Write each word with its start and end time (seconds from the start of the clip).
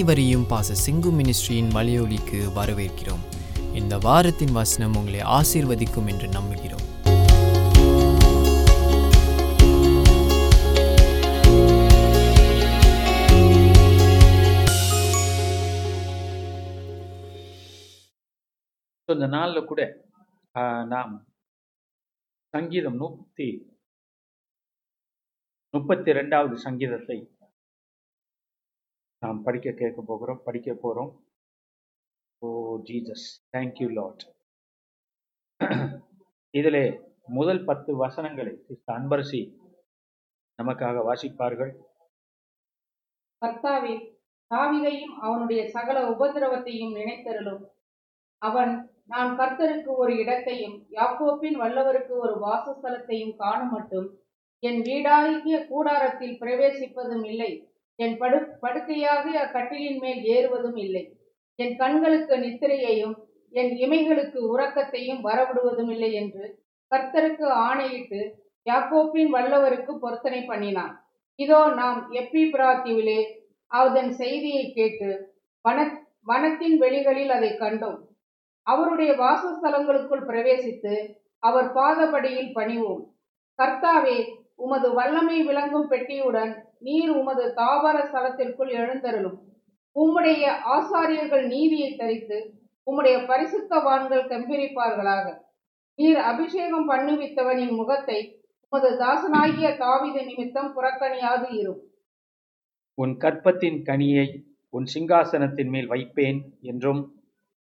அனைவரையும் 0.00 0.44
பாச 0.50 0.74
சிங்கு 0.82 1.10
மினிஸ்ட்ரியின் 1.16 1.70
மலையொலிக்கு 1.76 2.38
வரவேற்கிறோம். 2.58 3.24
இந்த 3.78 3.94
வாரத்தின் 4.04 4.52
வசனம் 4.58 4.94
உங்களை 4.98 5.20
ஆசீர்வதிக்கும் 5.38 6.06
என்று 6.12 6.28
நம்புகிறோம். 6.36 6.84
இந்த 19.08 19.28
நாளில் 19.36 19.68
கூட 19.72 19.82
நாம் 20.94 21.12
சங்கீதம் 22.54 22.98
நூற்றி 23.02 23.50
முப்பத்தி 25.76 26.12
ரெண்டாவது 26.20 26.56
சங்கீதத்தை 26.66 27.18
நாம் 29.22 29.42
படிக்க 29.42 29.70
கேட்க 29.70 30.02
போகிறோம் 30.02 30.42
படிக்க 30.44 30.70
போகிறோம் 30.74 31.10
ஓ 32.38 32.48
ஜீசஸ் 32.82 33.26
தேங்க்யூ 33.52 33.88
லாட் 33.92 34.22
இதிலே 36.50 36.84
முதல் 37.26 37.64
பத்து 37.64 37.90
வசனங்களை 37.96 38.54
அன்பரசி 38.86 39.40
நமக்காக 40.58 41.02
வாசிப்பார்கள். 41.08 41.72
கர்த்தாவே 43.42 43.94
தாவிதையும் 44.50 45.14
அவனுடைய 45.20 45.60
சகல 45.68 45.98
உபதிரவத்தையும் 46.10 46.96
நினைத்தருளும். 46.98 47.62
அவன் 48.38 48.72
நான் 49.06 49.30
கர்த்தருக்கு 49.38 49.92
ஒரு 50.02 50.12
இடத்தையும் 50.16 50.76
யாக்கோப்பின் 50.90 51.58
வல்லவருக்கு 51.62 52.14
ஒரு 52.24 52.34
வாசஸ்தலத்தையும் 52.46 53.36
காண 53.36 53.60
மட்டும் 53.64 54.08
என் 54.62 54.80
வீடாகிய 54.80 55.56
கூடாரத்தில் 55.68 56.38
பிரவேசிப்பதும் 56.40 57.24
இல்லை. 57.24 57.52
என் 58.04 58.16
படு 58.20 58.38
படுக்கையாக 58.62 59.24
அக்கட்டிலின் 59.44 60.00
மேல் 60.04 60.20
ஏறுவதும் 60.34 60.78
இல்லை. 60.84 61.04
என் 61.58 61.74
கண்களுக்கு 61.76 62.34
நித்திரையையும் 62.44 63.16
என் 63.52 63.72
இமைகளுக்கு 63.84 64.40
உறக்கத்தையும் 64.52 65.22
வரவிடுவதும் 65.26 65.90
இல்லை 65.94 66.10
என்று 66.20 66.44
கர்த்தருக்கு 66.92 67.46
ஆணையிட்டு 67.66 68.20
யாக்கோப்பின் 68.66 69.30
வல்லவருக்கு 69.34 69.92
பொருத்தனை 70.04 70.40
பண்ணினான். 70.50 70.94
இதோ 71.38 71.60
நாம் 71.80 71.98
எப்பி 72.20 72.42
பிராத்திவிலே 72.54 73.20
அதன் 73.70 74.10
செய்தியை 74.20 74.64
கேட்டு 74.78 75.10
வன 75.64 75.78
வனத்தின் 76.26 76.76
வெளிகளில் 76.82 77.32
அதை 77.36 77.50
கண்டோம். 77.62 77.98
அவருடைய 78.66 79.10
வாசஸ்தலங்களுக்குள் 79.22 80.28
பிரவேசித்து 80.30 80.94
அவர் 81.42 81.68
பாதபடியில் 81.76 82.52
பணிவோம். 82.58 83.02
கர்த்தாவே 83.58 84.16
உமது 84.60 84.88
வல்லமை 84.94 85.42
விளங்கும் 85.42 85.90
பெட்டியுடன் 85.90 86.52
நீர் 86.78 87.10
உமது 87.10 87.44
தாவர 87.54 87.96
ஸ்தலத்திற்குள் 88.04 88.72
எழுந்தருளும். 88.72 89.38
உம்முடைய 89.96 90.44
ஆசாரியர்கள் 90.76 91.46
நீதியை 91.46 91.90
தரித்து 91.96 92.38
உம்முடைய 92.86 93.16
பரிசுத்தவான்கள் 93.26 94.24
கம்பீரிப்பார்களாக 94.28 95.26
நீர் 95.98 96.20
அபிஷேகம் 96.30 96.86
பண்ணுவித்தவனின் 96.90 97.74
முகத்தை 97.76 98.18
உமது 98.72 98.90
தாசனாகிய 98.98 99.68
தாவித 99.78 100.18
நிமித்தம் 100.24 100.70
புறக்கணியாது 100.76 101.48
இரும். 101.50 101.80
உன் 102.98 103.14
கற்பத்தின் 103.16 103.80
கனியை 103.82 104.26
உன் 104.74 104.86
சிங்காசனத்தின் 104.94 105.70
மேல் 105.70 105.86
வைப்பேன் 105.86 106.40
என்றும் 106.60 107.00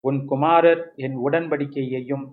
உன் 0.04 0.24
குமாரர் 0.24 0.82
என் 0.96 1.16
உடன்படிக்கையையும் 1.16 2.24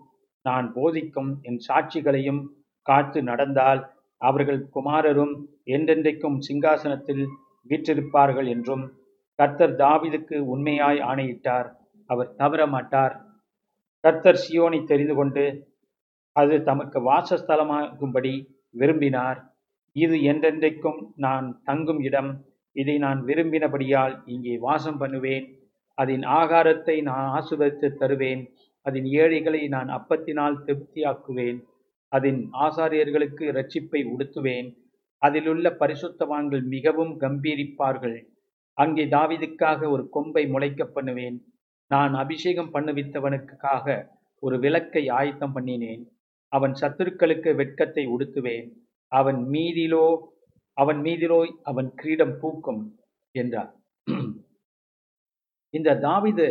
நான் 0.45 0.67
போதிக்கும் 0.73 1.31
என் 1.41 1.59
சாட்சிகளையும் 1.67 2.41
காத்து 2.85 3.19
நடந்தால் 3.23 3.81
அவர்கள் 4.21 4.61
குமாரரும் 4.75 5.33
என்றென்றைக்கும் 5.75 6.37
சிங்காசனத்தில் 6.47 7.23
வீற்றிருப்பார்கள் 7.69 8.47
என்றும் 8.47 8.83
கர்த்தர் 9.39 9.75
தாவிதுக்கு 9.75 10.37
உண்மையாய் 10.53 10.99
ஆணையிட்டார். 10.99 11.69
அவர் 12.09 12.35
தவற 12.35 12.61
மாட்டார். 12.67 13.15
கர்த்தர் 14.03 14.41
சியோனை 14.43 14.79
தெரிந்து 14.83 15.15
கொண்டு 15.15 15.43
அது 16.35 16.55
தமக்கு 16.63 16.99
வாசஸ்தலமாகும்படி 17.09 18.33
விரும்பினார். 18.71 19.39
இது 19.95 20.15
என்றென்றைக்கும் 20.31 20.99
நான் 21.15 21.47
தங்கும் 21.63 22.01
இடம். 22.01 22.31
இதை 22.75 22.95
நான் 22.97 23.19
விரும்பினபடியால் 23.23 24.15
இங்கே 24.25 24.55
வாசம் 24.57 24.97
பண்ணுவேன். 24.97 25.45
அதன் 25.97 26.25
ஆகாரத்தை 26.39 26.95
நான் 27.09 27.27
ஆசுவதித்து 27.37 27.89
தருவேன். 28.01 28.41
அதன் 28.85 29.07
ஏழைகளை 29.21 29.61
நான் 29.75 29.89
அப்பத்தினால் 29.97 30.61
திருப்தியாக்குவேன். 30.65 31.59
அதன் 32.11 32.39
ஆசாரியர்களுக்கு 32.65 33.43
இரட்சிப்பை 33.51 34.01
உடுத்துவேன். 34.13 34.67
அதிலுள்ள 35.21 35.65
பரிசுத்தவான்கள் 35.81 36.63
மிகவும் 36.73 37.13
கம்பீரிப்பார்கள். 37.23 38.17
அங்கே 38.77 39.03
தாவிதுக்காக 39.15 39.89
ஒரு 39.95 40.03
கொம்பை 40.15 40.43
முளைக்க 40.53 40.83
பண்ணுவேன். 40.95 41.37
நான் 41.91 42.13
அபிஷேகம் 42.23 42.73
பண்ணுவித்தவனுக்காக 42.75 43.95
ஒரு 44.43 44.55
விளக்கை 44.65 45.03
ஆயத்தம் 45.19 45.55
பண்ணினேன். 45.55 46.03
அவன் 46.53 46.73
சத்துருக்களுக்கு 46.81 47.49
வெட்கத்தை 47.61 48.03
உடுத்துவேன். 48.15 48.67
அவன் 49.11 49.39
மீதிலோ 49.53 50.05
அவன் 50.77 50.99
மீதிலோ 51.05 51.39
அவன் 51.69 51.89
கிரீடம் 51.99 52.35
பூக்கும் 52.39 52.81
என்றார். 53.35 53.71
இந்த 55.73 55.89
தாவிது 56.05 56.47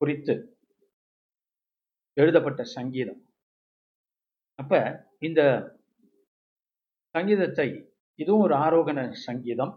குறித்து 0.00 0.34
எழுதப்பட்ட 2.16 2.62
சங்கீதம். 2.76 3.20
அப்ப 4.58 4.72
இந்த 5.28 5.40
சங்கீதத்தை 7.14 7.68
இதுவும் 8.22 8.44
ஒரு 8.46 8.54
ஆரோகண 8.64 8.98
சங்கீதம். 9.26 9.72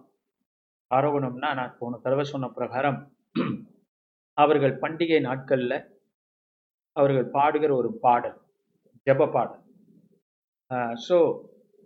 ஆரோகணம்னா 0.92 1.50
நான் 1.60 1.78
போன 1.80 2.00
தடவை 2.04 2.26
சொன்ன 2.32 2.50
பிரகாரம் 2.58 3.00
அவர்கள் 4.38 4.74
பண்டிகை 4.84 5.20
நாட்கள்ல 5.28 5.74
அவர்கள் 6.96 7.28
பாடுகிற 7.36 7.72
ஒரு 7.82 7.90
பாடல் 8.04 8.38
ஜெப 9.08 9.28
பாடல். 9.36 9.62
ஸோ 11.08 11.18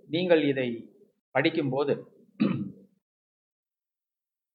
நீங்கள் 0.09 0.43
இதை 0.51 0.69
படிக்கும்போது 1.35 1.93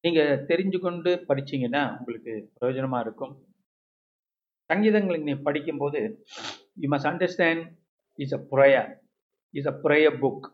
நீங்கள் 0.04 0.40
தெரிஞ்சு 0.50 0.78
கொண்டு 0.86 1.10
படிச்சீங்கன்னா 1.28 1.82
உங்களுக்கு 1.98 2.32
பிரயோஜனமாக 2.56 3.04
இருக்கும். 3.06 3.34
சங்கீதங்களை 4.70 5.18
நீ 5.28 5.34
படிக்கும்போது 5.46 6.00
you 6.82 6.88
must 6.94 7.10
understand 7.12 7.64
is 8.18 8.34
a 8.38 8.42
prayer 8.52 8.90
is 9.54 9.68
a 9.72 9.74
prayer 9.84 10.16
book 10.22 10.46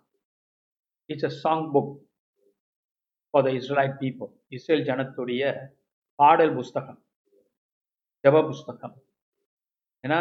it's 1.11 1.29
a 1.31 1.33
song 1.43 1.67
book 1.75 1.93
for 3.35 3.45
the 3.47 3.51
Israel 3.59 3.95
people 4.03 4.31
Israel 4.57 4.87
ஜனத்துடைய 4.89 5.45
பாடல் 6.19 6.55
புஸ்தகம். 6.55 7.01
ஜப 8.25 8.37
புஸ்தகம். 8.49 8.95
ஏன்னா 10.05 10.19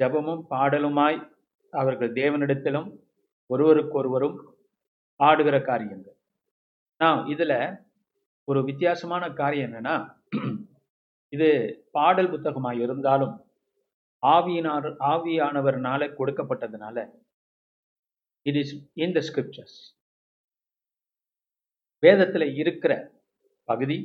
ஜபமும் 0.00 0.42
பாடலுமாய் 0.52 1.18
அவர்கள் 1.72 2.12
தேவனிடத்திலும் 2.20 2.88
ஒருவருக்கொருவரும் 3.50 4.36
பாடுகிற 5.20 5.56
காரியங்கள். 5.70 6.16
நான் 7.00 7.20
இதில் 7.32 7.58
ஒரு 8.48 8.60
வித்தியாசமான 8.68 9.24
காரியம் 9.40 9.68
என்னன்னா 9.68 9.96
இது 11.32 11.48
பாடல் 11.90 12.30
புத்தகமாக 12.30 12.82
இருந்தாலும் 12.84 13.34
ஆவியினார் 14.22 14.88
ஆவியானவர்னால 15.12 16.08
கொடுக்கப்பட்டதுனால 16.14 16.98
it 18.46 18.56
is 18.56 18.74
in 18.94 19.14
the 19.14 19.20
scriptures 19.20 19.78
வேதத்தில் 22.02 22.48
இருக்கிற 22.54 22.92
பகுதி 23.64 23.98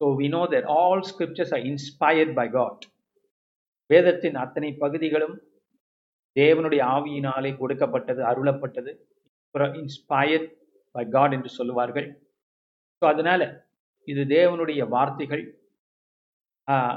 so 0.00 0.06
we 0.20 0.28
know 0.28 0.42
that 0.54 0.68
all 0.78 1.02
scriptures 1.02 1.52
are 1.54 1.64
inspired 1.64 2.34
by 2.34 2.46
God 2.50 2.84
வேதத்தின் 3.90 4.36
அத்தனை 4.36 4.70
பகுதிகளும் 4.76 5.36
தேவனுடைய 6.36 6.82
ஆவியினாலே 6.96 7.50
கொடுக்கப்பட்டது 7.56 8.22
அருளப்பட்டது 8.22 8.92
இன்ஸ்பயர்ட் 9.74 10.48
பை 10.94 11.04
காட் 11.08 11.34
என்று 11.36 11.50
சொல்லுவார்கள். 11.58 12.08
ஸோ 13.02 13.04
அதனால 13.04 13.42
இது 14.08 14.22
தேவனுடைய 14.36 14.80
வார்த்தைகள் 14.88 15.42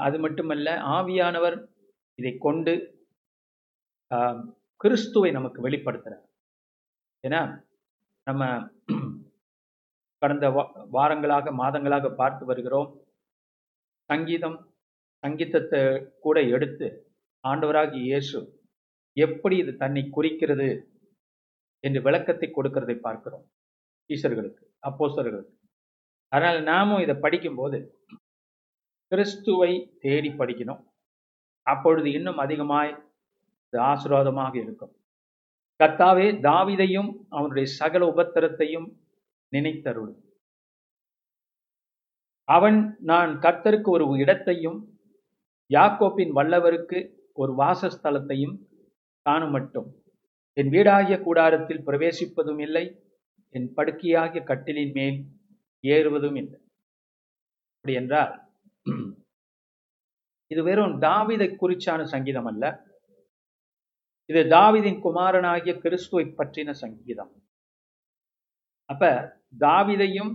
அது 0.06 0.16
மட்டுமல்ல 0.24 0.68
ஆவியானவர் 0.96 1.56
இதை 2.18 2.32
கொண்டு 2.46 2.72
கிறிஸ்துவை 4.80 5.30
நமக்கு 5.38 5.60
வெளிப்படுத்துகிறார் 5.66 6.26
ஏன்னா 7.24 7.40
நம்ம 8.26 8.42
கடந்த 10.22 10.46
வாரங்களாக 10.96 11.52
மாதங்களாக 11.60 12.08
பார்த்து 12.20 12.44
வருகிறோம். 12.50 12.90
சங்கீதம் 14.10 14.58
சங்கீதத்தை 15.22 15.80
கூட 16.24 16.36
எடுத்து 16.56 16.86
ஆண்டவராகி 17.44 17.98
இயேசு 18.08 18.38
எப்படி 19.16 19.56
இது 19.62 19.72
தன்னை 19.82 20.02
குறிக்கிறது 20.16 20.68
என்று 21.84 22.00
விளக்கத்தை 22.06 22.48
கொடுக்கிறதை 22.50 22.96
பார்க்கிறோம். 23.06 23.44
ஈஸ்வர்களுக்கு 24.10 24.64
அப்போசர்களுக்கு 24.88 25.52
அதனால் 26.32 26.60
நாமும் 26.70 27.02
இதை 27.04 27.14
படிக்கும்போது 27.24 27.78
கிறிஸ்துவை 29.12 29.72
தேடி 30.04 30.30
படிக்கணும். 30.40 30.82
அப்பொழுது 31.66 32.08
இன்னும் 32.12 32.40
அதிகமாய் 32.44 32.92
ஆசீர்வாதமாக 33.72 34.54
இருக்கும். 34.62 34.92
கத்தாவே 35.80 36.26
தாவிதையும் 36.46 37.10
அவனுடைய 37.28 37.66
சகல 37.80 38.02
உபத்திரத்தையும் 38.12 38.88
நினைத்தருளும் 39.52 40.20
அவன் 42.48 42.78
நான் 43.10 43.32
கர்த்தருக்கு 43.44 43.88
ஒரு 43.96 44.04
இடத்தையும் 44.22 44.78
யாக்கோப்பின் 45.70 46.32
வல்லவருக்கு 46.38 46.98
ஒரு 47.32 47.52
வாசஸ்தலத்தையும் 47.52 48.56
காணும் 49.26 49.54
மட்டும் 49.56 49.88
என் 50.56 50.72
வீடாகிய 50.74 51.16
கூடாரத்தில் 51.26 51.84
பிரவேசிப்பதும் 51.86 52.60
இல்லை 52.66 52.84
என் 53.54 53.68
படுக்கையாகிய 53.76 54.40
கட்டிலின் 54.50 54.94
மேல் 54.98 55.18
ஏறுவதும் 55.84 56.36
இல்லை. 56.42 56.58
அப்படி 57.76 57.94
என்றால் 58.00 58.32
இது 60.50 60.62
வெறும் 60.68 60.94
தாவிதை 61.04 61.48
குறிச்சான 61.60 62.00
சங்கீதம் 62.04 62.48
அல்ல. 62.50 62.64
இது 64.30 64.40
தாவிதின் 64.54 64.98
குமாரனாகிய 65.04 65.72
கிறிஸ்துவை 65.84 66.24
பற்றின 66.38 66.70
சங்கீதம். 66.82 67.32
அப்ப 68.90 69.02
தாவிதையும் 69.58 70.32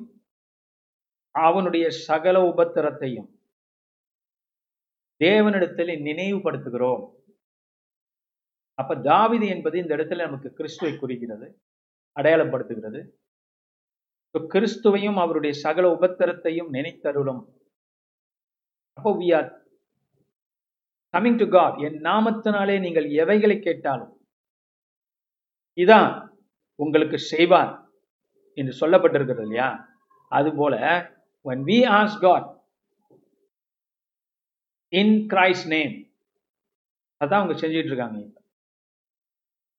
அவனுடைய 1.36 1.86
சகல 2.08 2.38
உபத்திரத்தையும் 2.52 3.30
தேவனிடத்தில் 5.22 5.94
நினைவுபடுத்துகிறோம். 6.08 7.04
அப்ப 8.80 8.96
தாவிது 9.10 9.46
என்பது 9.56 9.76
இந்த 9.78 9.92
இடத்துல 9.98 10.26
நமக்கு 10.26 10.50
கிறிஸ்துவை 10.54 10.94
குறிக்கிறது 10.98 11.48
அடையாளப்படுத்துகிறது. 12.16 13.02
கிறிஸ்துவையும் 14.36 15.20
அவருடைய 15.24 15.54
சகல 15.66 15.86
உபத்திரத்தையும் 15.98 16.70
நினைத்தருளும் 16.74 17.42
அப்போ 18.98 19.12
we 19.12 19.28
are 19.36 19.48
coming 21.14 21.38
to 21.38 21.48
God 21.50 21.78
என் 21.78 22.00
நாமத்தினாலே 22.02 22.80
நீங்கள் 22.80 23.08
எவைகளை 23.22 23.60
கேட்டாலும் 23.60 24.14
இதான் 25.78 26.10
உங்களுக்கு 26.80 27.18
செய்வார் 27.32 27.74
என்று 28.58 28.74
சொல்லப்பட்டிருக்கிறது 28.82 29.42
இல்லையா? 29.42 29.70
அதுபோல 30.32 30.76
when 31.46 31.60
we 31.70 31.78
ask 32.00 32.16
God 32.22 32.44
in 34.94 35.28
Christ's 35.28 35.68
name 35.76 35.94
அதான் 37.22 37.40
அவங்க 37.40 37.54
செஞ்சுட்டு 37.54 37.92
இருக்காங்க 37.92 38.18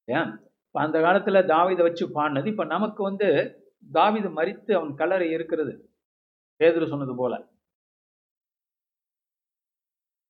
ஏன் 0.08 0.30
அந்த 0.74 0.98
காலத்துல 0.98 1.38
தாவிதை 1.52 1.82
வச்சு 1.82 2.04
பாடினது 2.08 2.46
இப்ப 2.46 2.64
நமக்கு 2.64 3.02
வந்து 3.02 3.28
தாவிது 3.92 4.28
மறித்து 4.38 4.72
அவன் 4.72 4.94
கலரை 4.94 5.30
இருக்கிறது. 5.30 5.72
பேதர் 6.60 6.92
சொன்னது 6.92 7.14
போல. 7.16 7.34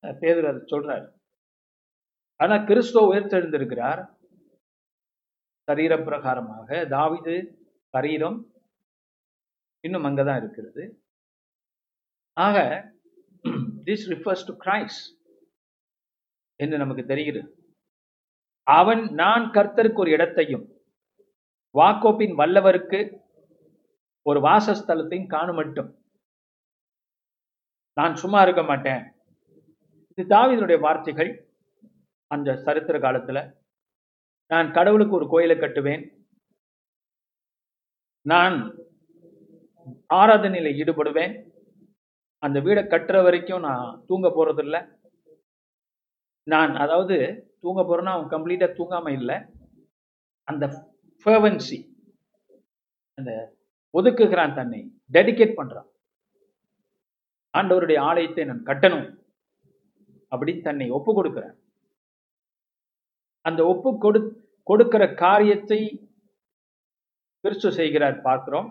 பேதர் 0.00 0.46
அதை 0.46 0.62
சொல்றாரு. 0.72 1.12
ஆனா 2.36 2.64
கிறிஸ்துவ 2.64 3.14
உயர்த்தெழுந்திருக்கிறார். 3.14 4.16
சரீர 5.62 5.96
பிரகாரமாக 5.96 6.68
தாவிது 6.94 7.56
சரீரம் 7.86 8.52
இன்னும் 9.80 10.04
அங்கதான் 10.04 10.36
இருக்கிறது. 10.36 11.02
ஆக 12.32 12.58
திஸ் 13.84 14.06
ரிஃபர்ஸ் 14.12 14.46
டு 14.46 14.54
கிரைஸ்ட் 14.64 15.06
என்று 16.56 16.78
நமக்கு 16.78 17.04
தெரிகிறது. 17.06 17.50
அவன் 18.62 19.02
நான் 19.12 19.42
கர்த்தருக்கு 19.42 19.98
ஒரு 19.98 20.10
இடத்தையும் 20.10 20.64
வாக்கோப்பின் 21.78 22.34
வல்லவருக்கு 22.40 23.00
ஒரு 24.22 24.40
வாசஸ்தலத்தையும் 24.40 25.26
காணும் 25.26 25.54
மட்டும் 25.54 25.90
நான் 27.92 28.14
சும்மா 28.14 28.42
இருக்க 28.42 28.62
மாட்டேன். 28.62 29.17
இது 30.18 30.36
தாவிதனுடைய 30.36 30.80
வார்த்தைகள். 30.80 31.48
அந்த 32.26 32.56
சரித்திர 32.56 32.98
காலத்துல 32.98 33.56
நான் 34.46 34.72
கடவுளுக்கு 34.72 35.14
ஒரு 35.14 35.28
கோயிலை 35.28 35.56
கட்டுவேன். 35.58 36.02
நான் 38.22 38.56
ஆராதனையில 40.14 40.72
ஈடுபடுவேன். 40.80 41.46
அந்த 42.38 42.60
வீடை 42.60 42.82
கட்டுற 42.84 43.22
வரைக்கும் 43.22 43.60
நான் 43.60 44.04
தூங்க 44.06 44.28
போறதில்ல. 44.28 44.96
நான் 46.42 46.74
அதாவது 46.74 47.16
தூங்க 47.60 47.82
போறேன்னா 47.82 48.12
அவன் 48.16 48.32
கம்ப்ளீட்டா 48.34 48.68
தூங்காம 48.80 49.08
இல்லை. 49.08 49.36
அந்த 50.44 50.66
ஃபேவன்சி 51.26 51.78
அந்த 53.14 53.56
ஒதுக்குகிறான் 53.94 54.54
தன்னை 54.54 55.00
டெடிகேட் 55.12 55.58
பண்றான். 55.60 55.88
ஆண்டவருடைய 57.54 57.98
ஆலயத்தை 58.00 58.44
நான் 58.44 58.62
கட்டணும். 58.62 59.17
அப்படின்னு 60.32 60.66
தன்னை 60.69 60.86
ஒப்பு 60.96 61.12
கொடுக்கிறார். 61.19 61.56
அந்த 63.44 63.60
ஒப்பு 63.72 63.90
கொடு 64.04 64.20
கொடுக்கிற 64.66 65.02
காரியத்தை 65.25 65.80
கிறிஸ்து 67.44 67.69
செய்கிறார் 67.72 68.16
பார்க்கிறோம் 68.20 68.69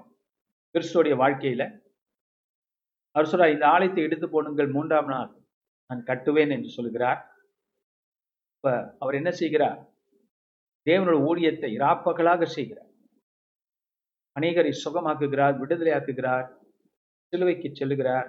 கிறிஸ்துடைய 0.75 1.13
வாழ்க்கையில. 1.23 1.63
அவர் 3.15 3.29
சொல்றார் 3.31 3.53
இந்த 3.55 3.65
ஆலயத்தை 3.67 4.01
எடுத்து 4.03 4.27
போனுங்கள் 4.27 4.73
மூன்றாம் 4.75 5.09
நாள் 5.13 5.31
நான் 5.89 6.01
கட்டுவேன் 6.09 6.53
என்று 6.55 6.69
சொல்கிறார். 6.69 7.21
இப்ப 8.55 8.95
அவர் 8.99 9.17
என்ன 9.19 9.31
செய்கிறார்? 9.31 9.79
தேவனோட 10.87 11.17
ஊழியத்தை 11.29 11.71
ராப்பகலாக 11.83 12.45
செய்கிறார். 12.57 12.91
அநேகரை 14.35 14.73
சுகமாக்குகிறார் 14.83 15.55
விடுதலையாக்குகிறார் 15.61 16.47
சிலுவைக்கு 17.33 17.69
செல்லுகிறார். 17.69 18.27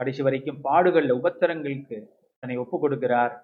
கடைசி 0.00 0.22
வரைக்கும் 0.22 0.60
பாடுகளில் 0.66 1.18
உபத்திரங்களுக்கு 1.20 1.98
தன்னை 2.42 2.56
ஒப்பு 2.62 2.76
கொடுக்கிறார் 2.78 3.34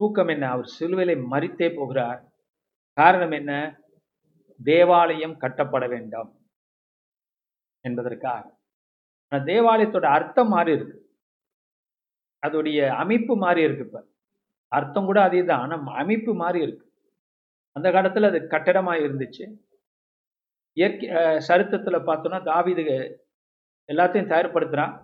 தூக்கம் 0.00 0.30
என்ன? 0.34 0.44
அவர் 0.54 0.68
சிலுவையில 0.76 1.12
மறித்தே 1.32 1.68
போகிறார். 1.78 2.20
காரணம் 2.96 3.34
என்ன? 3.40 3.52
தேவாலயம் 4.60 5.36
கட்டப்பட 5.42 5.84
வேண்டாம் 5.94 6.30
என்பதற்காக. 7.84 8.44
ஆனால் 9.32 9.46
தேவாலயத்தோட 9.50 10.06
அர்த்தம் 10.18 10.52
மாறி 10.54 10.70
இருக்கு. 10.76 10.96
அதோடைய 12.42 12.80
அமைப்பு 13.02 13.34
மாறி 13.44 13.60
இருக்கு 13.66 13.84
இப்ப. 13.88 14.00
அர்த்தம் 14.72 15.08
கூட 15.10 15.18
அதே 15.28 15.40
தான் 15.50 15.62
ஆனால் 15.64 15.98
அமைப்பு 16.02 16.32
மாறி 16.42 16.60
இருக்கு. 16.66 16.84
அந்த 17.76 17.88
காலத்தில் 17.96 18.28
அது 18.30 18.38
கட்டடமாக 18.54 19.02
இருந்துச்சு. 19.06 19.44
இயற்கை 20.76 21.06
சரித்திரத்தில் 21.48 22.06
பார்த்தோம்னா 22.08 22.40
தாவிது 22.50 22.84
எல்லாத்தையும் 23.88 24.30
தயார்படுத்துகிறான் 24.32 24.94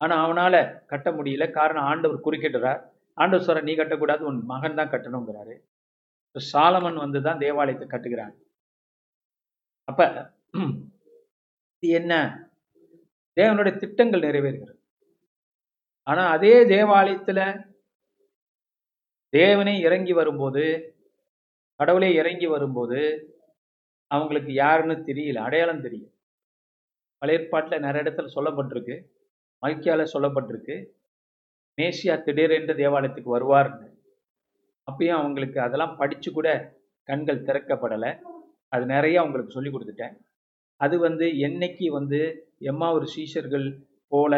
ஆனால் 0.00 0.22
அவனால் 0.24 0.60
கட்ட 0.86 1.08
முடியல. 1.10 1.44
காரணம் 1.50 1.88
ஆண்டவர் 1.90 2.24
குறுக்கிடுறார். 2.26 2.80
ஆண்டவர் 3.18 3.46
சொல்ற 3.46 3.62
நீ 3.68 3.72
கட்டக்கூடாது 3.76 4.22
உன் 4.30 4.40
மகன் 4.52 4.78
தான் 4.80 4.92
கட்டணுங்கிறாரு 4.94 5.54
சாலமன் 6.36 6.98
வந்து 7.04 7.20
தான் 7.22 7.38
தேவாலயத்தை 7.38 7.86
கட்டுகிறான். 7.88 8.34
அப்ப 9.88 10.00
இது 11.82 11.94
என்ன? 12.00 12.14
தேவனுடைய 13.36 13.74
திட்டங்கள் 13.78 14.26
நிறைவேறுகிறது. 14.26 14.78
ஆனா 16.06 16.22
அதே 16.36 16.54
தேவாலயத்துல 16.74 17.40
தேவனே 19.32 19.74
இறங்கி 19.86 20.12
வரும்போது 20.12 20.64
கடவுளே 21.80 22.10
இறங்கி 22.14 22.46
வரும்போது 22.46 23.00
அவங்களுக்கு 24.10 24.52
யாருன்னு 24.54 24.94
தெரியல. 25.08 25.38
அடையாளம் 25.46 25.84
தெரியும். 25.86 26.12
பழைய 27.22 27.38
ஏற்பாட்டில் 27.38 27.84
நிறைய 27.86 28.04
இடத்துல 28.04 28.30
சொல்லப்பட்டிருக்கு. 28.36 28.96
மல்கியால 29.62 30.04
சொல்லப்பட்டிருக்கு. 30.14 30.76
மேசியா 31.78 32.14
திடீரென்று 32.26 32.74
தேவாலயத்துக்கு 32.82 33.30
வருவார்னு. 33.36 33.86
அப்பயும் 34.88 35.18
அவங்களுக்கு 35.20 35.58
அதெல்லாம் 35.66 35.96
படித்து 36.00 36.28
கூட 36.36 36.48
கண்கள் 37.08 37.44
திறக்கப்படலை. 37.48 38.10
அது 38.74 38.84
நிறைய 38.94 39.16
அவங்களுக்கு 39.22 39.56
சொல்லி 39.56 39.70
கொடுத்துட்டேன். 39.72 40.14
அது 40.80 40.96
வந்து 41.06 41.26
என்னைக்கு 41.46 41.86
வந்து 41.98 42.20
எம்மா 42.70 42.88
ஒரு 42.96 43.06
சீஷர்கள் 43.14 43.66
போல 44.12 44.34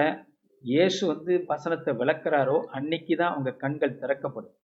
இயேசு 0.65 1.01
வந்து 1.13 1.33
வசனத்தை 1.51 1.93
விளக்குறாரோ 2.01 2.57
அன்னைக்கு 2.77 3.15
தான் 3.21 3.33
அவங்க 3.35 3.51
கண்கள் 3.63 3.99
திறக்கப்படும். 4.03 4.57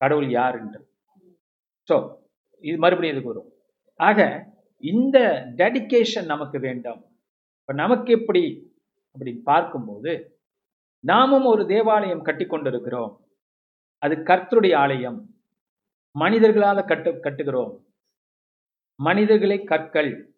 கடவுள் 0.00 0.28
யாருன்ற 0.38 0.76
ஸோ 1.88 1.96
இது 2.64 2.76
மறுபடியும் 2.84 3.14
இதுக்கு 3.14 3.32
வரும். 3.32 3.50
ஆக 4.00 4.20
இந்த 4.92 5.18
டெடிக்கேஷன் 5.60 6.30
நமக்கு 6.32 6.58
வேண்டாம். 6.66 7.00
இப்போ 7.60 7.74
நமக்கு 7.82 8.10
எப்படி 8.18 8.42
அப்படின்னு 9.16 9.42
பார்க்கும்போது 9.42 10.40
நாமும் 11.00 11.44
ஒரு 11.44 11.66
தேவாலயம் 11.66 12.22
கட்டி 12.22 12.46
கொண்டிருக்கிறோம் 12.46 13.24
அது 13.98 14.14
கர்த்தருடைய 14.16 14.76
ஆலயம். 14.76 15.34
மனிதர்களால் 16.10 16.84
கட்டு 16.84 17.10
கட்டுகிறோம். 17.10 17.84
மனிதர்களே 18.94 19.64
கற்கள். 19.64 20.34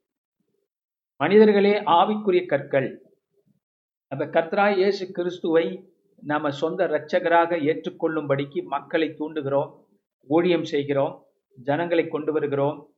மனிதர்களே 1.17 1.81
ஆவிக்குரிய 1.81 2.47
கற்கள். 2.47 2.89
அந்த 4.07 4.27
கர்த்தராய் 4.27 4.77
இயேசு 4.77 5.13
கிறிஸ்துவை 5.13 5.95
நாம 6.23 6.51
சொந்த 6.51 6.87
இரட்சகராக 6.87 7.57
ஏற்றுக்கொள்ளும்படிக்கு 7.71 8.63
மக்களை 8.63 9.09
தூண்டுகிறோம் 9.09 9.71
ஊழியம் 10.29 10.65
செய்கிறோம் 10.65 11.27
ஜனங்களை 11.59 12.09
கொண்டு 12.09 12.33
வருகிறோம் 12.33 12.91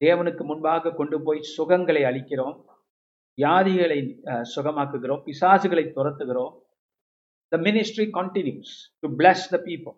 தேவனுக்கு 0.00 0.44
முன்பாக 0.44 0.92
கொண்டு 0.92 1.22
போய் 1.22 1.40
சுகங்களை 1.56 2.02
அளிக்கிறோம். 2.10 2.69
வியாதிகளை 3.38 3.98
சுகமாக்குகிறோம் 4.54 5.22
பிசாசுகளை 5.28 5.84
துரத்துகிறோம். 5.96 6.54
The 7.52 7.58
ministry 7.66 8.06
continues 8.18 8.74
to 9.02 9.08
bless 9.18 9.44
the 9.54 9.58
people 9.66 9.96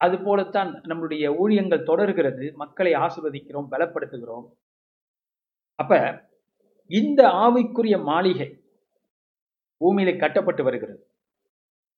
அது 0.00 0.16
போலத்தான் 0.18 0.70
நம்மளுடைய 0.90 1.24
ஊழியங்கள் 1.42 1.88
தொடர்கிறது 1.90 2.44
மக்களை 2.62 2.92
ஆசிர்வதிக்கிறோம் 3.04 3.68
பலப்படுத்துகிறோம். 3.72 4.46
அப்ப 5.78 5.92
இந்த 6.90 7.20
ஆவிக்குரிய 7.44 7.96
மாளிகை 8.10 8.48
பூமியில 9.80 10.10
கட்டப்பட்டு 10.18 10.62
வருகிறது. 10.64 11.02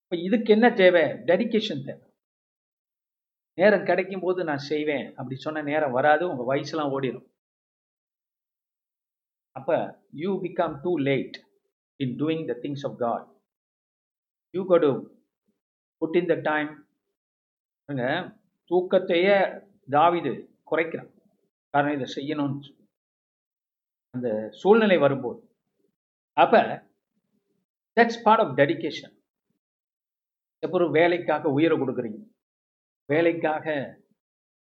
இப்போ 0.01 0.15
இதுக்கு 0.27 0.49
என்ன 0.53 0.67
தேவை? 0.81 1.03
டெடிகேஷன் 1.29 1.85
தேவை. 1.87 2.05
நேரம் 3.57 3.87
கிடைக்கும் 3.89 4.23
போது 4.25 4.39
நான் 4.49 4.63
செய்வேன் 4.71 5.05
அப்படி 5.17 5.35
சொன்ன 5.45 5.63
நேரம் 5.71 5.95
வராது 5.97 6.23
உங்க 6.31 6.43
வயசுலாம் 6.51 6.93
ஓடிடும் 6.95 7.27
அப்போ 9.55 9.75
you 10.11 10.31
become 10.43 10.73
too 10.81 10.97
late 11.09 11.37
in 11.99 12.15
doing 12.21 12.45
the 12.51 12.53
things 12.63 12.85
of 12.87 12.97
God 12.97 13.27
you 14.53 14.63
could 14.71 14.91
put 16.01 16.17
in 16.21 16.31
the 16.31 16.35
time 16.49 16.71
தூக்கத்தையே 18.71 19.35
தாவிது 19.95 20.33
குறைக்கிறான். 20.71 21.11
காரணம் 21.73 21.95
இதை 21.97 22.07
செய்யணும்னு. 22.17 22.69
அந்த 24.13 24.27
சூழ்நிலை 24.61 24.97
வரும்போது. 24.97 25.39
அப்போ 26.37 26.61
தட்ஸ் 27.97 28.23
பார்ட் 28.23 28.41
ஆஃப் 28.43 28.55
டெடிகேஷன் 28.59 29.13
எப்போ 30.63 30.75
ஒரு 30.79 30.87
வேலைக்காக 30.91 31.49
உயிரை 31.57 31.75
கொடுக்குறீங்க? 31.77 32.21
வேலைக்காக 33.09 33.65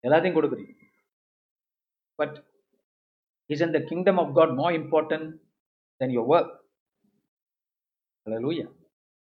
எல்லாத்தையும் 0.05 0.37
கொடுக்குறீங்க. 0.38 0.75
But 2.19 2.37
is 3.50 3.65
in 3.67 3.75
the 3.76 3.81
kingdom 3.91 4.21
of 4.23 4.33
God 4.38 4.55
more 4.55 4.75
important 4.81 5.29
than 6.00 6.15
your 6.17 6.31
work 6.37 6.55
Hallelujah. 8.26 8.69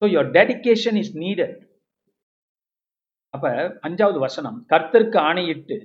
So 0.02 0.06
your 0.06 0.24
dedication 0.30 0.94
is 0.96 1.10
needed. 1.14 1.52
அப்ப 3.34 3.46
அஞ்சாவது 3.86 4.18
வசனம் 4.18 4.58
கர்த்தருக்கு 4.72 5.18
ஆணையிட்டு 5.18 5.76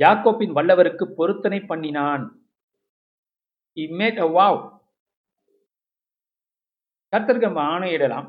யாக்கோப்பின் 0.00 0.54
வல்லவருக்கு 0.58 1.04
பொருத்தனை 1.18 1.60
பண்ணினான் 1.70 2.24
He 3.76 3.84
made 3.92 4.18
a 4.18 4.28
vow. 4.36 4.54
கர்த்தருக்கு 7.12 7.48
நம்ம 7.48 7.64
ஆணையிடலாம் 7.74 8.28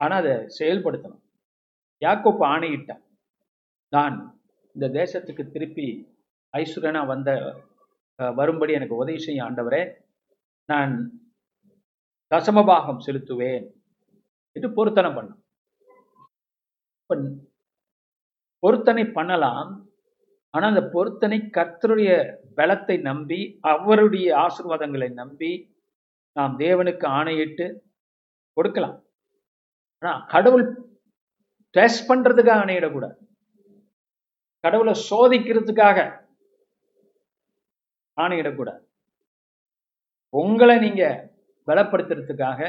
ஆனால் 0.00 0.20
அதை 0.20 0.34
செயல்படுத்தணும் 0.58 1.22
யாக்கோப்பு 2.02 2.44
ஆணையிட்டான் 2.46 3.02
நான் 3.92 4.16
இந்த 4.76 4.88
தேசத்துக்கு 4.98 5.44
திருப்பி 5.54 5.86
ஐஸ்வரனா 6.54 7.02
வந்த 7.06 7.30
வரும்படி 8.38 8.72
எனக்கு 8.72 9.00
உதவி 9.02 9.18
செய்ய 9.18 9.44
ஆண்டவரே 9.44 9.82
நான் 10.68 10.94
தசமபாகம் 12.34 13.04
செலுத்துவேன். 13.06 13.66
என்று 14.56 14.68
பொருத்தனை 14.78 15.10
பண்ணும். 15.12 15.42
பொருத்தனை 18.62 19.04
பண்ணலாம் 19.18 19.70
ஆனா 20.54 20.66
அந்த 20.72 20.82
பொருத்தனை 20.94 21.38
கர்த்தருடைய 21.56 22.10
பலத்தை 22.58 22.96
நம்பி 23.08 23.40
அவருடைய 23.72 24.28
ஆசீர்வாதங்களை 24.44 25.08
நம்பி 25.12 25.50
நாம் 26.36 26.54
தேவனுக்கு 26.58 27.06
ஆணையிட்டு 27.18 27.66
கொடுக்கலாம். 28.56 28.96
ஆனா 30.02 30.12
கடவுள் 30.34 30.64
டெஸ்ட் 31.76 32.08
பண்ணுறதுக்காக 32.10 32.62
ஆணையிடக்கூடாது. 32.64 33.16
கடவுளை 34.64 34.94
சோதிக்கிறதுக்காக 35.10 35.98
ஆணையிடக்கூடாது. 38.22 38.82
உங்களை 40.34 40.76
நீங்க 40.86 41.02
பலப்படுத்துறதுக்காக 41.68 42.60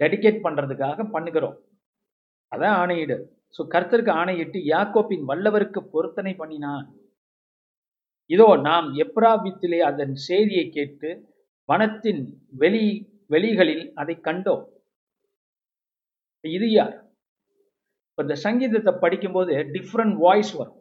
டெடிகேட் 0.00 0.44
பண்றதுக்காக 0.46 1.04
பண்ணுகிறோம். 1.14 1.56
அதான் 2.52 2.76
ஆணையிடு. 2.82 3.16
ஸோ 3.56 3.60
கர்த்தருக்கு 3.74 4.12
ஆணையிட்டு 4.20 4.58
யாக்கோப்பின் 4.72 5.28
வல்லவருக்கு 5.30 5.80
பொருத்தனை 5.94 6.32
பண்ணினான் 6.40 6.86
இதோ 8.34 8.46
நாம் 8.68 8.88
எப்ராபித்திலே 9.04 9.78
அதன் 9.90 10.14
செய்தியை 10.28 10.64
கேட்டு 10.76 11.10
வனத்தின் 11.68 12.22
வெளி 12.62 12.86
வெளிகளில் 13.34 13.84
அதை 14.00 14.14
கண்டோம். 14.26 14.64
இது 16.56 16.66
யார்? 16.78 16.96
இப்போ 18.08 18.22
இந்த 18.26 18.36
சங்கீதத்தை 18.44 18.92
படிக்கும்போது 19.04 19.52
டிஃப்ரெண்ட் 19.76 20.16
வாய்ஸ் 20.24 20.52
வரும். 20.60 20.78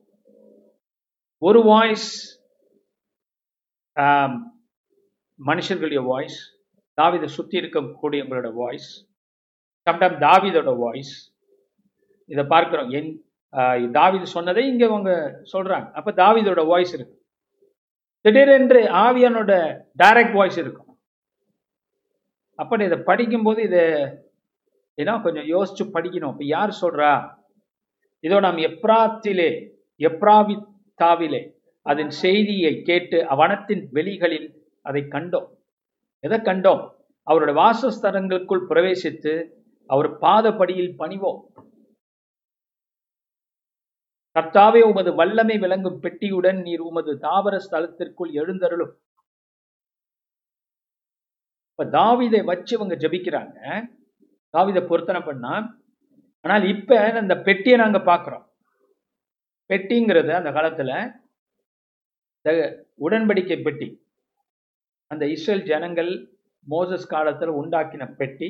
ஒரு 1.41 1.59
வாய்ஸ் 1.71 2.09
மனுஷர்களுடைய 5.39 6.01
வாய்ஸ் 6.11 6.39
தாவிதை 6.97 7.27
சுற்றி 7.37 7.55
இருக்கக்கூடியவங்களோட 7.61 8.49
வாய்ஸ் 8.61 8.89
சம்டைம் 9.87 10.15
தாவிதோட 10.25 10.71
வாய்ஸ் 10.83 11.13
இதை 12.31 12.43
பார்க்குறோம். 12.53 12.89
என் 12.97 13.11
தாவிது 13.99 14.27
சொன்னதை 14.35 14.63
இங்கே 14.71 14.85
அவங்க 14.89 15.11
சொல்கிறாங்க 15.53 15.87
அப்போ 15.97 16.11
தாவீதோட 16.23 16.61
வாய்ஸ் 16.71 16.93
இருக்கு. 16.97 17.15
திடீரென்று 18.25 18.79
ஆவியானோட 19.03 19.51
டைரக்ட் 20.01 20.35
வாய்ஸ் 20.39 20.59
இருக்கும். 20.63 20.91
அப்போ 22.59 22.83
இதை 22.87 22.97
படிக்கும்போது 23.09 23.61
இதை 23.69 23.83
ஏன்னா 24.97 25.13
கொஞ்சம் 25.25 25.47
யோசிச்சு 25.53 25.83
படிக்கணும். 25.95 26.33
இப்போ 26.33 26.45
யார் 26.55 26.79
சொல்கிறா 26.83 27.11
இதோ 28.23 28.37
நாம் 28.45 28.59
எப்ராத்திலே 28.69 29.49
எப்ராவித்தாவிலே 30.09 31.41
அதன் 31.91 32.11
செய்தியை 32.23 32.73
கேட்டு 32.81 33.17
அவனத்தின் 33.33 33.83
வெளிகளில் 33.93 34.47
அதை 34.81 35.01
கண்டோம். 35.15 35.49
எதை 36.23 36.37
கண்டோம்? 36.39 36.83
அவருடைய 37.27 37.55
வாசஸ்தலங்களுக்குள் 37.61 38.67
பிரவேசித்து 38.69 39.33
அவர் 39.89 40.09
பாதப்படியில் 40.19 40.97
பணிவோம். 40.97 41.41
கர்த்தாவே 44.35 44.81
உமது 44.89 45.11
வல்லமை 45.15 45.55
விளங்கும் 45.57 46.01
பெட்டியுடன் 46.01 46.59
நீர் 46.61 46.83
உமது 46.89 47.11
தாவர 47.17 47.55
ஸ்தலத்திற்குள் 47.65 48.31
எழுந்தருளும். 48.41 48.93
இப்ப 51.69 51.85
தாவிதை 51.97 52.41
வச்சு 52.43 52.73
இவங்க 52.77 52.95
ஜபிக்கிறாங்க. 52.95 53.57
தாவிதை 54.53 54.81
பொருத்தனை 54.87 55.21
பண்ணா 55.21 55.53
ஆனால் 56.45 56.65
இப்ப 56.73 56.99
அந்த 57.21 57.35
பெட்டியை 57.47 57.77
நாங்க 57.79 57.99
பார்க்கிறோம். 58.01 58.45
பெட்டிங்கிறது 59.69 60.31
அந்த 60.39 60.51
காலத்துல 60.57 60.91
உடன்படிக்கை 63.05 63.57
பெட்டி. 63.63 63.87
அந்த 65.11 65.23
இஸ்ரேல் 65.35 65.65
ஜனங்கள் 65.71 66.11
மோசஸ் 66.67 67.11
காலத்தில் 67.13 67.57
உண்டாக்கின 67.61 68.05
பெட்டி. 68.19 68.49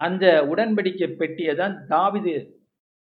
அந்த 0.00 0.24
உடன்படிக்கை 0.52 1.08
பெட்டியை 1.20 1.54
தான் 1.62 1.74
தாவிது 1.92 2.34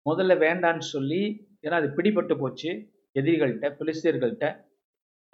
முதல்ல 0.07 0.35
வேண்டான்னு 0.45 0.85
சொல்லி 0.95 1.23
ஏன்னா 1.65 1.77
அது 1.81 1.89
பிடிபட்டு 1.97 2.35
போச்சு 2.39 2.71
எதிரிகள்கிட்ட 3.17 3.69
பிலிஸ்தீர்கள்ட்ட 3.81 4.47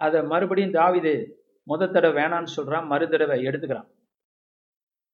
அதை 0.01 0.19
மறுபடியும் 0.23 0.75
தாவிது 0.79 1.13
முத 1.67 1.87
தடவை 1.91 2.13
வேணான்னு 2.19 2.55
சொல்கிறான் 2.57 2.85
மறு 2.91 3.05
தடவை 3.09 3.35
எடுத்துக்கிறான். 3.47 3.89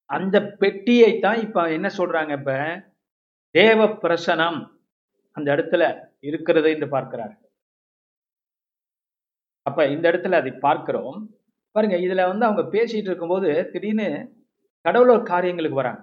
அந்த 0.09 0.37
பெட்டியை 0.61 1.09
தான் 1.19 1.39
இப்போ 1.45 1.61
என்ன 1.77 1.87
சொல்கிறாங்க 1.99 2.33
இப்போ? 2.39 2.57
தேவ 3.55 3.87
பிரசனம் 4.03 4.59
அந்த 5.37 5.47
இடத்துல 5.55 5.83
இருக்கிறதை 6.29 6.71
என்று 6.75 6.87
பார்க்கிறார் 6.89 7.33
அப்ப 9.67 9.87
இந்த 9.93 10.05
இடத்துல 10.11 10.39
அதை 10.41 10.51
பார்க்கிறோம். 10.65 11.17
பாருங்க 11.75 11.95
இதுல 12.05 12.25
வந்து 12.31 12.45
அவங்க 12.47 12.63
பேசிட்டு 12.75 13.09
இருக்கும்போது 13.11 13.49
திடீர்னு 13.71 14.07
கடவுளோர் 14.85 15.29
காரியங்களுக்கு 15.31 15.81
வராங்க. 15.81 16.01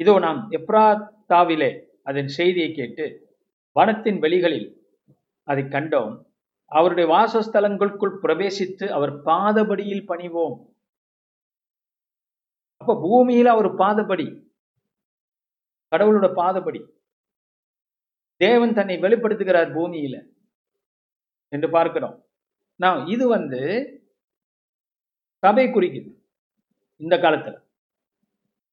இதோ 0.00 0.12
நாம் 0.26 0.40
எப்ராத்தாவிலே 0.58 1.70
அதன் 2.10 2.30
செய்தியை 2.38 2.70
கேட்டு 2.72 3.04
வனத்தின் 3.76 4.18
வெளிகளில் 4.24 4.68
அதை 5.48 5.64
கண்டோம். 5.74 6.12
அவருடைய 6.72 7.06
வாசஸ்தலங்களுக்குள் 7.14 8.18
பிரவேசித்து 8.24 8.86
அவர் 8.96 9.12
பாதபடியில் 9.28 10.08
பணிவோம். 10.10 10.56
அப்ப 12.80 12.96
பூமியில 13.04 13.52
அவர் 13.56 13.70
பாதபடி 13.82 14.26
கடவுளோட 15.92 16.26
பாதபடி 16.40 16.80
தேவன் 18.40 18.76
தன்னை 18.78 18.96
வெளிப்படுத்துகிறார் 19.04 19.70
பூமியில 19.76 20.16
என்று 21.52 21.68
பார்க்கிறோம். 21.76 22.16
நான் 22.80 23.06
இது 23.06 23.28
வந்து 23.28 23.60
சபை 25.42 25.64
குறிக்குது 25.66 26.10
இந்த 26.96 27.18
காலத்தில். 27.18 27.58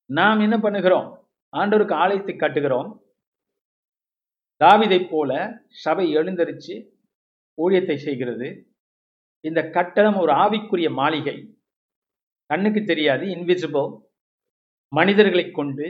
நாம் 0.09 0.39
என்ன 0.39 0.57
பண்ணுகிறோம்? 0.57 1.07
ஆண்டவருக்கு 1.53 1.93
ஆலயத்தை 1.93 2.35
கட்டுகிறோம். 2.35 2.89
தாவிதை 4.61 4.99
போல 5.09 5.31
சபை 5.83 6.17
எழுந்தரிச்சு 6.17 6.75
ஊழியத்தை 7.57 7.95
செய்கிறது. 7.95 8.47
இந்த 9.39 9.69
கட்டடம் 9.69 10.17
ஒரு 10.17 10.31
ஆவிக்குரிய 10.33 10.89
மாளிகை. 10.93 11.37
கண்ணுக்கு 12.49 12.83
தெரியாது 12.83 13.25
இன்விசிபிள் 13.25 13.89
மனிதர்களை 14.91 15.51
கொண்டு 15.51 15.87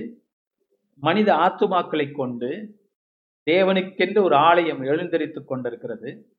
மனித 1.03 1.29
ஆத்துமாக்களை 1.33 2.11
கொண்டு 2.11 2.49
தேவனுக்கென்று 3.47 4.19
ஒரு 4.21 4.35
ஆலயம் 4.35 4.81
எழுந்தரித்து 4.81 5.43
கொண்டிருக்கிறது. 5.43 6.34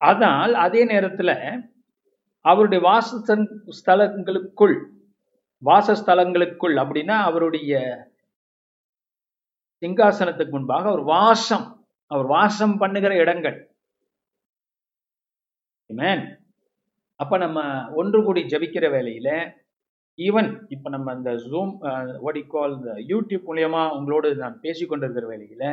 ஆனால் 0.00 0.52
அதே 0.54 0.82
நேரத்துல 0.86 1.30
அவருடைய 2.44 2.80
வாச 2.84 3.08
ஸ்தலங்களுக்குள் 3.78 4.76
வாசஸ்தலங்களுக்குள் 5.62 6.76
அப்படின்னா 6.82 7.16
அவருடைய 7.28 7.72
சிங்காசனத்துக்கு 9.82 10.50
முன்பாக 10.50 10.88
அவர் 10.88 11.04
வாசம் 11.14 11.66
அவர் 12.10 12.26
வாசம் 12.26 12.76
பண்ணுகிற 12.78 13.12
இடங்கள். 13.16 13.58
அப்ப 17.20 17.38
நம்ம 17.38 17.60
ஒன்று 17.94 18.18
கூடி 18.24 18.42
ஜெபிக்கிற 18.42 18.86
வேலையில 18.96 19.28
ஈவன் 20.18 20.50
இப்ப 20.68 20.88
நம்ம 20.88 21.14
இந்த 21.14 21.32
ஜூம் 21.44 21.72
கால் 22.48 22.74
இந்த 22.78 22.92
யூடியூப் 23.12 23.48
மூலியமா 23.48 23.82
உங்களோடு 23.98 24.28
நான் 24.36 24.60
பேசி 24.60 24.86
கொண்டிருக்கிற 24.86 25.26
வேலையில 25.34 25.64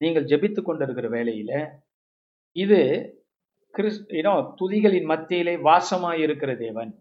நீங்கள் 0.00 0.24
ஜெபித்து 0.24 0.62
கொண்டிருக்கிற 0.62 1.08
வேலையில 1.08 1.52
இது 2.56 2.80
கிறிஸ் 3.76 4.00
ஏன்னோ 4.18 4.32
துதிகளின் 4.60 5.08
மத்தியிலே 5.12 5.54
வாசமாய் 5.68 6.20
இருக்கிற 6.26 6.50
தேவன். 6.56 6.92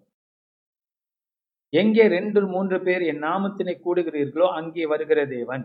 எங்கே 1.74 2.04
ரெண்டு 2.08 2.40
மூன்று 2.48 2.78
பேர் 2.82 3.04
என் 3.12 3.24
நாமத்தினை 3.24 3.76
கூடுகிறீர்களோ 3.86 4.48
அங்கே 4.60 4.86
வருகிற 4.86 5.20
தேவன். 5.26 5.64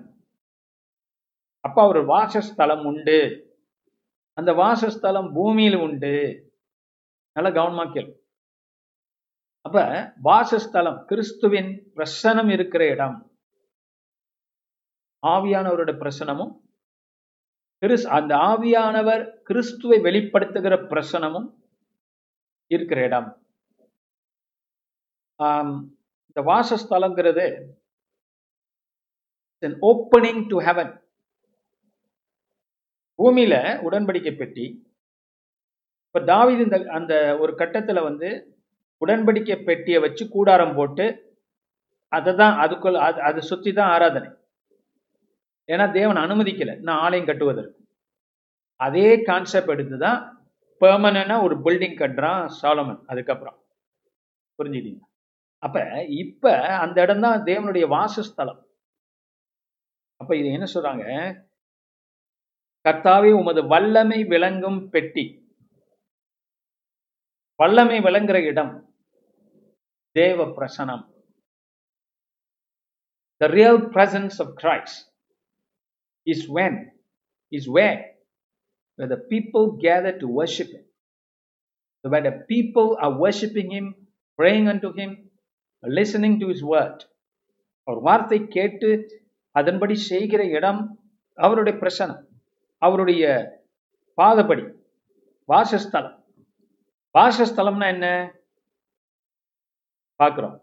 அப்ப 1.65 1.79
அவர் 1.83 2.01
வாசஸ்தலம் 2.05 2.85
உண்டு. 2.85 3.19
அந்த 4.39 4.51
வாசஸ்தலம் 4.53 5.29
பூமியில் 5.33 5.79
உண்டு. 5.87 6.15
நல்ல 7.37 7.49
கவனமா 7.51 7.85
கேள். 7.93 8.11
அப்ப 9.67 9.79
வாசஸ்தலம் 10.23 10.99
கிறிஸ்துவின் 11.07 11.71
பிரசனம் 11.97 12.51
இருக்கிற 12.57 12.83
இடம். 12.95 13.17
ஆவியானவரோட 15.23 15.93
பிரசனமும் 16.03 16.53
கிறிஸ் 17.83 18.07
அந்த 18.17 18.33
ஆவியானவர் 18.51 19.23
கிறிஸ்துவை 19.49 19.99
வெளிப்படுத்துகிற 20.07 20.75
பிரசனமும் 20.93 21.49
இருக்கிற 22.71 23.01
இடம். 23.09 23.29
இந்த 26.29 26.41
வாசஸ்தலங்கிறது 26.51 27.47
ஓப்பனிங் 29.91 30.43
டு 30.51 30.57
ஹெவன் 30.67 30.93
பூமியில 33.19 33.55
உடன்படிக்கை 33.87 34.33
பெட்டி. 34.41 34.67
இப்ப 36.09 36.21
தாவீது 36.33 36.63
இந்த 36.67 36.79
அந்த 36.99 37.15
ஒரு 37.43 37.53
கட்டத்துல 37.63 38.03
வந்து 38.09 38.29
உடன்படிக்கை 39.03 39.57
பெட்டியை 39.69 39.99
வச்சு 40.05 40.25
கூடாரம் 40.37 40.77
போட்டு 40.79 41.07
அதை 42.13 42.33
தான் 42.41 42.55
அதுக்குள்ள 42.65 43.01
அது 43.09 43.19
அதை 43.29 43.41
சுற்றி 43.51 43.71
தான் 43.79 43.93
ஆராதனை. 43.95 44.29
ஏன்னா 45.73 45.93
தேவன் 45.93 46.17
அனுமதிக்கல. 46.17 46.81
நான் 46.81 46.99
ஆலயம் 46.99 47.27
கட்டுவதற்கு. 47.27 47.85
அதே 48.77 49.23
கான்செப்ட் 49.23 49.69
எடுத்து 49.69 49.99
தான் 49.99 50.21
பெர்மனண்டா 50.81 51.43
ஒரு 51.43 51.57
பில்டிங் 51.57 51.99
கட்டுறான் 52.03 52.51
சாலமன். 52.63 53.05
அதுக்கப்புறம். 53.07 53.59
புரிஞ்சுக்கிட்டீங்க 54.59 55.01
அப்ப 55.59 56.05
இப்ப 56.09 56.53
அந்த 56.79 57.01
இடம் 57.01 57.21
தான் 57.21 57.43
தேவனுடைய 57.43 57.89
வாசஸ்தலம். 57.89 58.61
அப்ப 60.17 60.37
இது 60.37 60.49
என்ன 60.49 60.67
சொல்றாங்க? 60.75 61.05
கர்த்தாவே 62.85 63.33
உமது 63.33 63.67
வல்லமை 63.67 64.25
விளங்கும் 64.25 64.91
பெட்டி. 64.91 65.25
வல்லமை 67.57 67.99
விளங்குற 67.99 68.45
இடம். 68.45 68.95
தேவ 70.13 70.45
பிரசனம். 70.45 71.05
The 73.37 73.47
real 73.47 73.81
presence 73.89 74.39
of 74.39 74.57
Christ 74.63 75.08
is 76.33 76.41
when 76.49 76.75
is 77.53 77.67
where 77.69 77.99
where 78.99 79.11
the 79.15 79.21
people 79.33 79.65
gather 79.85 80.13
to 80.23 80.27
worship 80.41 80.69
him 80.69 80.85
so 82.05 82.11
where 82.11 82.25
the 82.29 82.37
people 82.53 82.89
are 83.05 83.13
worshiping 83.25 83.71
him 83.71 83.87
praying 84.39 84.67
unto 84.69 84.91
him 84.93 85.11
listening 85.83 86.35
to 86.41 86.49
his 86.49 86.63
word 86.75 86.99
அவர் 87.89 88.01
வார்த்தை 88.03 88.39
கேட்டு 88.49 88.89
அதன்படி 89.55 89.95
செய்கிற 90.09 90.41
இடம் 90.57 90.81
அவருடைய 91.39 91.75
பிரசனம் 91.79 92.23
அவருடைய 92.83 93.23
பாதப்படி 94.19 94.65
வாசஸ்தலம் 95.49 96.17
வாசஸ்தலம்னா 97.15 97.87
என்ன 97.95 98.07
பார்க்குறோம் 100.21 100.57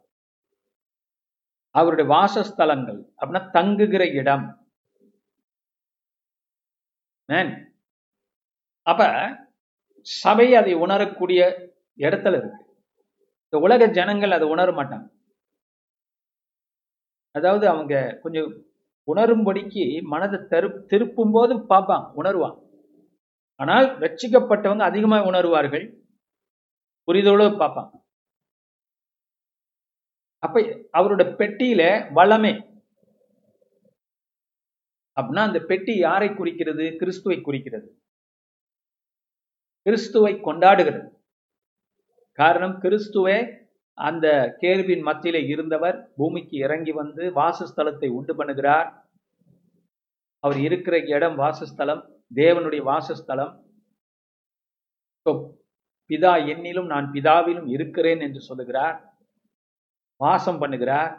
அவருடைய 1.76 2.08
வாசஸ்தலங்கள் 2.12 3.00
அப்படின்னா 3.20 3.44
தங்குகிற 3.50 4.04
இடம் 4.20 4.46
அப்ப 8.88 9.02
சபை 10.08 10.48
அதை 10.60 10.74
உணரக்கூடிய 10.86 11.42
இடத்துல 12.06 12.38
இருக்கு. 12.40 12.62
இந்த 13.46 13.58
உலக 13.66 13.86
ஜனங்கள் 13.98 14.36
அதை 14.38 14.48
உணர 14.54 14.70
மாட்டாங்க. 14.80 15.08
அதாவது 17.36 17.66
அவங்க 17.74 17.94
கொஞ்சம் 18.24 18.50
உணரும்படிக்கு 19.08 19.84
மனதை 20.14 20.38
தரு 20.54 20.68
திருப்பும் 20.92 21.34
போது 21.38 21.54
பார்ப்பான் 21.72 22.06
உணர்வான் 22.22 22.56
ஆனால் 23.60 23.88
ரட்சிக்கப்பட்டவங்க 24.04 24.84
அதிகமாக 24.90 25.30
உணர்வார்கள் 25.32 25.86
புரிதோடு 27.08 27.46
பார்ப்பாங்க. 27.62 27.94
அப்ப 30.44 30.62
அவரோட 30.98 31.24
பெட்டியில 31.40 31.84
வளமே 32.20 32.54
அப்படின்னா 35.20 35.44
அந்த 35.50 35.60
பெட்டி 35.60 35.94
யாரை 35.98 36.30
குறிக்கிறது? 36.34 36.86
கிறிஸ்துவை 37.00 37.42
குறிக்கிறது. 37.42 37.88
கிறிஸ்துவை 39.86 40.34
கொண்டாடுகிறது. 40.34 41.02
காரணம் 42.40 42.76
கிறிஸ்துவே 42.82 43.38
அந்த 43.98 44.28
கேள்வியின் 44.62 45.06
மத்தியில 45.10 45.38
இருந்தவர் 45.48 45.98
பூமிக்கு 46.16 46.58
இறங்கி 46.58 46.92
வந்து 46.92 47.24
வாசஸ்தலத்தை 47.36 48.08
உண்டு 48.10 48.34
பண்ணுகிறார். 48.40 48.90
அவர் 50.40 50.60
இருக்கிற 50.68 50.96
இடம் 51.16 51.38
வாசஸ்தலம் 51.38 52.02
தேவனுடைய 52.36 52.82
வாசஸ்தலம். 52.92 53.54
பிதா 56.10 56.34
என்னிலும் 56.54 56.86
நான் 56.86 57.08
பிதாவிலும் 57.12 57.68
இருக்கிறேன் 57.76 58.20
என்று 58.20 58.42
சொல்லுகிறார். 58.42 58.98
வாசம் 60.24 60.60
பண்ணுகிறார். 60.62 61.14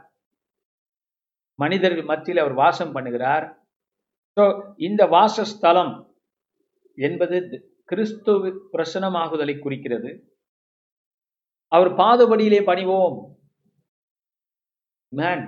மனிதர்கள் 1.59 2.11
மத்தியில் 2.11 2.43
அவர் 2.43 2.55
வாசம் 2.63 2.95
பண்ணுகிறார். 2.97 3.47
ஸோ 4.37 4.45
இந்த 4.87 5.03
வாசஸ்தலம் 5.15 5.93
என்பது 6.99 7.37
கிறிஸ்து 7.91 8.33
பிரசனமாகுதலை 8.73 9.55
குறிக்கிறது. 9.65 10.11
அவர் 11.73 11.91
பாதுபடியிலே 12.01 12.61
பணிவோம். 12.71 13.17
மேன் 15.13 15.45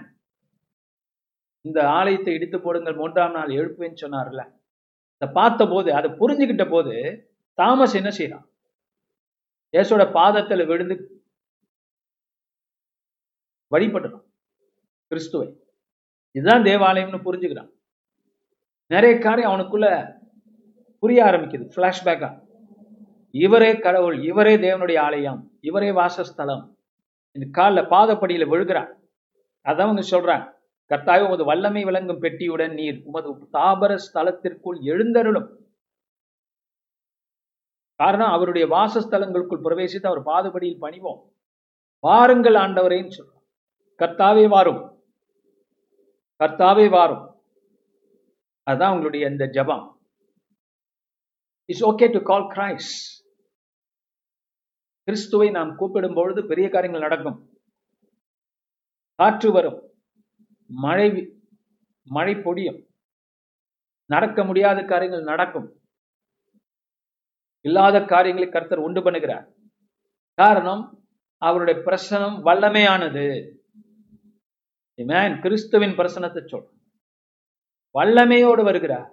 இந்த 1.65 1.79
ஆலயத்தை 1.99 2.33
இடித்து 2.37 2.59
போடுங்கள் 2.65 3.01
மூன்றாம் 3.01 3.35
நாள் 3.37 3.57
எழுப்புவேன்னு 3.59 4.03
சொன்னார்ல. 4.05 4.43
அதை 5.17 5.29
பார்த்த 5.39 5.63
போது 5.73 5.89
அதை 5.99 6.09
புரிஞ்சுக்கிட்ட 6.21 6.65
போது 6.75 6.95
தாமஸ் 7.59 7.99
என்ன 8.01 8.11
செய்யறான் 8.19 8.47
இயேசோட 9.75 10.03
பாதத்துல 10.19 10.65
விழுந்து 10.71 10.95
வழிபட்டுறான் 13.73 14.27
கிறிஸ்துவை. 15.11 15.49
இதுதான் 16.35 16.67
தேவாலயம்னு 16.69 17.27
புரிஞ்சுக்கிறான். 17.27 17.71
நிறைய 18.91 19.19
காரியம் 19.19 19.51
அவனுக்குள்ள 19.51 20.17
புரிய 20.99 21.25
ஆரம்பிக்குது. 21.25 21.65
ஃப்ளாஷ்பேக்கா 21.77 22.43
இவரே 23.31 23.79
கடவுள் 23.79 24.23
இவரே 24.23 24.57
தேவனுடைய 24.57 24.99
ஆலயம் 24.99 25.51
இவரே 25.61 25.91
வாசஸ்தலம். 25.91 26.77
இந்த 27.33 27.49
காலில் 27.51 27.85
பாதப்படியில 27.85 28.49
விழுகிறான் 28.49 28.91
அதான் 29.65 29.87
அவங்க 29.87 30.01
சொல்றாங்க. 30.01 30.57
கர்த்தாவே 30.91 31.27
உமது 31.27 31.45
வல்லமை 31.45 31.85
விளங்கும் 31.85 32.23
பெட்டியுடன் 32.23 32.73
நீர் 32.73 33.03
உமது 33.05 33.49
தாபர 33.53 33.99
ஸ்தலத்திற்குள் 34.15 34.81
எழுந்தருளும். 34.81 35.49
காரணம் 37.95 38.31
அவருடைய 38.31 38.69
வாசஸ்தலங்களுக்குள் 38.69 39.65
பிரவேசித்து 39.65 40.07
அவர் 40.07 40.23
பாதபடியில் 40.23 40.81
பணிவோம். 40.81 41.21
வாருங்கள் 42.01 42.55
ஆண்டவரேன்னு 42.55 43.13
சொல்றோம் 43.19 43.45
கர்த்தாவே 43.99 44.49
வாரும். 44.49 45.03
கர்த்தாவே 46.41 46.89
வாரும். 46.89 47.28
அதுதான் 48.69 48.91
உங்களுடைய 48.91 49.31
இந்த 49.33 49.45
ஜபம். 49.57 49.85
It's 51.65 51.85
okay 51.85 52.07
to 52.13 52.21
call 52.23 52.49
Christ 52.55 52.91
கிறிஸ்துவை 55.05 55.51
நாம் 55.51 55.77
கூப்பிடும் 55.77 56.15
பொழுது 56.15 56.41
பெரிய 56.47 56.69
காரியங்கள் 56.69 57.09
நடக்கும். 57.09 57.39
காற்று 59.15 59.53
வரும். 59.53 59.79
மழை 60.67 61.07
மழை 62.17 62.35
பொடியும். 62.35 62.81
நடக்க 64.13 64.45
முடியாத 64.45 64.85
காரியங்கள் 64.85 65.29
நடக்கும். 65.33 65.69
இல்லாத 67.69 68.05
காரியங்களை 68.05 68.49
கர்த்தர் 68.51 68.85
உண்டு 68.87 69.01
பண்ணுகிறார். 69.01 69.47
காரணம் 70.35 70.83
அவருடைய 71.47 71.81
பிரசனம் 71.81 72.37
வல்லமையானது. 72.49 73.27
கிறிஸ்துவின் 75.41 75.97
பிரசனத்தை 76.01 76.43
சொல். 76.47 76.69
வல்லமையோடு 77.95 78.63
வருகிறார் 78.69 79.09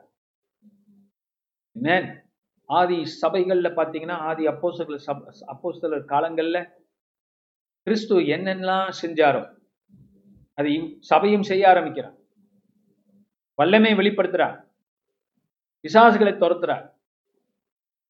ஆதி 2.70 2.98
சபைகள்ல 3.22 3.70
பாத்தீங்கன்னா 3.80 4.18
ஆதி 4.30 4.44
அப்போஸ்தலர் 4.48 5.06
சப 5.08 5.34
அப்போஸ்தலர் 5.54 6.06
காலங்கள்ல 6.14 6.60
கிறிஸ்து 7.88 8.16
என்னென்னலாம் 8.36 8.94
செஞ்சாரோ 9.02 9.44
அது 10.58 10.70
சபையும் 11.12 11.48
செய்ய 11.50 11.64
ஆரம்பிக்கிறார் 11.68 12.16
வல்லமை 13.60 13.92
வெளிப்படுத்துறார் 13.94 14.58
விசாசுகளை 15.86 16.34
துரத்துறார் 16.38 16.86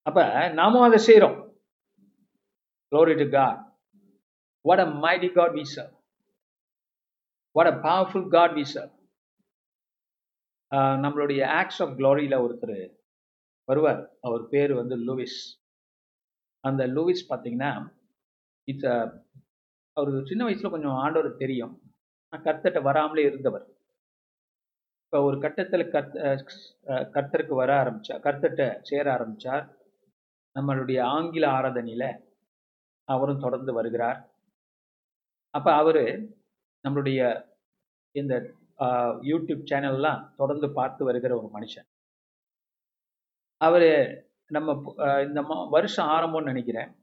அப்ப 0.05 0.21
நாமும் 0.59 0.85
அதை 0.87 0.99
செய்யறோம் 1.09 1.37
Glory 2.91 3.17
to 3.17 3.25
God. 3.27 3.57
What 4.65 4.79
a 4.79 4.85
mighty 4.85 5.29
God 5.29 5.53
we 5.53 5.65
serve. 5.65 5.91
What 7.55 7.67
a 7.67 7.77
powerful 7.77 8.23
God 8.25 8.55
we 8.55 8.63
serve. 8.65 8.91
ஆஹ் 10.75 10.97
நம்மளுடைய 11.03 11.41
ஆக்ட்ஸ் 11.59 11.81
ஆஃப் 11.83 11.93
க்ளோரியில் 11.97 12.41
ஒருத்தர் 12.45 12.77
வருவார். 13.67 14.01
அவர் 14.21 14.43
பேர் 14.47 14.73
வந்து 14.73 14.95
லூவிஸ் 15.07 15.39
அந்த 16.63 16.83
லூவிஸ் 16.87 17.23
பார்த்தீங்கன்னா 17.29 17.71
இட்ஸ் 18.67 18.89
அவர் 19.97 20.11
சின்ன 20.25 20.43
வயசில் 20.43 20.71
கொஞ்சம் 20.71 20.99
ஆண்டவர் 21.05 21.35
தெரியும். 21.35 21.73
கர்த்தட்ட 22.33 22.79
வராமலே 22.81 23.23
இருந்தவர். 23.23 23.65
இப்போ 25.03 25.19
ஒரு 25.27 25.37
கட்டத்தில் 25.39 25.91
கர்த்த 25.93 26.39
கர்த்தருக்கு 27.15 27.53
வர 27.61 27.69
ஆரம்பித்தார் 27.79 28.23
கர்த்தட்ட 28.27 28.61
சேர 28.81 29.05
ஆரம்பிச்சார். 29.15 29.65
நம்மளுடைய 30.55 30.99
ஆங்கில 31.15 31.45
ஆராதனையில் 31.47 32.09
அவரும் 33.07 33.39
தொடர்ந்து 33.39 33.73
வருகிறார். 33.73 34.19
அப்போ 35.53 35.71
அவர் 35.73 36.03
நம்மளுடைய 36.85 37.21
இந்த 38.15 38.33
யூடியூப் 39.21 39.65
சேனல்லாம் 39.71 40.35
தொடர்ந்து 40.35 40.73
பார்த்து 40.73 41.05
வருகிற 41.05 41.37
ஒரு 41.37 41.49
மனுஷன். 41.53 41.85
அவர் 43.57 44.27
நம்ம 44.45 44.93
இந்த 45.23 45.41
மா- 45.41 45.69
வருஷம் 45.69 46.07
ஆரம்பம்னு 46.07 46.43
நினைக்கிறேன். 46.43 46.95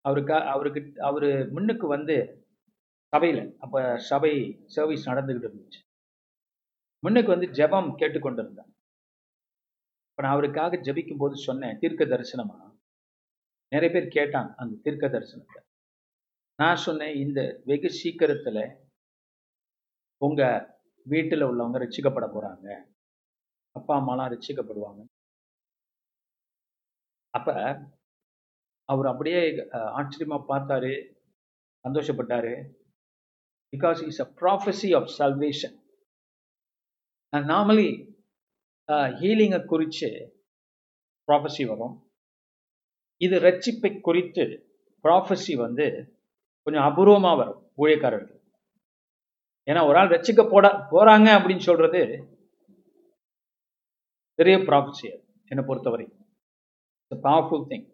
அவருக்கு 0.00 0.34
அவருக்கு 0.34 1.02
அவர் 1.02 1.50
முன்னுக்கு 1.50 1.86
வந்து 1.86 2.44
சபையில் 3.06 3.56
அப்போ 3.58 3.98
சபை 3.98 4.62
சர்வீஸ் 4.66 5.08
நடந்துக்கிட்டு 5.08 5.50
இருந்துச்சு. 5.52 5.88
முன்னுக்கு 6.98 7.30
வந்து 7.30 7.46
ஜெபம் 7.46 7.98
கேட்டுக்கொண்டிருந்தேன் 7.98 8.78
இப்போ 10.10 10.22
நான் 10.22 10.32
அவருக்காக 10.32 10.76
ஜபிக்கும் 10.76 11.16
போது 11.18 11.36
சொன்னேன் 11.36 11.78
தீர்க்க 11.78 12.04
தரிசனமா? 12.04 12.78
நிறைய 13.68 14.00
பேர் 14.00 14.14
கேட்டாங்க 14.14 14.54
அந்த 14.54 14.76
தீர்க்க 14.82 15.08
தரிசனத்தை. 15.08 15.58
நான் 16.56 16.76
சொன்னேன் 16.76 17.16
இந்த 17.16 17.62
வெகு 17.64 17.90
சீக்கிரத்தில் 17.90 18.76
உங்க 20.24 20.78
வீட்டில் 21.12 21.48
உள்ளவங்க 21.50 21.78
ரசிக்கப்பட 21.84 22.26
போறாங்க. 22.34 22.66
அப்பா 23.76 23.94
அம்மாலாம் 24.00 24.30
ரட்சிக்கப்படுவாங்க 24.32 25.02
அப்ப 27.34 27.48
அவர் 28.88 29.08
அப்படியே 29.10 29.40
ஆச்சரியமாக 29.98 29.98
ஆச்சரியமா 29.98 30.38
பார்த்தாரு. 30.52 30.92
சந்தோஷப்பட்டாரு. 31.84 32.54
Because 33.72 34.00
is 34.10 34.22
a 34.24 34.28
prophecy 34.40 34.90
of 34.98 35.10
salvation 35.18 35.76
normally 37.52 37.90
ஹீலிங்கை 39.20 39.60
குறித்து 39.72 40.10
ப்ராஃபஸி 41.28 41.64
வரும். 41.72 41.94
இது 43.20 43.36
ரட்சிப்பை 43.46 43.92
குறித்து 44.08 44.44
ப்ராஃபஸி 45.04 45.54
வந்து 45.66 45.86
கொஞ்சம் 46.66 46.86
அபூர்வமா 46.88 47.32
வரும் 47.40 47.62
ஊழியக்காரர்கள் 47.82 48.39
ஏன்னா 49.68 49.80
ஒரு 49.88 49.98
ஆள் 50.00 50.12
ரட்சிக்க 50.14 50.42
போட 50.52 50.66
போறாங்க 50.92 51.28
அப்படின்னு 51.38 51.68
சொல்றது 51.68 52.00
பெரிய 54.38 54.56
ப்ராஃபஸி 54.68 55.08
என்னை 55.50 55.64
பொறுத்தவரை 55.68 56.06
powerful 57.12 57.68
thing 57.72 57.86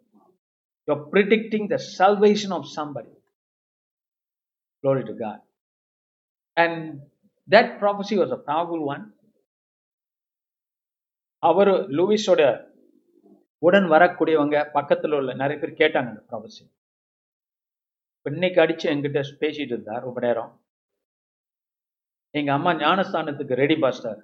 you 0.87 0.91
are 0.95 1.05
predicting 1.13 1.69
the 1.75 1.79
salvation 1.99 2.55
of 2.59 2.67
somebody 2.79 3.11
Glory 4.83 5.03
to 5.03 5.13
God. 5.13 5.39
And 6.57 6.75
that 7.49 7.79
prophecy 7.79 8.15
was 8.17 8.31
a 8.31 8.41
powerful 8.49 8.81
one. 8.85 9.03
அவர் 11.43 11.71
லூவிஸோட 11.97 12.41
உடன் 13.61 13.87
வரக்கூடியவங்க 13.93 14.57
பக்கத்தில் 14.71 15.15
உள்ள 15.17 15.33
நிறைய 15.33 15.57
பேர் 15.59 15.79
கேட்டாங்க 15.81 16.11
அந்த 16.11 16.23
ப்ராபசி 16.29 16.63
இன்னைக்கு 18.25 18.61
அடிச்சு 18.63 18.87
என்கிட்ட 18.91 19.21
பேசிட்டு 19.43 19.73
இருந்தார் 19.73 20.05
ரொம்ப 20.07 20.19
நேரம். 20.27 20.51
எங்க 22.33 22.49
அம்மா 22.57 22.71
ஞானஸ்தானத்துக்கு 22.81 23.61
ரெடி 23.61 23.75
பாஸ்டர் 23.83 24.19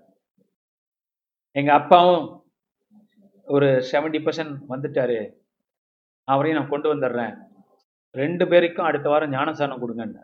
எங்க 1.56 1.72
அப்பாவும் 1.80 2.24
ஒரு 3.48 3.68
70% 3.92 4.22
பர்சன்ட் 4.26 4.54
வந்துட்டாரு. 4.72 5.18
அவரையும் 6.28 6.58
நான் 6.60 6.72
கொண்டு 6.74 6.88
வந்துடுறேன். 6.92 7.34
ரெண்டு 8.16 8.44
பேருக்கும் 8.52 8.88
அடுத்த 8.90 9.08
வாரம் 9.10 9.34
ஞானஸ்தானம் 9.36 9.82
கொடுங்கன்னு. 9.84 10.22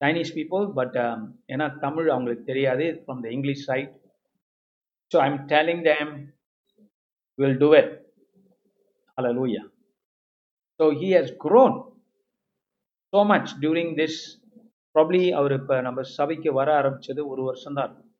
சைனீஸ் 0.00 0.34
பீப்புள் 0.38 0.64
பட் 0.78 0.96
ஏன்னா 1.52 1.66
தமிழ் 1.84 2.08
அவங்களுக்கு 2.14 2.44
தெரியாது 2.50 2.86
from 3.00 3.20
the 3.24 3.28
English 3.36 3.66
side 3.68 3.92
so 5.12 5.18
I 5.22 5.26
I'm 5.30 5.40
telling 5.54 5.82
them 5.90 6.10
will 7.38 7.58
do 7.62 7.68
it 7.80 7.92
hallelujah 9.38 9.62
so 10.80 10.86
he 11.00 11.10
has 11.18 11.34
grown 11.44 11.76
so 13.12 13.20
much 13.32 13.52
during 13.62 13.94
this 14.00 14.20
probably 14.94 15.22
அவர் 15.38 15.54
இப்போ 15.60 15.76
நம்ம 15.86 16.02
சபைக்கு 16.16 16.50
வர 16.58 16.68
ஆரம்பிச்சது 16.80 17.20
ஒரு 17.32 17.42
வருஷம் 17.50 17.76
தான் 17.78 17.86
இருக்கும். 17.86 18.10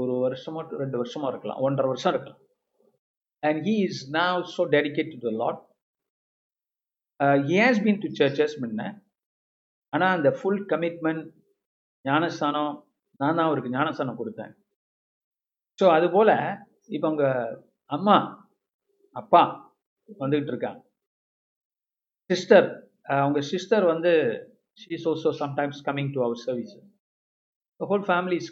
ஒரு 0.00 0.14
வருஷமோ 0.24 0.60
ரெண்டு 0.82 0.96
வருஷமா 1.00 1.28
இருக்கலாம். 1.32 1.60
ஒன்றரை 1.66 1.88
வருஷம் 1.92 2.12
இருக்கலாம். 2.14 2.42
And 3.42 3.60
he 3.68 3.74
is 3.88 4.02
now 4.18 4.32
so 4.54 4.62
dedicate 4.76 5.12
to 5.14 5.20
the 5.26 5.32
Lord. 5.42 5.58
Uh, 7.20 7.36
he 7.48 7.56
has 7.64 7.76
been 7.84 7.96
to 8.02 8.08
முன்ன. 8.62 8.82
ஆனால் 9.92 10.14
அந்த 10.16 10.30
ஃபுல் 10.38 10.62
கமிட்மெண்ட் 10.72 11.24
ஞானஸ்தானம் 12.04 12.74
நான் 13.20 13.36
தான் 13.38 13.48
அவருக்கு 13.48 13.74
ஞானஸ்தானம் 13.76 14.18
கொடுத்தேன். 14.20 14.52
ஸோ 15.78 15.86
அதுபோல் 15.96 16.34
இப்போ 16.94 17.06
அவங்க 17.08 17.26
அம்மா 17.96 18.16
அப்பா 19.20 19.42
வந்துக்கிட்டு 20.22 20.52
இருக்காங்க. 20.54 20.80
சிஸ்டர் 22.30 22.68
அவங்க 23.22 23.40
சிஸ்டர் 23.52 23.84
வந்து 23.92 24.12
she 24.80 24.88
is 24.98 25.06
also 25.10 25.30
sometimes 25.42 25.80
coming 25.88 26.12
to 26.16 26.20
our 26.26 26.40
service 26.46 26.74
whole 27.80 28.06
family 28.08 28.38
is 28.42 28.50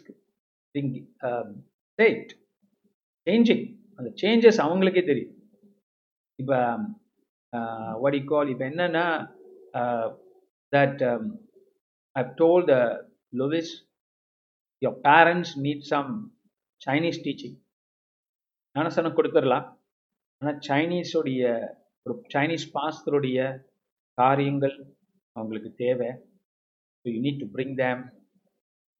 sad 1.98 2.30
changing 3.26 3.64
அந்த 3.98 4.08
சேஞ்சஸ் 4.22 4.60
அவங்களுக்கே 4.66 5.02
தெரியும். 5.10 5.34
இப்போ 6.38 6.58
வடி 8.04 8.20
கால் 8.30 8.50
இப்போ 8.52 8.64
என்னன்னா 8.70 9.04
that 10.72 11.02
I 12.16 12.22
told 12.40 12.64
the 12.72 12.74
Louis 13.40 13.72
your 14.82 14.98
parents 15.08 15.54
need 15.66 15.86
some 15.92 16.10
Chinese 16.80 17.22
teaching 17.26 17.56
ஞானசனம் 18.76 19.16
கொடுத்துடலாம். 19.18 19.66
ஆனால் 20.42 20.58
சைனீஸோடைய 20.68 21.42
ஒரு 22.06 22.14
சைனீஸ் 22.34 22.66
பாஸ்தருடைய 22.76 23.38
காரியங்கள் 24.18 24.76
அவங்களுக்கு 25.36 25.70
தேவை. 25.84 26.10
So 27.00 27.06
you 27.14 27.18
need 27.26 27.40
to 27.42 27.48
bring 27.56 27.74
them 27.82 28.02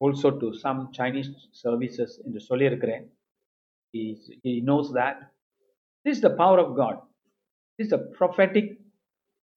also 0.01 0.31
to 0.42 0.49
some 0.64 0.81
Chinese 0.99 1.31
services 1.62 2.16
என்று 2.27 2.40
சொல்லியிருக்கிறேன். 2.49 3.05
Knows 3.94 4.66
knows 4.68 4.88
this 6.07 6.22
the 6.27 6.31
power 6.40 6.61
of 6.64 6.75
God 6.81 7.01
this 7.79 7.92
the 7.94 7.99
this 8.57 8.68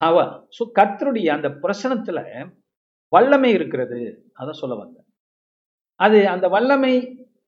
power 0.02 0.32
so 0.58 0.62
கத்தருடைய 0.78 1.28
அந்த 1.36 1.48
பிரசனத்தில் 1.64 2.22
வல்லமை 3.12 3.50
இருக்கிறது. 3.58 4.00
அதை 4.40 4.52
சொல்ல 4.60 4.74
வந்தேன். 4.82 5.06
அது 6.00 6.18
அந்த 6.34 6.46
வல்லமை 6.54 6.94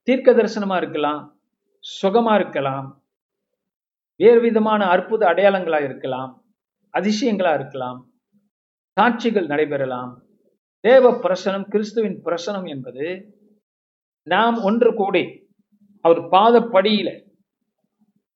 தீர்க்க 0.08 0.30
தரிசனமாக 0.38 0.80
இருக்கலாம் 0.82 1.20
சுகமாக 1.84 2.38
இருக்கலாம் 2.40 2.86
வேறு 4.20 4.40
விதமான 4.46 4.80
அற்புத 4.94 5.22
அடையாளங்களாக 5.32 5.88
இருக்கலாம் 5.88 6.32
அதிசயங்களாக 6.94 7.58
இருக்கலாம் 7.60 7.98
சாட்சிகள் 9.00 9.46
நடைபெறலாம். 9.46 10.22
தேவ 10.80 11.10
பிரசனம் 11.10 11.70
கிறிஸ்துவின் 11.70 12.24
பிரசனம் 12.24 12.68
என்பது 12.68 13.06
நாம் 14.22 14.62
ஒன்று 14.62 14.94
கூடி 14.94 15.48
அவர் 16.00 16.18
பாதப்படியில 16.18 17.30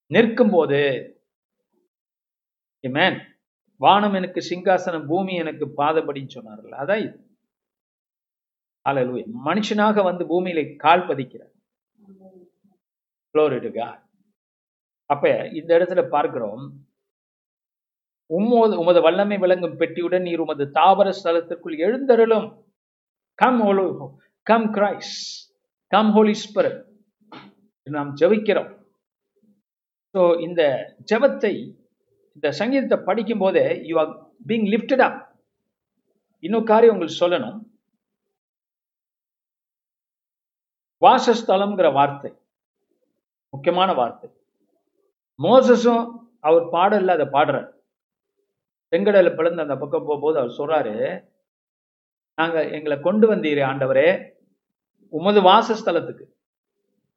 நிற்கும் 0.06 0.50
போது 0.50 0.80
மேன் 2.80 3.18
வானம் 3.78 4.12
எனக்கு 4.12 4.40
சிங்காசனம் 4.50 5.06
பூமி 5.06 5.34
எனக்கு 5.34 5.66
பாதப்படின்னு 5.76 6.34
சொன்னார்கள். 6.34 6.74
அதான் 6.82 7.02
இது. 7.04 7.24
மனுஷனாக 9.44 10.02
வந்து 10.02 10.24
பூமியில 10.24 10.76
கால் 10.76 11.00
பதிக்கிறார். 11.00 11.54
அப்ப 15.06 15.48
இந்த 15.48 15.78
இடத்துல 15.78 16.08
பார்க்கிறோம். 16.08 16.85
உம்மோது 18.30 18.74
உமது 18.82 19.00
வல்லமை 19.06 19.36
விளங்கும் 19.38 19.78
பெட்டியுடன் 19.80 20.26
நீர் 20.28 20.42
உமது 20.44 20.64
தாவர 20.78 21.08
ஸ்தலத்திற்குள் 21.18 21.76
எழுந்தருளும். 21.86 22.48
Come 23.34 23.60
come 24.46 24.66
Christ 24.76 25.14
come 25.92 26.10
Holy 26.16 26.34
Spirit 26.44 26.80
நாம் 27.86 28.10
ஜெபிக்கிறோம். 28.20 28.70
ஸோ 30.14 30.20
இந்த 30.46 30.62
ஜெபத்தை 31.10 31.54
இந்த 32.36 32.48
சங்கீதத்தை 32.60 32.98
படிக்கும் 33.08 33.42
போதே 33.42 33.64
you 33.88 33.94
are 34.02 34.12
being 34.48 34.66
lifted 34.74 35.04
up 35.06 35.20
இன்னொரு 36.42 36.66
காரியம் 36.70 36.94
உங்களுக்கு 36.94 37.22
சொல்லணும். 37.22 37.58
வாசஸ்தலம்ங்கிற 41.02 41.88
வார்த்தை. 41.92 42.30
முக்கியமான 43.52 43.90
வார்த்தை. 44.00 44.28
மோசஸும் 45.38 46.04
அவர் 46.48 46.66
பாடல்ல 46.76 47.16
அதை 47.16 47.26
பாடுறார். 47.36 47.70
செங்கடலில் 48.90 49.36
பிளந்து 49.36 49.62
அந்த 49.62 49.76
பக்கம் 49.76 50.04
போகும்போது 50.06 50.38
அவர் 50.38 50.50
சொல்றாரு 50.50 51.24
நாங்க 52.34 52.68
எங்களை 52.68 53.00
கொண்டு 53.00 53.34
வந்தீர் 53.34 53.64
ஆண்டவரே 53.64 54.34
உமது 55.08 55.40
வாசஸ்தலத்துக்கு. 55.40 56.24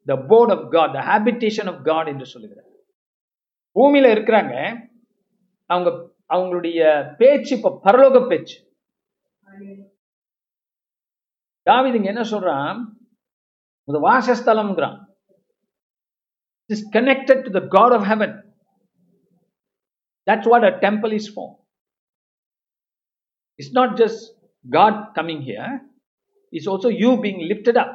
The 0.06 0.16
abode 0.28 0.52
of 0.52 0.72
God 0.72 0.94
the 0.94 1.00
habitation 1.00 1.76
of 1.76 1.84
God 1.84 2.08
என்று 2.08 2.26
சொல்லுகிறார். 2.26 2.68
பூமியில 3.76 4.08
இருக்கிறாங்க. 4.18 4.78
அவங்க 5.66 6.16
அவங்களுடைய 6.34 7.14
பேச்சு 7.18 7.58
இப்ப 7.58 7.80
பரலோக 7.84 8.28
பேச்சு. 8.28 8.74
தாவீது 11.62 12.04
என்ன 12.04 12.22
சொல்றான்? 12.22 12.86
உமது 13.84 14.10
வாசஸ்தலம்ங்கிறான். 14.10 14.98
Is 16.66 16.98
connected 16.98 17.42
to 17.42 17.60
the 17.60 17.66
God 17.68 17.92
of 17.92 18.02
heaven 18.02 18.39
That's 20.30 20.48
what 20.48 20.64
a 20.64 20.80
temple 20.80 21.12
is 21.12 21.28
for. 21.28 21.48
It's 23.60 23.74
not 23.74 23.98
just 23.98 24.20
God 24.66 25.16
coming 25.16 25.42
here, 25.42 25.82
it's 26.54 26.68
also 26.68 26.90
you 26.90 27.22
being 27.22 27.42
lifted 27.52 27.78
up. 27.78 27.92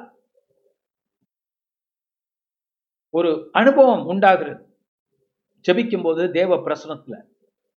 ஒரு 3.15 3.31
அனுபவம் 3.53 4.05
உண்டாகிறது 4.05 4.63
ஜெபிக்கும் 5.65 6.03
போது 6.03 6.31
தேவ 6.31 6.57
பிரசனத்துல 6.57 7.17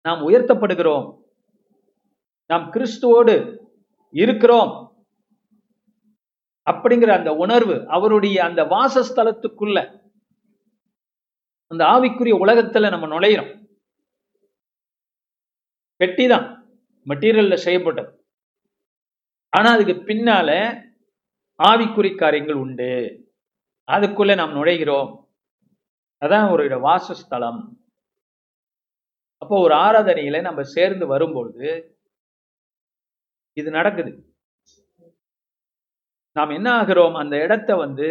நாம் 0.06 0.22
உயர்த்தப்படுகிறோம் 0.30 1.08
நாம் 2.50 2.66
கிறிஸ்துவோடு 2.74 3.36
இருக்கிறோம் 4.14 4.72
அப்படிங்கிற 6.68 7.12
அந்த 7.18 7.32
உணர்வு 7.36 7.76
அவருடைய 7.88 8.38
அந்த 8.46 8.64
வாசஸ்தலத்துக்குள்ள 8.64 9.78
அந்த 11.72 11.84
ஆவிக்குரிய 11.86 12.36
உலகத்துல 12.46 12.90
நம்ம 12.90 13.08
நுழையிறோம் 13.16 13.52
பெட்டி 15.96 16.28
தான் 16.28 16.48
மெட்டீரியல்ல 17.10 17.56
செய்யப்பட்டது. 17.56 18.12
ஆனா 19.50 19.72
அதுக்கு 19.72 19.94
பின்னால 19.94 20.50
ஆவிக்குறி 21.64 22.18
காரியங்கள் 22.18 22.56
உண்டு. 22.56 22.92
அதுக்குள்ள 23.92 24.36
நாம் 24.36 24.56
நுழைகிறோம். 24.56 25.12
அதான் 26.26 26.52
ஒரு 26.52 26.80
வாசஸ்தலம். 26.80 27.62
அப்போ 29.38 29.62
ஒரு 29.62 29.76
ஆராதனையில 29.76 30.42
நம்ம 30.42 30.64
சேர்ந்து 30.64 31.08
வரும்பொழுது 31.08 31.70
இது 33.54 33.72
நடக்குது. 33.72 34.12
நாம் 36.32 36.50
என்ன 36.50 36.82
ஆகிறோம்? 36.82 37.16
அந்த 37.18 37.36
இடத்தை 37.42 37.76
வந்து 37.76 38.08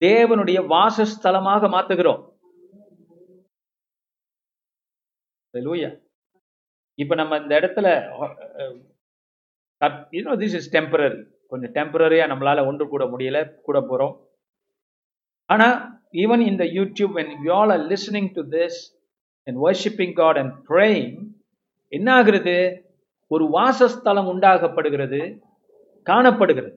தேவனுடைய 0.00 0.58
வாசஸ்தலமாக 0.74 1.68
மாத்துகிறோம். 1.74 2.22
இப்போ 6.98 7.14
நம்ம 7.20 7.38
இந்த 7.42 7.52
இடத்துல 7.60 7.88
யூனோ 10.16 10.34
திஸ் 10.42 10.56
இஸ் 10.58 10.72
டெம்பரரி 10.76 11.20
கொஞ்சம் 11.52 11.72
டெம்பரரியாக 11.76 12.30
நம்மளால 12.32 12.64
ஒன்று 12.70 12.84
கூட 12.92 13.04
முடியல 13.12 13.38
கூட 13.68 13.78
போகிறோம் 13.90 14.14
ஆனால் 15.50 15.76
ஈவன் 16.22 16.42
இந்த 16.50 16.64
YouTube 16.78 17.14
and 17.22 17.32
you 17.46 17.52
all 17.60 17.72
are 17.76 17.84
listening 17.92 18.30
to 18.36 18.42
this 18.56 18.78
and 19.46 19.58
worshipping 19.66 20.14
God 20.20 20.40
and 20.42 20.54
praying 20.70 21.16
என்ன 21.92 22.08
ஆகுறது? 22.18 22.56
ஒரு 23.30 23.44
வாசஸ்தலம் 23.56 24.30
உண்டாகப்படுகிறது 24.32 25.20
காணப்படுகிறது. 26.06 26.72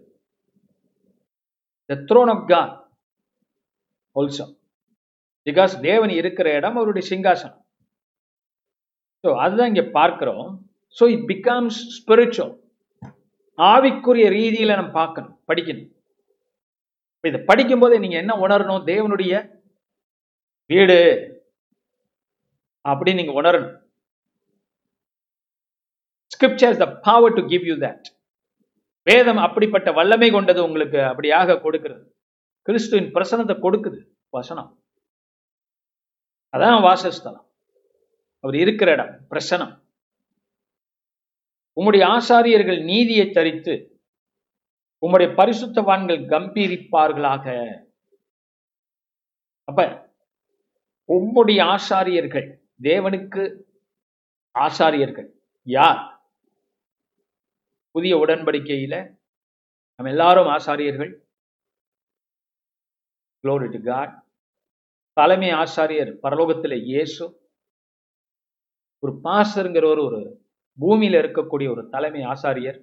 The 1.89 1.97
throne 2.09 2.31
of 2.33 2.45
God 2.53 2.73
also 4.15 4.45
because 5.47 5.73
தேவன் 5.87 6.13
இருக்கிற 6.19 6.47
இடம் 6.59 6.77
அவருடைய 6.79 7.03
சிங்காசனம். 7.11 7.59
ஸோ 9.25 9.31
அதுதான் 9.43 9.71
இங்கே 9.71 9.85
பார்க்குறோம். 9.99 10.47
ஸோ 10.97 11.03
இட் 11.15 11.25
பிகம்ஸ் 11.33 11.79
ஸ்பிரிச்சுவல் 11.97 12.53
ஆவிக்குரிய 13.57 14.25
ரீதியில் 14.37 14.77
நம்ம 14.79 14.91
பார்க்கணும் 15.01 15.35
படிக்கணும். 15.49 15.91
இதை 17.29 17.39
படிக்கும் 17.49 17.85
நீங்கள் 18.05 18.21
என்ன 18.23 18.33
உணரணும்? 18.45 18.83
தேவனுடைய 18.91 19.33
வீடு 20.71 20.97
அப்படின்னு 22.89 23.19
நீங்கள் 23.21 23.39
உணரணும். 23.39 23.75
Scriptures 26.33 26.81
the 26.83 26.87
power 27.07 27.35
to 27.37 27.41
give 27.51 27.65
you 27.69 27.75
that 27.85 28.07
வேதம் 29.09 29.41
அப்படிப்பட்ட 29.45 29.89
வல்லமை 29.97 30.29
கொண்டது 30.35 30.59
உங்களுக்கு 30.67 30.99
அப்படியாக 31.09 31.57
கொடுக்கிறது. 31.65 32.03
கிறிஸ்துவின் 32.67 33.09
பிரசனத்தை 33.15 33.55
கொடுக்குது 33.65 33.99
வசனம். 34.37 34.69
அதான் 36.53 36.79
வாசஸ்தலம். 36.87 37.45
அவர் 38.45 38.55
இருக்கிற 38.55 38.91
இடம் 38.91 39.13
பிரசனம். 39.29 39.71
உம்முடைய 41.79 42.03
ஆசாரியர்கள் 42.17 42.83
நீதியை 42.83 43.31
தரித்து 43.31 43.73
உம்முடைய 45.05 45.29
பரிசுத்தவான்கள் 45.39 46.21
கம்பீரிப்பார்களாக. 46.33 47.45
அப்ப 49.63 49.85
உம்முடைய 51.13 51.61
ஆசாரியர்கள் 51.75 52.47
தேவனுக்கு 52.81 53.43
ஆசாரியர்கள் 54.55 55.29
யார்? 55.63 56.01
புதிய 57.91 58.17
உடன்படிக்கையில 58.17 58.95
நம்ம 59.95 60.11
எல்லாரும் 60.11 60.51
ஆசாரியர்கள். 60.57 61.11
Glory 63.43 63.67
டு 63.71 63.81
காட் 63.89 64.13
தலைமை 65.13 65.49
ஆசாரியர் 65.63 66.13
பரலோகத்தில் 66.23 66.77
இயேசு. 66.83 67.44
ஒரு 69.05 69.13
பாஸ்டருங்கிறவர் 69.25 70.03
ஒரு 70.07 70.19
பூமியில 70.81 71.17
இருக்கக்கூடிய 71.23 71.67
ஒரு 71.73 71.83
தலைமை 71.93 72.21
ஆசாரியர். 72.33 72.79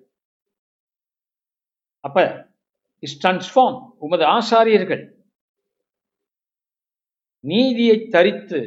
அப்ப 2.07 2.19
இஸ் 3.07 3.19
டிரான்ஸ்ஃபார்ம் 3.23 3.79
உமது 4.05 4.25
ஆசாரியர்கள். 4.37 5.03
நீதியை 7.51 7.97
தரித்து 8.15 8.61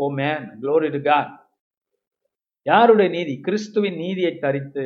O 0.00 0.08
man 0.18 0.44
glory 0.60 0.88
to 0.92 1.00
God 1.02 1.32
யாருடைய 2.70 3.08
நீதி? 3.16 3.34
கிறிஸ்துவின் 3.46 3.98
நீதியை 4.02 4.32
தரித்து. 4.44 4.84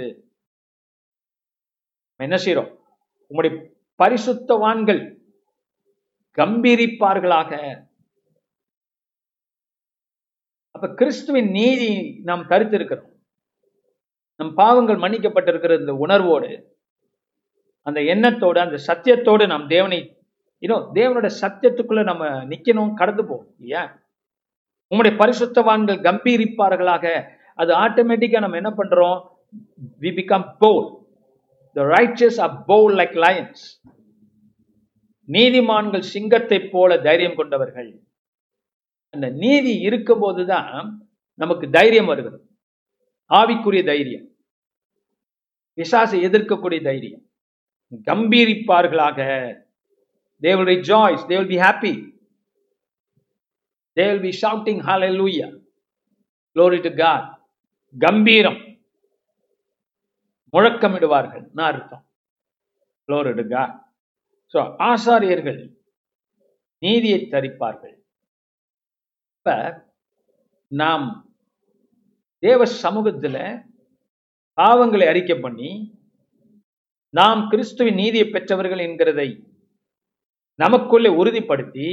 என்ன 2.25 2.37
செய்யறோம் 2.45 2.73
உங்களுடைய 3.29 3.57
பரிசுத்தவான்கள் 4.03 5.03
கம்பீரிப்பார்களாக. 6.39 7.53
அப்ப 10.77 10.89
கிறிஸ்துவின் 11.01 11.51
நீதி 11.59 11.91
நாம் 12.29 12.49
தரித்திருக்கிறோம். 12.51 13.12
நம் 14.41 14.55
பாவங்கள் 14.55 14.99
மன்னிக்கப்பட்டிருக்கிற 15.03 15.75
இந்த 15.81 15.93
உணர்வோடு 16.05 16.51
அந்த 17.87 18.01
எண்ணத்தோடு 18.12 18.59
அந்த 18.65 18.79
சத்தியத்தோடு 18.89 19.45
நாம் 19.53 19.65
தேவனை 19.75 20.01
இன்னும் 20.62 20.85
தேவனோட 20.99 21.29
சத்தியத்துக்குள்ள 21.43 22.03
நம்ம 22.11 22.29
நிக்கணும் 22.53 22.93
கடந்து 23.01 23.23
போகும் 23.29 23.51
இல்லையா? 23.59 23.83
உங்களுடைய 24.93 25.15
பரிசுத்தவான்கள் 25.23 25.99
கம்பீரிப்பார்களாக 26.09 27.05
அது 27.62 27.73
ஆட்டோமேட்டிக்கா 27.85 28.41
நம்ம 28.45 28.61
என்ன 28.62 28.73
பண்றோம்? 28.81 29.19
We 30.03 30.11
become 30.19 30.47
bold 30.62 30.89
the 31.77 31.85
righteous 31.95 32.41
are 32.47 32.57
bold 32.71 32.95
like 33.01 33.17
lions 33.25 33.65
நீதிமான்கள் 35.29 36.11
சிங்கத்தை 36.15 36.59
போல 36.75 36.99
தைரியம் 37.07 37.39
கொண்டவர்கள். 37.41 37.91
அந்த 39.11 39.29
நீதி 39.29 39.75
இருக்கும்போது 39.81 40.47
தான் 40.47 41.09
நமக்கு 41.35 41.71
தைரியம் 41.71 42.07
வருகிறது. 42.07 42.51
ஆவிக்குரிய 43.29 43.85
தைரியம். 43.85 44.27
விசாசை 45.75 46.25
எதிர்க்கக்கூடிய 46.27 46.83
தைரியம். 46.83 47.25
கம்பீரிப்பார்களாக. 48.11 49.19
They 50.42 50.55
rejoice 50.62 50.73
rejoice. 50.73 51.23
They 51.29 51.37
will 51.40 51.51
be 51.55 51.59
happy. 51.66 51.95
They 53.97 54.07
will 54.11 54.25
be 54.29 54.33
shouting 54.42 54.79
hallelujah. 54.88 55.51
Glory 56.57 56.81
to 56.87 56.92
god. 57.03 57.25
கம்பீரம். 57.99 58.61
முழக்கமிடுவார்கள். 60.53 61.45
அர்த்தம்? 61.55 62.05
க்ளோரி 63.09 63.33
டு 63.35 63.45
காட் 63.49 63.75
ஸோ 64.53 64.61
ஆசாரியர்கள் 64.90 65.61
நீதியை 66.79 67.21
தரிப்பார்கள். 67.31 67.95
இப்போ 69.47 69.59
நாம் 70.73 71.05
தேவ 72.43 72.67
சமூகத்துல 72.85 73.37
பாவங்களை 74.59 75.07
அறிக்கை 75.11 75.37
பண்ணி 75.45 75.69
நாம் 77.15 77.43
கிறிஸ்துவின் 77.53 78.01
நீதியை 78.01 78.27
பெற்றவர்கள் 78.29 78.83
என்கிறதை 78.87 79.29
நமக்குள்ளே 80.59 81.13
உறுதிப்படுத்தி 81.21 81.87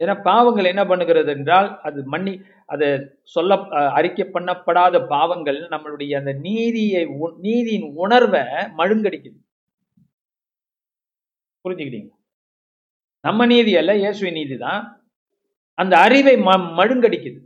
ஏன்னா 0.00 0.16
பாவங்கள் 0.28 0.70
என்ன 0.72 0.84
பண்ணுகிறது 0.90 1.32
என்றால் 1.36 1.70
அது 1.88 2.02
மன்னி 2.14 2.34
அதை 2.74 2.90
சொல்ல 3.36 3.58
அறிக்கை 3.98 4.26
பண்ணப்படாத 4.36 5.00
பாவங்கள் 5.14 5.60
நம்மளுடைய 5.72 6.20
அந்த 6.20 6.34
நீதியை 6.48 7.02
நீதியின் 7.46 7.88
உணர்வை 8.04 8.44
மழுங்கடிக்குது. 8.80 9.38
புரிஞ்சுக்கிட்டீங்க 11.64 12.12
நம்ம 13.24 13.46
நீதி 13.54 13.72
அல்ல 13.82 13.92
இயேசுவின் 14.04 14.40
நீதி 14.40 14.58
தான். 14.68 14.82
அந்த 15.78 15.94
அறிவை 16.06 16.34
ம 16.48 16.50
மழுங்கடிக்குது. 16.78 17.38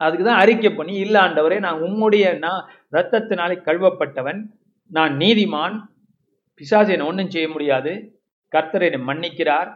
அதுக்கு 0.00 0.24
தான் 0.28 0.40
அறிக்கை 0.42 0.70
பண்ணி 0.78 0.94
இல்ல 1.04 1.16
ஆண்டவரே 1.26 1.58
நான் 1.66 1.82
உம்முடைய 1.86 2.24
நான் 2.44 2.62
ரத்தத்தினாலே 2.96 3.56
கழுவப்பட்டவன் 3.68 4.40
நான் 4.90 5.12
நீதிமான் 5.22 5.76
பிசாசு 6.60 6.92
என்னை 6.94 7.06
ஒன்றும் 7.10 7.32
செய்ய 7.34 7.46
முடியாது 7.52 7.92
கர்த்தர் 8.52 8.86
என்னை 8.88 9.00
மன்னிக்கிறார் 9.10 9.70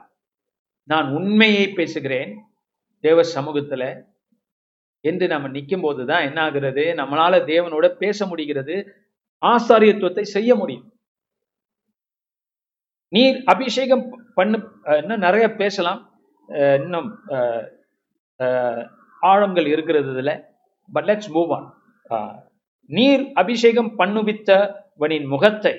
நான் 0.90 1.06
உண்மையை 1.18 1.64
பேசுகிறேன் 1.78 2.32
தேவ 3.04 3.22
சமூகத்துல. 3.36 3.84
என்று 5.04 5.24
நம்ம 5.32 5.46
நிற்கும் 5.54 5.84
போது 5.84 6.02
தான் 6.10 6.26
என்ன 6.28 6.38
ஆகுறது 6.46 6.84
நம்மளால 7.00 7.34
தேவனோட 7.52 7.86
பேச 8.02 8.26
முடிகிறது 8.30 8.76
ஆசாரியத்துவத்தை 9.42 10.24
செய்ய 10.36 10.50
முடியும். 10.60 10.86
நீர் 13.12 13.38
அபிஷேகம் 13.52 14.04
பண்ணு 14.38 14.58
இன்னும் 15.00 15.24
நிறைய 15.26 15.46
பேசலாம். 15.62 16.00
இன்னும் 16.48 17.08
அஹ், 17.34 17.64
அஹ், 18.40 18.82
ஆழங்கள் 19.22 19.66
இருக்கிறது 19.66 20.10
இதில் 20.12 20.34
பட் 20.88 21.04
லெட்ஸ் 21.04 21.32
மூவ் 21.32 21.52
ஆன் 21.54 21.68
நீர் 22.90 23.32
அபிஷேகம் 23.34 23.98
பண்ணுவித்தவனின் 23.98 25.26
முகத்தை 25.26 25.74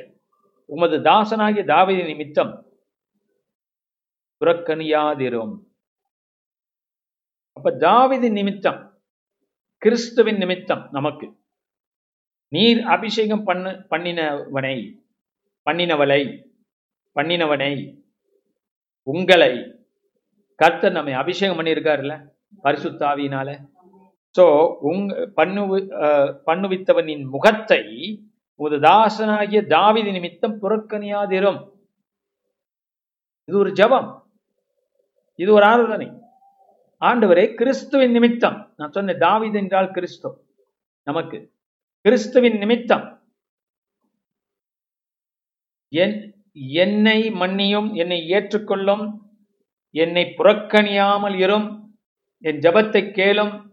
உமது 0.70 0.98
தாசனாகிய 1.02 1.64
தாவதி 1.66 2.04
நிமித்தம் 2.06 2.54
புறக்கணியாதிரும். 4.42 5.54
அப்ப 7.58 7.72
தாவதி 7.82 8.30
நிமித்தம் 8.32 8.80
கிறிஸ்துவின் 9.82 10.38
நிமித்தம் 10.38 10.90
நமக்கு 10.92 11.28
நீர் 12.52 12.82
அபிஷேகம் 12.88 13.44
பண்ணு 13.44 13.72
பண்ணினவனை 13.92 14.76
பண்ணினவளை 15.68 16.22
பண்ணினவனை 17.16 17.72
உங்களை 19.08 19.52
கர்த்தர் 20.60 20.92
நம்மை 20.92 21.14
அபிஷேகம் 21.14 21.60
பண்ணியிருக்காருல்ல 21.60 22.14
பரிசுத்தாவியினால 22.64 23.50
சோ 24.36 24.46
உங் 24.90 25.04
பண்ணு 25.34 25.62
பண்ணுவித்தவனின் 26.48 27.24
முகத்தை 27.34 27.84
உமது 28.60 28.78
தாசனாகிய 28.80 29.60
தாவிதி 29.74 30.12
நிமித்தம் 30.12 30.56
புறக்கணியாதிரும். 30.62 31.60
இது 33.50 33.58
ஒரு 33.58 33.72
ஜபம். 33.72 34.10
இது 35.36 35.54
ஒரு 35.54 35.66
ஆராதனை. 35.66 36.08
ஆண்டவரே 37.02 37.44
கிறிஸ்துவின் 37.56 38.12
நிமித்தம். 38.12 38.58
நான் 38.78 38.92
சொன்னேன் 38.92 39.18
தாவீது 39.18 39.58
என்றால் 39.58 39.92
கிறிஸ்து. 39.92 40.30
நமக்கு. 41.08 41.38
கிறிஸ்துவின் 42.06 42.58
நிமித்தம். 42.58 43.06
என் 45.92 46.18
என்னை 46.84 47.20
மன்னியும் 47.42 47.90
என்னை 47.94 48.20
ஏற்றுக்கொள்ளும் 48.30 49.06
என்னை 49.98 50.34
புறக்கணியாமல் 50.38 51.40
இரும். 51.40 52.00
என் 52.40 52.60
ஜெபத்தை 52.60 53.12
கேளும். 53.12 53.70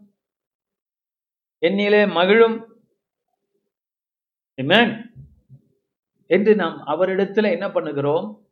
என்னிலே 1.61 2.13
மகிழும். 2.13 2.83
என்று 6.27 6.55
நாம் 6.55 6.87
அவரிடத்துல 6.87 7.51
என்ன 7.51 7.69
பண்ணுகிறோம்? 7.69 8.47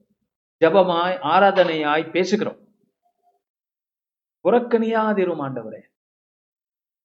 ஜெபமாய் 0.60 1.18
ஆராதனையாய் 1.22 2.10
பேசுகிறோம். 2.10 2.60
புறக்கணியாதிரும் 4.44 5.40
ஆண்டவரே. 5.40 5.82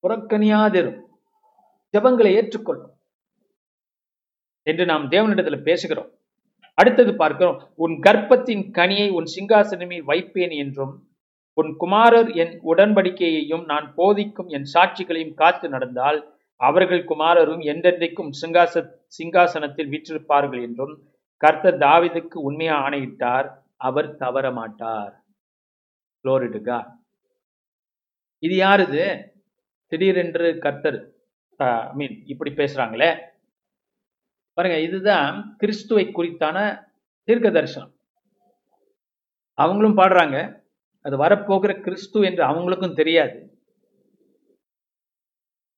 புறக்கணியாதிரும். 0.03 1.01
ஜெபங்களை 1.97 2.33
ஏற்றுக்கொள்ளும். 2.33 2.99
என்று 4.61 4.85
நாம் 4.85 5.11
தேவனிடத்துல 5.11 5.61
பேசுகிறோம். 5.61 6.16
அடுத்தது 6.77 7.11
பார்க்கிறோம். 7.15 7.59
உன் 7.75 7.95
கர்ப்பத்தின் 7.99 8.63
கனியை 8.71 9.09
உன் 9.09 9.29
சிங்காசனமே 9.35 9.99
வைப்பேன் 10.05 10.53
என்றும் 10.55 10.93
உன் 11.57 11.71
குமாரர் 11.77 12.29
என் 12.35 12.53
உடன்படிக்கையையும் 12.63 13.63
நான் 13.65 13.87
போதிக்கும் 13.95 14.47
என் 14.47 14.67
சாட்சிகளையும் 14.73 15.33
காத்து 15.33 15.69
நடந்தால் 15.69 16.19
அவர்கள் 16.59 17.03
குமாரரும் 17.03 17.63
என்றென்றைக்கும் 17.73 18.31
சிங்காச 18.41 18.83
சிங்காசனத்தில் 19.17 19.91
வீற்றிருப்பார்கள் 19.93 20.61
என்றும் 20.63 20.93
கர்த்தர் 21.41 21.77
தாவிதுக்கு 21.77 22.37
உண்மையா 22.49 22.75
ஆணையிட்டார் 22.75 23.49
அவர் 23.77 24.15
தவற 24.15 24.51
மாட்டார் 24.51 25.13
Glory 26.25 26.47
இது 28.43 28.55
யாருது 28.57 29.03
திடீரென்று 29.91 30.47
கர்த்தர் 30.59 30.97
ஐ 31.59 31.67
மீன் 31.93 32.15
இப்படி 32.25 32.51
பேசுறாங்களே? 32.51 33.09
பாருங்க 34.57 34.77
இதுதான் 34.87 35.31
கிறிஸ்துவை 35.61 36.05
குறித்தான 36.17 36.57
தீர்க்க 37.27 37.49
தரிசனம் 37.57 37.93
அவங்களும் 39.63 39.99
பாடுறாங்க 39.99 40.37
அது 41.05 41.15
வரப்போகிற 41.23 41.71
கிறிஸ்து 41.85 42.19
என்று 42.29 42.43
அவங்களுக்கும் 42.49 42.97
தெரியாது. 43.01 43.37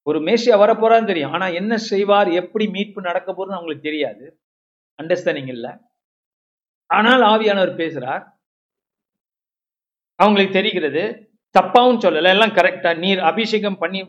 ஒரு 0.08 0.20
மேசியா 0.28 0.56
வரப்போறான்னு 0.62 1.10
தெரியும் 1.10 1.34
ஆனா 1.38 1.48
என்ன 1.60 1.74
செய்வார் 1.92 2.30
எப்படி 2.42 2.66
மீட்பு 2.76 3.00
நடக்க 3.08 3.30
போறதுன்னு 3.32 3.58
அவங்களுக்கு 3.58 3.88
தெரியாது. 3.90 4.26
அண்டர்ஸ்டாண்டிங் 5.00 5.52
இல்லை. 5.56 5.72
ஆனால் 6.90 7.24
ஆவியானவர் 7.34 7.74
பேசுறார் 7.82 8.24
அவங்களுக்கு 10.20 10.54
தெரிகிறது 10.60 11.04
தப்பாவும் 11.56 12.02
சொல்லல 12.06 12.34
எல்லாம் 12.36 12.56
கரெக்டா 12.60 12.92
நீர் 13.04 13.22
அபிஷேகம் 13.32 13.82
பண்ணி 13.84 14.02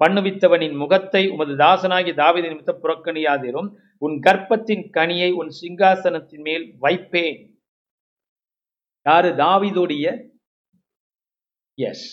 பண்ணுவித்தவனின் 0.00 0.76
முகத்தை 0.82 1.22
உமது 1.34 1.54
தாசனாகி 1.62 2.12
தாவித 2.20 2.44
நிமித்தம் 2.50 2.82
புறக்கணியாதிரும். 2.84 3.70
உன் 4.02 4.20
கர்ப்பத்தின் 4.20 4.90
கனியை 4.90 5.32
உன் 5.32 5.50
சிங்காசனத்தின் 5.60 6.40
மேல் 6.40 6.76
வைப்பேன். 6.78 7.62
யாரு? 9.02 9.28
தாவீதுடைய? 9.28 10.30
எஸ் 11.74 12.08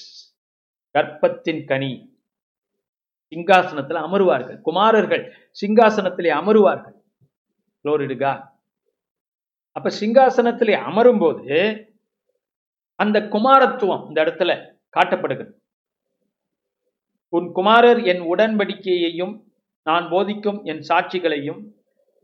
கர்ப்பத்தின் 0.97 1.65
கனி. 1.65 2.15
சிங்காசனத்தில் 3.35 4.01
அமருவார்கள். 4.05 4.61
குமாரர்கள் 4.61 5.23
சிங்காசனத்திலே 5.61 6.29
அமருவார்கள். 6.29 6.95
குளோரிடுகா 7.83 8.33
அப்ப 9.71 9.89
சிங்காசனத்திலே 9.89 10.75
அமரும்போது 10.87 11.57
அந்த 12.95 13.27
குமாரத்துவம் 13.27 14.07
இந்த 14.07 14.21
இடத்துல 14.21 14.51
காட்டப்படுகிறது. 14.97 15.53
உன் 17.29 17.51
குமாரர் 17.51 18.03
என் 18.03 18.21
உடன்படிக்கையையும் 18.21 19.43
நான் 19.83 20.09
போதிக்கும் 20.09 20.63
என் 20.63 20.79
சாட்சிகளையும் 20.79 21.61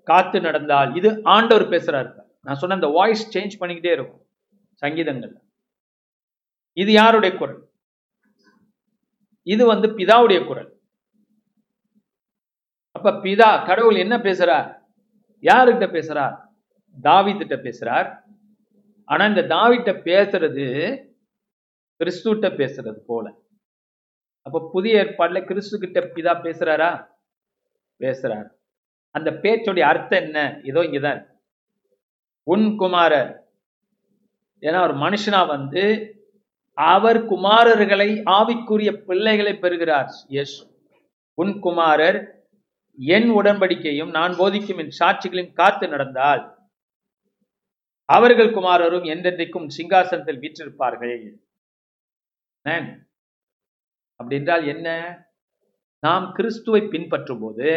காத்து 0.04 0.42
நடந்தால் 0.42 0.96
இது 0.96 1.22
ஆண்டவர் 1.24 1.68
பேசுறாரு. 1.68 2.24
நான் 2.42 2.56
சொன்ன 2.56 2.76
அந்த 2.76 2.88
வாய்ஸ் 2.88 3.38
சேஞ்ச் 3.38 3.64
பண்ணிக்கிட்டே 3.64 3.92
இருக்கும். 3.92 4.26
சங்கீதங்கள்ல. 4.82 5.36
இது 6.74 6.92
யாருடைய 6.92 7.38
குரல்? 7.38 7.70
இது 9.44 9.66
வந்து 9.66 9.88
பிதாவுடைய 9.88 10.48
குரல். 10.48 10.82
அப்ப 12.92 13.12
பிதா 13.12 13.66
கடவுள் 13.66 13.96
என்ன 13.96 14.18
பேசுறார்? 14.18 14.82
யாருகிட்ட 15.42 15.86
பேசுறார்? 15.94 16.46
தாவித்திட்ட 17.02 17.56
பேசுறார். 17.64 18.22
ஆனா 19.06 19.26
இந்த 19.26 19.42
தாவிட்ட 19.42 19.96
பேசுறது 19.96 20.68
கிறிஸ்துட்ட 22.00 22.50
பேசுறது 22.58 22.98
போல. 23.06 23.34
அப்ப 24.42 24.70
புதிய 24.72 25.04
ஏற்பாடுல 25.04 25.46
கிறிஸ்து 25.46 25.80
கிட்ட 25.80 26.00
பிதா 26.00 26.36
பேசுறாரா? 26.36 27.08
பேசுறாரு. 28.00 28.50
அந்த 29.16 29.30
பேச்சுடைய 29.44 29.86
அர்த்தம் 29.92 30.24
என்ன? 30.24 30.40
ஏதோ 30.64 30.80
இங்கதான். 30.80 31.22
உன் 32.48 32.68
குமாரர். 32.76 33.32
ஏன்னா 34.62 34.80
ஒரு 34.88 34.96
மனுஷனா 34.96 35.42
வந்து 35.48 35.84
அவர் 36.78 37.20
குமாரர்களை 37.26 38.10
ஆவிக்குரிய 38.38 38.92
பிள்ளைகளை 39.08 39.54
பெறுகிறார். 39.58 40.10
எஸ் 40.42 40.58
உன் 41.38 41.54
குமாரர் 41.60 42.20
என் 42.98 43.30
உடன்படிக்கையும் 43.30 44.10
நான் 44.10 44.34
போதிக்கும் 44.38 44.78
என் 44.78 44.98
சாட்சிகளையும் 45.00 45.54
காத்து 45.54 45.88
நடந்தால் 45.88 46.44
அவர்கள் 48.10 48.54
குமாரரும் 48.54 49.08
என்றென்றைக்கும் 49.14 49.68
சிங்காசனத்தில் 49.78 50.42
வீற்றிருப்பார்கள். 50.44 51.24
அப்படின்றால் 52.66 52.88
அப்படி 54.20 54.36
என்றால் 54.40 54.66
என்ன? 54.68 54.88
நாம் 56.04 56.26
கிறிஸ்துவை 56.34 56.82
பின்பற்றும் 56.94 57.40
போது 57.40 57.70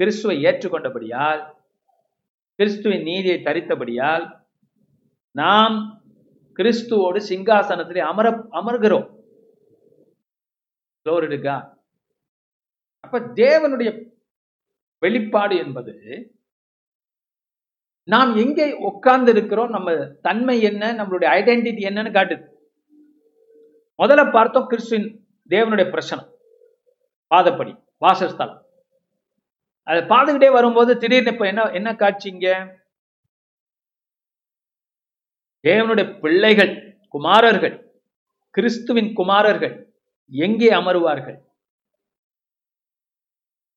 கிறிஸ்துவை 0.00 0.36
ஏற்றுக்கொண்டபடியால் 0.44 1.42
கிறிஸ்துவின் 2.58 3.02
நீதியை 3.02 3.38
தரித்தபடியால் 3.44 4.24
நாம் 5.36 5.76
கிறிஸ்துவோடு 6.58 7.20
சிங்காசனத்திலே 7.30 8.02
அமர 8.10 8.26
அமர்கிறோம். 8.60 9.08
அப்ப 13.00 13.18
தேவனுடைய 13.42 13.90
வெளிப்பாடு 14.98 15.56
என்பது 15.56 15.94
நாம் 18.04 18.32
எங்கே 18.36 18.66
உட்கார்ந்து 18.88 19.30
இருக்கிறோம் 19.32 19.74
நம்ம 19.76 19.94
தன்மை 20.26 20.56
என்ன 20.62 20.92
நம்மளுடைய 20.98 21.28
ஐடென்டிட்டி 21.38 21.82
என்னன்னு 21.88 22.12
காட்டுது. 22.16 22.44
முதல்ல 24.02 24.32
பார்த்தோம் 24.32 24.66
கிறிஸ்துவின் 24.66 25.08
தேவனுடைய 25.50 25.86
பிரச்சனை 25.90 26.24
பாதப்படி 27.34 27.72
வாசஸ்தலம். 28.04 28.62
அதை 29.88 30.00
பார்த்துக்கிட்டே 30.02 30.50
வரும்போது 30.52 30.92
திடீர்னு 30.98 31.32
இப்ப 31.32 31.46
என்ன 31.46 31.70
என்ன 31.78 31.92
காட்சிங்க 31.92 32.46
தேவனுடைய 35.64 36.06
பிள்ளைகள் 36.20 36.72
குமாரர்கள் 37.08 37.76
கிறிஸ்துவின் 38.54 39.12
குமாரர்கள் 39.12 39.74
எங்கே 40.32 40.68
அமருவார்கள்? 40.70 41.38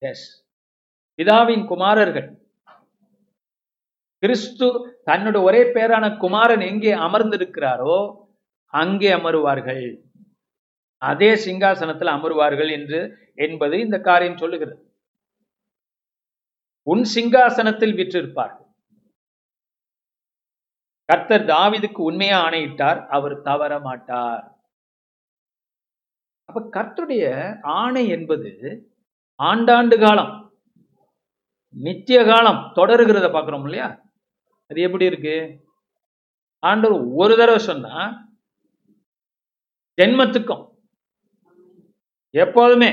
எஸ் 0.02 0.28
பிதாவின் 1.20 1.66
குமாரர்கள். 1.66 2.28
கிறிஸ்து 4.24 4.68
தன்னோட 5.06 5.38
ஒரே 5.42 5.62
பேரான 5.76 6.06
குமாரன் 6.18 6.64
எங்கே 6.72 6.94
அமர்ந்திருக்கிறாரோ 7.08 7.98
அங்கே 8.74 9.10
அமருவார்கள். 9.12 9.84
அதே 11.02 11.32
சிங்காசனத்தில் 11.46 12.16
அமருவார்கள் 12.18 12.72
என்று 12.78 13.00
என்பது 13.36 13.76
இந்த 13.80 13.98
காரியம் 14.00 14.38
சொல்லுகிறது. 14.38 14.89
உன் 16.84 17.04
சிங்காசனத்தில் 17.16 17.98
விற்றிருப்பார்கள். 18.00 18.66
கர்த்தர் 21.06 21.46
தாவிதுக்கு 21.46 21.98
உண்மையா 21.98 22.42
ஆணையிட்டார் 22.42 23.08
அவர் 23.08 23.42
தவற 23.42 23.80
மாட்டார். 23.80 24.58
அப்ப 26.46 26.82
கர்த்தருடைய 26.82 27.26
ஆணை 27.62 28.08
என்பது 28.08 28.52
ஆண்டாண்டு 29.40 30.00
காலம் 30.00 30.54
நித்திய 31.70 32.24
காலம் 32.26 32.72
தொடருகிறத 32.76 33.28
பாக்குறோம் 33.32 33.64
இல்லையா? 33.64 34.12
அது 34.68 34.82
எப்படி 34.82 35.06
இருக்கு? 35.06 35.66
ஆண்டவர் 36.60 37.02
ஒரு 37.02 37.38
தடவை 37.38 37.60
சொன்னா 37.60 37.96
ஜென்மத்துக்கும் 39.98 40.66
எப்போதுமே 42.30 42.90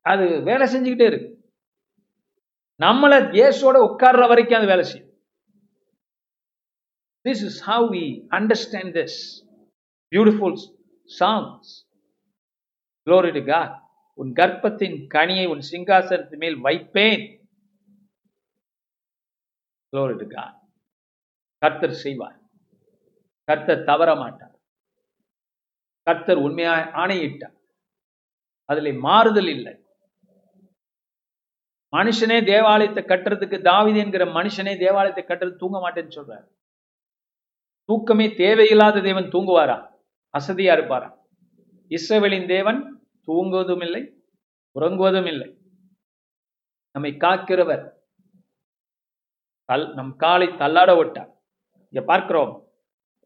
அது 0.00 0.42
வேலை 0.42 0.66
செஞ்சுக்கிட்டே 0.74 1.06
இருக்கு. 1.06 1.33
நம்மளை 2.82 3.18
இயேசுவோட 3.38 3.76
உட்கார்ற 3.88 4.28
வரைக்கும் 4.28 4.58
அது 4.58 4.66
வேலை 4.66 4.84
செய்யும். 4.84 5.10
This 7.24 7.44
is 7.48 7.70
how 7.70 7.86
we 7.94 8.26
understand 8.30 8.94
this 8.98 9.46
beautiful 10.10 10.74
songs 11.20 11.72
உன் 14.14 14.32
கர்ப்பத்தின் 14.32 15.06
கனியை 15.14 15.48
உன் 15.48 15.62
சிங்காசனத்து 15.70 16.36
மேல் 16.36 16.56
வைப்பேன். 16.56 17.24
கர்த்தர் 21.58 21.92
செய்வார். 21.92 22.40
கர்த்தர் 23.44 23.84
தவற 23.84 24.14
மாட்டார். 24.14 24.60
கர்த்தர் 26.02 26.36
உண்மையா 26.36 26.90
ஆணையிட்டார். 26.90 27.56
அதில் 28.64 28.92
மாறுதல் 28.92 29.48
இல்லை. 29.48 29.83
மனுஷனே 31.94 32.44
தேவாலயத்தை 32.44 33.02
கட்டுறதுக்கு 33.04 33.58
தாவிது 33.70 33.96
என்கிற 33.96 34.24
மனுஷனே 34.24 34.78
தேவாலயத்தை 34.78 35.24
கட்டுறது 35.26 35.56
தூங்க 35.56 35.78
மாட்டேன்னு 35.78 36.16
சொல்றாரு. 36.16 36.46
தூக்கமே 37.84 38.34
தேவையில்லாத 38.34 39.00
தேவன் 39.00 39.24
தூங்குவாரா? 39.24 39.76
அசதியா 40.34 40.72
இருப்பாரா? 40.72 41.08
இஸ்ரவேலின் 41.90 42.46
தேவன் 42.46 42.80
தூங்குவதும் 43.26 43.82
இல்லை 43.82 44.02
உறங்குவதும் 44.76 45.26
இல்லை. 45.26 45.48
நம்மை 46.90 47.16
காக்கிறவர் 47.18 47.84
தல் 49.64 49.94
நம் 49.94 50.16
காலை 50.16 50.48
தள்ளாட 50.48 50.96
விட்டார். 50.96 51.30
இங்க 51.92 52.06
பார்க்கிறோம் 52.06 52.52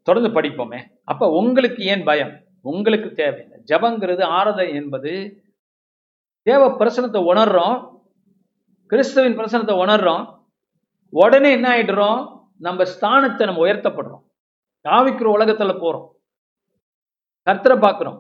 தொடர்ந்து 0.03 0.41
படிப்போமே. 0.41 0.81
அப்ப 1.05 1.31
உங்களுக்கு 1.31 1.85
ஏன் 1.85 2.05
பயம்? 2.05 2.35
உங்களுக்கு 2.61 3.09
தேவையில்லை. 3.13 3.59
ஜபங்கிறது 3.71 4.23
ஆரதம் 4.39 4.75
என்பது 4.75 5.13
தேவ 6.43 6.63
பிரசனத்தை 6.77 7.21
உணர்றோம் 7.33 7.98
கிறிஸ்துவின் 8.91 9.39
பிரசனத்தை 9.39 9.75
உணர்றோம். 9.85 10.25
உடனே 11.13 11.51
என்ன 11.53 11.67
ஆயிடுறோம்? 11.69 12.21
நம்ம 12.67 12.85
ஸ்தானத்தை 12.93 13.45
நம்ம 13.45 13.65
உயர்த்தப்படுறோம். 13.67 14.23
காவிக்கிற 14.85 15.27
உலகத்துல 15.37 15.73
போறோம். 15.83 16.07
கர்த்தரை 17.47 17.77
பார்க்கிறோம். 17.81 18.19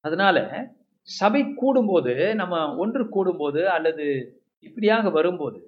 அதனால 0.00 0.36
சபை 1.08 1.42
கூடும்போது 1.60 2.14
நம்ம 2.34 2.76
ஒன்று 2.76 3.02
கூடும்போது 3.14 3.60
அல்லது 3.64 4.06
இப்படியாக 4.58 5.10
வரும்போது 5.10 5.60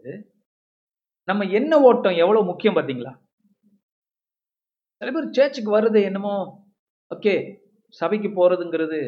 நம்ம 1.28 1.44
என்ன 1.58 1.72
ஓட்டம் 1.80 2.20
எவ்வளவு 2.22 2.44
முக்கியம் 2.44 2.76
பார்த்தீங்களா? 2.76 3.12
சில 5.00 5.10
பேர் 5.14 5.34
சேர்ச்சுக்கு 5.36 5.70
வர்றது 5.76 6.02
என்னமோ 6.02 6.34
ஓகே 7.14 7.34
சபைக்கு 8.00 8.28
போறதுங்கிறது 8.28 9.00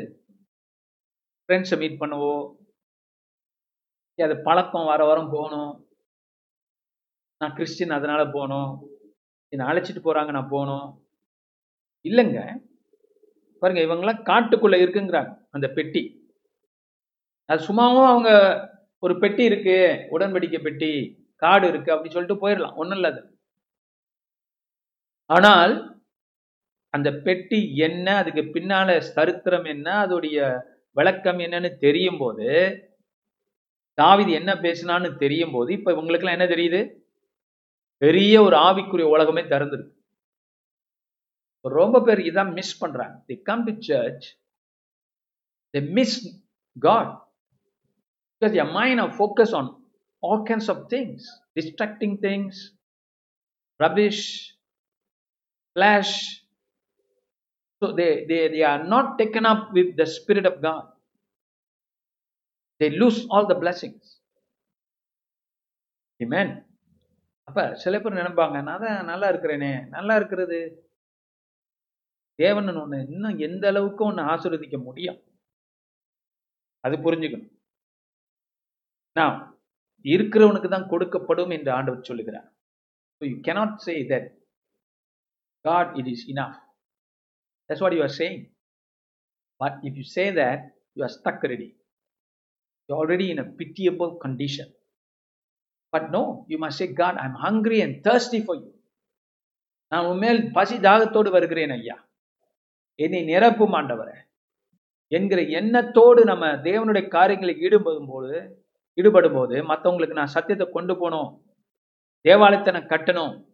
ஃப்ரெண்ட்ஸை 1.47 1.79
மீட் 1.79 2.01
பண்ணவோ 2.01 2.35
அது 4.19 4.35
பழக்கம் 4.47 4.85
வர 4.85 5.05
வாரம் 5.05 5.31
போகணும். 5.31 5.73
நான் 7.41 7.55
கிறிஸ்டின் 7.55 7.91
அதனால 7.91 8.23
போகணும். 8.25 8.71
என்னை 9.53 9.65
அழைச்சிட்டு 9.71 10.03
போறாங்க 10.05 10.31
நான் 10.31 10.53
போகணும். 10.57 10.87
இல்லைங்க. 12.05 12.41
பாருங்க 13.63 13.81
இவங்கெல்லாம் 13.87 14.25
காட்டுக்குள்ள 14.31 14.77
இருக்குங்கிறாங்க 14.85 15.33
அந்த 15.51 15.67
பெட்டி. 15.69 16.03
அது 17.49 17.67
சும்மாவும் 17.69 18.11
அவங்க 18.13 18.31
ஒரு 18.99 19.19
பெட்டி 19.19 19.45
இருக்கு 19.45 19.77
உடன்படிக்கை 20.11 20.61
பெட்டி 20.63 20.91
காடு 21.43 21.69
இருக்கு 21.69 21.93
அப்படின்னு 21.95 22.17
சொல்லிட்டு 22.17 22.43
போயிடலாம். 22.45 22.77
ஒன்றும் 22.77 22.99
இல்லை 22.99 23.13
ஆனால் 25.31 25.75
அந்த 26.95 27.11
பெட்டி 27.27 27.77
என்ன 27.77 28.07
அதுக்கு 28.17 28.43
பின்னால 28.43 28.99
சரித்திரம் 28.99 29.65
என்ன 29.65 30.07
அதோடைய 30.07 30.39
விளக்கம் 30.97 31.39
என்னன்னு 31.39 31.71
தெரியும் 31.77 32.19
போது 32.19 32.49
தாவிது 34.03 34.31
என்ன 34.31 34.55
பேசினான்னு 34.55 35.17
தெரியும் 35.17 35.53
போது 35.53 35.73
இப்ப 35.73 35.93
இவங்களுக்கெல்லாம் 35.93 36.37
என்ன 36.37 36.45
தெரியுது? 36.45 37.01
பெரிய 37.97 38.43
ஒரு 38.43 38.57
ஆவிக்குரிய 38.57 39.03
உலகமே 39.03 39.43
திறந்துருக்கு. 39.43 39.93
ரொம்ப 41.63 42.03
பேர் 42.03 42.19
இதான் 42.19 42.53
மிஸ் 42.53 42.79
பண்றாங்க. 42.79 43.23
They 43.27 43.37
come 43.43 43.65
to 43.65 43.75
church 43.79 44.37
they 45.71 45.81
miss 45.81 46.49
God 46.81 47.29
because 48.41 48.55
a 48.55 48.71
mind 48.71 49.01
of 49.01 49.15
focus 49.19 49.55
on 49.55 49.71
all 50.19 50.43
kinds 50.43 50.71
of 50.75 50.93
things 50.93 51.29
distracting 51.55 52.17
things 52.27 52.63
rubbish 53.85 54.25
flash 55.75 56.17
So 57.83 57.93
they, 57.93 58.11
they, 58.29 58.43
they 58.53 58.63
are 58.67 58.83
not 58.93 59.07
taken 59.19 59.45
up 59.45 59.63
with 59.75 59.89
the 59.99 60.05
Spirit 60.05 60.47
of 60.51 60.55
God. 60.63 60.94
They 62.81 62.87
lose 63.01 63.21
all 63.35 63.51
the 63.53 63.55
blessings. 63.65 64.07
இமேன் 66.21 66.53
அப்ப 67.49 67.61
சில 67.83 67.95
பேர் 68.03 68.19
நினைப்பாங்க 68.21 68.57
நான் 68.69 68.83
தான் 68.85 69.09
நல்லா 69.11 69.27
இருக்கிறேனே 69.33 69.71
நல்லா 69.95 70.15
இருக்கிறது. 70.21 70.59
தேவன் 72.39 72.79
ஒன்று 72.83 72.99
இன்னும் 73.15 73.41
எந்த 73.47 73.65
அளவுக்கு 73.73 74.03
ஒன்று 74.09 74.23
ஆசிர்வதிக்க 74.33 74.77
முடியும்? 74.87 75.19
அது 76.85 76.95
புரிஞ்சுக்கணும். 77.07 77.51
நான் 79.17 79.37
இருக்கிறவனுக்கு 80.05 80.69
தான் 80.75 80.91
கொடுக்கப்படும் 80.93 81.53
என்று 81.57 81.71
ஆண்டவர் 81.77 82.09
சொல்லுகிறார். 82.11 82.49
So 83.21 83.23
you 83.31 83.37
cannot 83.49 83.77
say 83.87 83.95
that 84.13 84.29
God 85.65 85.93
it 86.01 86.11
is 86.15 86.27
enough 86.33 86.59
that's 87.71 87.85
what 87.85 87.97
you 87.99 88.03
are 88.09 88.17
saying 88.23 88.43
but 89.61 89.79
if 89.89 89.99
you 90.01 90.07
say 90.17 90.25
that 90.41 90.65
you 90.97 91.03
are 91.09 91.15
stuck 91.19 91.47
ready 91.53 91.69
You're 92.87 92.97
already 92.97 93.31
in 93.31 93.39
a 93.39 93.45
pitiable 93.45 94.17
condition. 94.25 94.75
But 95.97 96.11
no, 96.11 96.45
you 96.49 96.59
must 96.61 96.69
say, 96.69 96.93
God, 96.93 97.17
I'm 97.17 97.35
hungry 97.43 97.83
and 97.83 98.09
thirsty 98.09 98.45
for 98.45 98.57
you. 98.57 98.73
நான் 99.89 100.07
உண்மையில் 100.07 100.53
பசி 100.53 100.77
தாகத்தோடு 100.77 101.31
வருகிறேன் 101.31 101.71
ஐயா. 101.71 102.09
என்னை 102.95 103.25
நிரப்பும் 103.25 103.75
ஆண்டவரே. 103.81 104.15
என்கிற 105.07 105.43
எண்ணத்தோடு 105.43 106.25
நம்ம 106.25 106.47
தேவனுடைய 106.47 107.09
காரியங்களுக்கு 107.09 107.63
ஈடுபடும் 107.63 108.07
போது 108.07 108.65
ஈடுபடும் 108.95 109.33
போது 109.33 109.69
மற்றவங்களுக்கு 109.69 110.13
நான் 110.13 110.27
சத்தியத்தை 110.27 110.69
கொண்டு 110.73 110.95
போகணும். 110.95 111.43
தேவாலயத்தை 112.21 112.73
நான் 112.73 112.87
கட்டணும். 112.87 113.47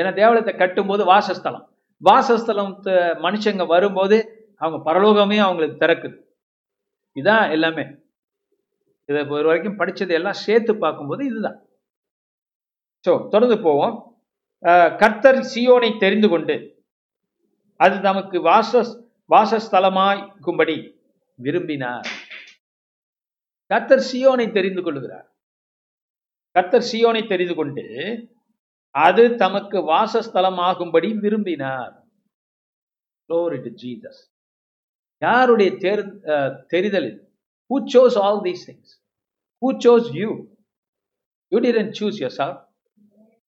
ஏன்னா 0.00 0.14
தேவாலயத்தை 0.14 0.54
கட்டும்போது 0.54 1.04
வாசஸ்தலம். 1.04 1.68
வாசஸ்தலம் 2.04 2.80
மனுஷங்க 3.26 3.66
வரும்போது 3.66 4.16
அவங்க 4.56 4.92
பரலோகமே 4.92 5.38
அவங்களுக்கு 5.38 5.86
திறக்குது. 5.86 6.16
இதுதான் 7.12 7.50
எல்லாமே. 7.50 8.02
இதை 9.08 9.20
ஒரு 9.36 9.46
வரைக்கும் 9.48 9.78
படித்தது 9.80 10.12
எல்லாம் 10.18 10.42
சேர்த்து 10.46 10.72
பார்க்கும்போது 10.84 11.22
இதுதான். 11.30 11.58
ஸோ 13.04 13.12
தொடர்ந்து 13.32 13.56
போவோம். 13.66 13.96
கர்த்தர் 15.00 15.40
சியோனை 15.52 15.90
தெரிந்து 16.04 16.28
கொண்டு 16.32 16.56
அது 17.84 17.96
நமக்கு 18.08 18.36
வாச 18.50 18.82
வாசஸ்தலமாய்க்கும்படி 19.32 20.76
விரும்பினார். 21.38 22.08
கர்த்தர் 23.70 24.04
சியோனை 24.10 24.46
தெரிந்து 24.56 24.82
கொள்கிறார். 24.86 25.28
கர்த்தர் 26.56 26.88
சியோனை 26.90 27.22
தெரிந்து 27.32 27.54
கொண்டு 27.60 27.84
அது 28.94 29.22
தமக்கு 29.42 29.78
வாசஸ்தலமாகும்படி 29.92 31.08
விரும்பினார். 31.24 31.94
ஜீசஸ் 33.82 34.22
யாருடைய 35.22 35.70
தேர் 35.82 36.02
தெரிதல் 36.72 37.10
Who 37.70 37.86
chose 37.86 38.16
all 38.16 38.40
these 38.40 38.64
things? 38.64 38.98
Who 39.62 39.78
chose 39.78 40.10
you? 40.12 40.30
You 41.52 41.60
didn't 41.60 41.92
choose 41.92 42.18
yourself. 42.18 42.56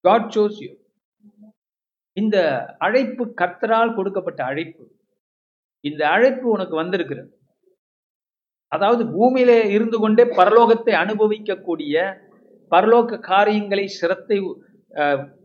God 0.05 0.23
chose 0.31 0.59
you. 0.59 0.73
இந்த 2.17 2.37
அழைப்பு 2.79 3.23
கர்த்தரால் 3.41 3.97
கொடுக்கப்பட்ட 3.97 4.41
அழைப்பு 4.45 4.85
இந்த 5.85 6.03
அழைப்பு 6.13 6.47
உனக்கு 6.53 6.75
வந்திருக்கிறது 6.77 7.29
அதாவது 8.73 9.03
பூமியிலே 9.17 9.59
இருந்து 9.71 9.99
கொண்டே 10.01 10.25
பரலோகத்தை 10.39 10.95
அனுபவிக்கக்கூடிய 11.03 11.97
பரலோக 12.73 13.19
காரியங்களை 13.29 13.85
சிரத்தை 13.99 14.39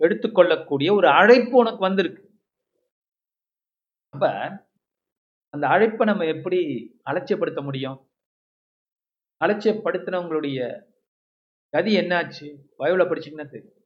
எடுத்துக்கொள்ளக்கூடிய 0.05 0.89
ஒரு 0.99 1.07
அழைப்பு 1.19 1.55
உனக்கு 1.63 1.83
வந்திருக்கு 1.87 2.23
அப்ப 4.13 4.25
அந்த 5.53 5.65
அழைப்பை 5.67 6.05
நம்ம 6.11 6.25
எப்படி 6.35 6.59
அலட்சியப்படுத்த 7.11 7.61
முடியும் 7.63 7.99
அலட்சியப்படுத்தினவங்களுடைய 9.43 10.59
கதி 11.69 11.97
என்னாச்சு? 11.97 12.47
பைபிள 12.79 13.03
படிச்சிங்கன்னா 13.09 13.49
தெரியும். 13.49 13.77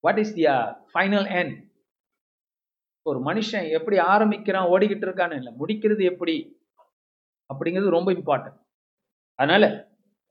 What 0.00 0.18
is 0.18 0.34
the 0.36 0.54
final 0.94 1.28
end 1.40 1.68
ஒரு 3.02 3.18
மனுஷன் 3.20 3.70
எப்படி 3.70 3.98
ஆரம்பிக்கிறான் 3.98 4.68
ஓடிக்கிட்டு 4.68 5.06
இருக்கான்னு 5.08 5.36
இல்லை 5.36 5.52
முடிக்கிறது 5.60 6.02
எப்படி? 6.02 6.36
அப்படிங்கிறது 7.50 7.88
ரொம்ப 7.88 8.12
இம்பார்ட்டன்ட் 8.12 8.58
அதனால 9.34 9.64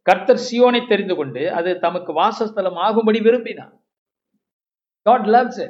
கர்த்தர் 0.02 0.46
சியோனை 0.52 0.88
தெரிந்து 0.88 1.16
கொண்டு 1.16 1.52
அது 1.52 1.80
தமக்கு 1.80 2.12
வாசஸ்தலம் 2.14 2.76
ஆகும்படி 2.76 3.20
விரும்பினார். 3.22 3.74
காட் 5.02 5.28
லவ்ஸ் 5.36 5.66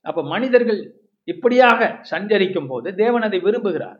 அப்ப 0.00 0.22
மனிதர்கள் 0.22 0.80
இப்படியாக 1.24 1.98
சஞ்சரிக்கும் 2.02 2.66
போது 2.66 2.94
தேவன் 2.94 3.22
அதை 3.22 3.38
விரும்புகிறார். 3.40 3.98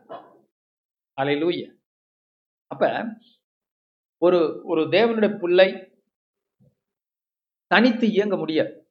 அல்லேலூயா 1.21 1.69
அப்ப 2.67 3.05
ஒரு 4.17 4.61
ஒரு 4.63 4.81
தேவனுடைய 4.81 5.39
பிள்ளை 5.39 5.99
தனித்து 7.67 8.07
இயங்க 8.07 8.37
முடியாது. 8.37 8.89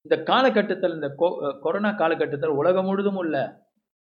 இந்த 0.00 0.22
காலகட்டத்தில் 0.22 0.92
இந்த 0.92 1.14
கொ- 1.18 1.58
கொரோனா 1.60 1.92
காலகட்டத்தில் 1.92 2.50
உலகம் 2.50 2.84
முழுதும் 2.84 3.16
உள்ள 3.16 3.66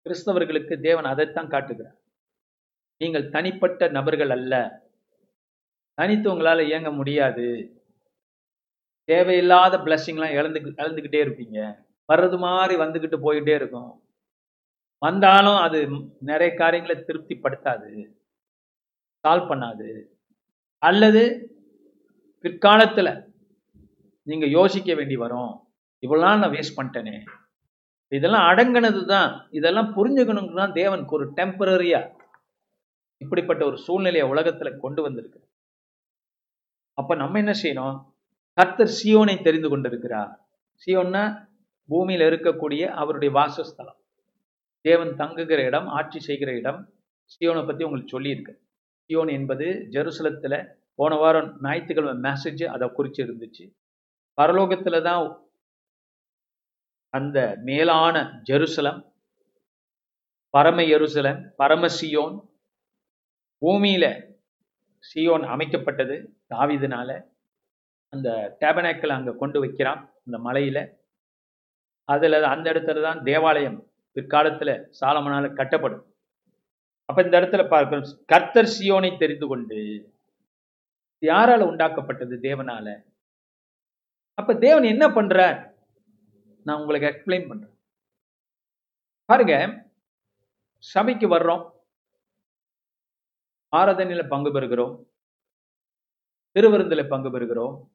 கிறிஸ்தவர்களுக்கு 0.04 0.82
தேவன் 0.82 1.06
அதைத்தான் 1.06 1.50
காட்டுகிறார். 1.50 2.02
நீங்கள் 2.98 3.30
தனிப்பட்ட 3.30 3.88
நபர்கள் 3.88 4.30
அல்ல. 4.30 4.82
தனித்து 5.94 6.32
உங்களால 6.32 6.62
இயங்க 6.62 6.92
முடியாது. 6.92 7.78
தேவையில்லாத 9.04 9.78
பிளஸ்ஸிங்லாம் 9.78 10.32
இழந்து 10.32 10.60
இழந்துக்கிட்டே 10.60 11.28
இருப்பீங்க. 11.28 11.86
வர்றது 12.14 12.38
மாதிரி 12.38 12.82
வந்துக்கிட்டு 12.82 13.20
போயிட்டே 13.22 13.56
இருக்கும். 13.56 14.13
வந்தாலும் 15.06 15.60
அது 15.66 15.80
நிறைய 16.30 16.50
காரியங்களை 16.62 16.96
திருப்திப்படுத்தாது. 17.08 17.90
சால்வ் 19.24 19.50
பண்ணாது. 19.52 19.90
அல்லது 20.90 21.24
பிற்காலத்தில் 22.44 23.12
நீங்கள் 24.28 24.56
யோசிக்க 24.60 24.92
வேண்டி 25.00 25.16
வரும். 25.24 25.54
இவ்வளவு 26.04 26.40
நான் 26.42 26.54
வேஸ்ட் 26.56 26.78
பண்ணிட்டேனே. 26.78 27.16
இதெல்லாம் 28.18 28.48
அடங்கினது 28.50 29.02
தான் 29.14 29.30
இதெல்லாம் 29.60 29.90
புரிஞ்சுக்கணும்னு 29.98 30.60
தான் 30.62 30.76
தேவனுக்கு 30.80 31.16
ஒரு 31.18 31.26
டெம்பரரியாக 31.38 32.12
இப்படிப்பட்ட 33.22 33.62
ஒரு 33.70 33.78
சூழ்நிலையை 33.86 34.26
உலகத்தில் 34.34 34.82
கொண்டு 34.84 35.02
வந்திருக்கு. 35.06 35.40
அப்போ 36.98 37.14
நம்ம 37.22 37.40
என்ன 37.44 37.54
செய்யணும்? 37.64 37.98
கர்த்தர் 38.58 38.98
சியோனை 39.00 39.36
தெரிந்து 39.48 39.70
கொண்டிருக்கிறார். 39.70 40.32
சியோன்னா 40.84 41.24
பூமியில் 41.90 42.28
இருக்கக்கூடிய 42.32 42.84
அவருடைய 43.02 43.32
வாசஸ்தலம். 43.40 44.00
தேவன் 44.86 45.12
தங்குகிற 45.22 45.60
இடம் 45.70 45.88
ஆட்சி 45.98 46.20
செய்கிற 46.20 46.50
இடம் 46.62 46.80
சியோனை 47.32 47.62
பற்றி 47.66 47.86
உங்களுக்கு 47.88 48.16
சொல்லியிருக்கேன் 48.16 48.60
சியோன் 49.10 49.32
என்பது 49.38 49.66
ஜெருசலத்தில் 49.96 50.58
போன 51.00 51.14
வாரம் 51.16 51.50
ஞாயிற்றுக்கிழமை 51.64 52.16
மெசேஜ் 52.26 52.64
அதை 52.76 52.88
குறித்து 52.90 53.20
இருந்துச்சு. 53.26 53.64
பரலோகத்தில் 54.38 55.06
தான் 55.08 55.24
அந்த 57.14 57.38
மேலான 57.68 58.16
ஜெருசலம் 58.50 59.00
பரம 60.54 60.82
எருசலம் 60.96 61.40
பரம 61.62 61.90
சியோன் 62.00 62.36
பூமியில் 63.62 64.10
சியோன் 65.04 65.46
அமைக்கப்பட்டது 65.54 66.16
தாவிதனால. 66.54 67.10
அந்த 68.14 68.30
டேபனேக்கில் 68.62 69.18
அங்கே 69.18 69.34
கொண்டு 69.42 69.58
வைக்கிறான் 69.64 70.02
அந்த 70.26 70.38
மலையில். 70.48 70.84
அதில் 72.10 72.52
அந்த 72.54 72.66
இடத்துல 72.74 73.04
தான் 73.08 73.22
தேவாலயம் 73.30 73.80
பிற்காலத்துல 74.16 74.72
சாலமனால 75.02 75.46
கட்டப்படும். 75.54 76.12
அப்ப 77.06 77.22
இந்த 77.22 77.40
இடத்துல 77.40 77.70
பார்க்கிறோம் 77.70 78.24
கர்த்தர் 78.26 78.76
சியோனை 78.80 79.18
தெரிந்து 79.18 79.48
கொண்டு 79.48 80.12
யாரால் 81.20 81.62
யாரால 81.62 81.64
உண்டாக்கப்பட்டது 81.64 82.38
தேவனால? 82.42 83.04
அப்ப 84.34 84.56
தேவன் 84.56 84.84
என்ன 84.84 85.08
பண்றார்? 85.08 85.74
நான் 86.64 86.80
உங்களுக்கு 86.80 87.08
எக்ஸ்பிளைன் 87.08 87.48
பண்றேன். 87.48 87.78
பாருங்க 89.26 89.86
சபைக்கு 90.78 91.28
வர்றோம். 91.28 91.72
ஆராதனையில 93.76 94.28
பங்கு 94.28 94.50
பெறுகிறோம். 94.54 95.06
திருவிருந்தில் 96.56 97.08
பங்கு 97.08 97.40
பெறுகிறோம். 97.40 97.90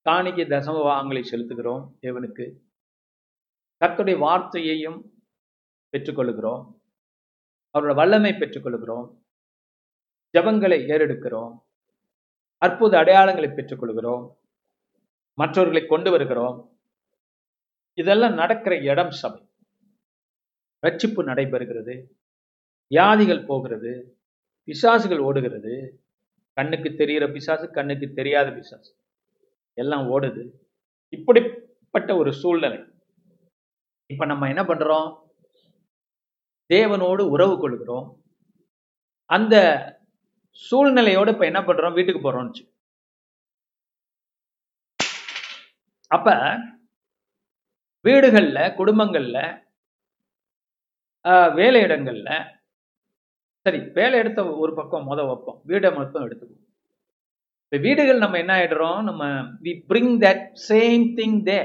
காணிக்கை 0.00 0.44
தசம 0.44 0.78
வாங்கலை 0.84 1.24
செலுத்துகிறோம் 1.30 1.88
தேவனுக்கு. 2.02 2.56
கர்த்தருடைய 3.84 4.18
வார்த்தையையும் 4.18 5.02
பெற்றுக்கொள்கிறோம் 5.92 6.80
அவரோட 7.78 7.94
வல்லமை 7.94 8.32
பெற்றுக்கொள்கிறோம் 8.32 9.22
ஜபங்களை 10.32 10.86
ஏறெடுக்கிறோம். 10.86 11.58
அற்புத 12.56 12.98
அடையாளங்களை 12.98 13.48
பெற்றுக்கொள்கிறோம் 13.48 14.36
மற்றவர்களை 15.34 15.88
கொண்டு 15.88 16.10
வருகிறோம். 16.10 16.78
இதெல்லாம் 17.94 18.34
நடக்கிற 18.34 18.78
இடம் 18.78 19.10
சபை. 19.10 19.48
ரட்சிப்பு 20.86 21.16
நடைபெறுகிறது. 21.16 22.06
வியாதிகள் 22.88 23.44
போகிறது. 23.44 24.18
பிசாசுகள் 24.66 25.18
ஓடுகிறது. 25.18 26.04
கண்ணுக்கு 26.52 26.94
தெரிகிற 26.94 27.28
பிசாசு 27.28 27.70
கண்ணுக்கு 27.70 28.12
தெரியாத 28.12 28.50
பிசாசு. 28.50 28.96
எல்லாம் 29.72 30.10
ஓடுது. 30.10 30.50
இப்படிப்பட்ட 31.08 32.16
ஒரு 32.16 32.32
சூழ்நிலை. 32.32 32.93
இப்ப 34.10 34.24
நம்ம 34.24 34.48
என்ன 34.48 34.62
பண்றோம்? 34.64 35.08
தேவனோடு 36.70 37.22
உறவு 37.28 37.58
கொள்கிறோம். 37.58 38.06
அந்த 39.30 39.56
சூழ்நிலையோட 40.64 41.28
இப்ப 41.28 41.46
என்ன 41.46 41.60
பண்றோம்? 41.62 41.92
வீட்டுக்கு 41.92 42.22
போறோம்னு 42.22 42.64
அப்ப 46.10 46.30
வீடுகள்ல 48.04 48.58
குடும்பங்கள்ல 48.76 49.38
ஆஹ், 51.24 51.50
வேலையிடங்கள்ல 51.54 52.30
சரி 53.66 53.78
வேலை 53.94 54.18
எடுத்த 54.18 54.40
ஒரு 54.56 54.74
பக்கம் 54.74 55.06
முத 55.06 55.20
வைப்போம். 55.26 55.60
வீடை 55.66 55.94
மொத்தம் 55.94 56.24
எடுத்துக்குவோம். 56.26 56.60
இப்போ 57.64 57.78
வீடுகள் 57.78 58.18
நம்ம 58.18 58.38
என்ன 58.38 58.52
ஆயிடுறோம்? 58.56 59.02
நம்ம 59.02 59.22
we 59.62 59.72
bring 59.88 60.14
that 60.20 60.44
same 60.68 61.04
thing 61.16 61.38
they 61.42 61.58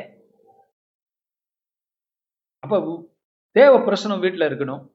அப்ப 2.59 3.09
தேவ 3.51 3.79
பிரசனம் 3.79 4.21
வீட்டுல 4.23 4.45
இருக்கணும். 4.47 4.91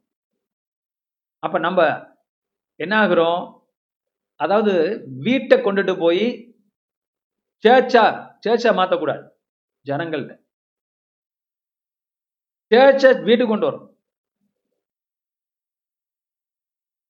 அப்ப 1.38 1.58
நம்ம 1.58 2.06
என்ன 2.76 3.06
ஆகுறோம் 3.06 3.62
அதாவது 4.36 5.04
வீட்டை 5.08 5.60
கொண்டுட்டு 5.60 5.98
போய் 5.98 6.24
சேர்ச்சா 7.64 8.04
சேர்ச்சா 8.46 8.72
மாற்றக்கூடாது 8.78 9.28
ஜனங்கள்ட்ட 9.84 10.42
சேர்ச்சை 12.70 13.22
வீட்டுக்கு 13.22 13.46
கொண்டு 13.46 13.66
வரும் 13.66 13.98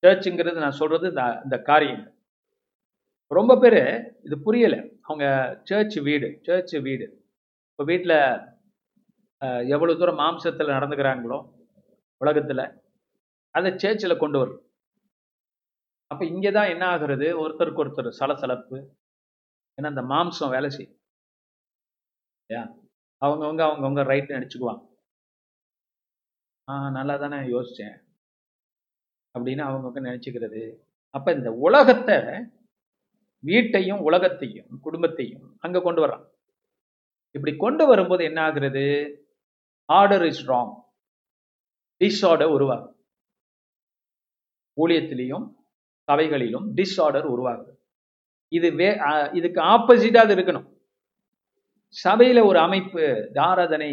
சர்ச்சுங்கிறது 0.03 0.59
நான் 0.59 0.71
சொல்றது 0.71 1.09
இந்த- 1.09 1.41
இந்த 1.43 1.59
காரியம். 1.59 2.15
ரொம்ப 3.27 3.59
பேர் 3.59 3.79
இது 4.25 4.43
புரியல. 4.43 4.89
அவங்க 5.03 5.25
சர்ச் 5.65 5.97
வீடு 5.97 6.39
சர்ச் 6.43 6.75
வீடு. 6.77 7.07
இப்போ 7.71 7.85
வீட்டில் 7.85 8.54
எவ்வளோ 9.75 9.95
தூரம் 10.01 10.21
மாம்சத்தில் 10.23 10.75
நடந்துக்கிறாங்களோ 10.77 11.39
உலகத்தில் 12.21 12.65
அதை 13.55 13.71
சேர்ச்சில் 13.83 14.23
கொண்டு 14.23 14.39
வரும். 14.41 14.61
அப்போ 16.11 16.25
இங்கே 16.33 16.51
தான் 16.57 16.71
என்ன 16.75 16.85
ஆகுறது? 16.95 17.27
ஒருத்தருக்கு 17.43 17.83
ஒருத்தர் 17.85 18.19
சலசலப்பு. 18.21 18.79
ஏன்னா 19.79 19.91
அந்த 19.93 20.03
மாம்சம் 20.13 20.55
வேலை 20.57 20.69
செய்யும். 20.77 20.97
இல்லையா? 22.43 22.63
அவங்கவுங்க 23.23 23.63
அவங்கவுங்க 23.69 24.03
ரைட்டு 24.13 24.37
நினச்சிக்குவாங்க 24.39 24.83
ஆ 26.69 26.75
நல்லா 26.97 27.15
தானே 27.23 27.39
யோசித்தேன் 27.55 27.97
அப்படின்னு 29.35 29.63
அவங்கவுங்க 29.69 30.01
நினச்சிக்கிறது. 30.09 30.63
அப்போ 31.15 31.31
இந்த 31.39 31.51
உலகத்தை 31.67 32.17
வீட்டையும் 33.45 34.01
உலகத்தையும் 34.09 34.71
குடும்பத்தையும் 34.87 35.47
அங்கே 35.65 35.81
கொண்டு 35.87 36.01
வர்றான். 36.05 36.25
இப்படி 37.35 37.53
கொண்டு 37.65 37.85
வரும்போது 37.93 38.23
என்ன 38.29 38.39
ஆகுறது? 38.49 38.85
ஆர்டர் 39.89 40.25
இஸ் 40.31 40.45
ராங் 40.51 40.73
டிஸ்ஆர்டர் 42.01 42.53
உருவாகும். 42.57 42.97
ஊழியத்திலையும் 44.77 45.47
சபைகளிலும் 46.09 46.67
டிஸ்ஆர்டர் 46.79 47.27
உருவாகுது. 47.35 47.73
இது 48.53 48.69
வே 48.81 48.89
இதுக்கு 49.39 49.61
ஆப்போசிட்டாக 49.75 50.27
அது 50.27 50.35
இருக்கணும். 50.37 50.67
சபையில 51.95 52.39
ஒரு 52.51 52.59
அமைப்பு 52.67 53.03
இந்த 53.29 53.41
ஆராதனை 53.51 53.91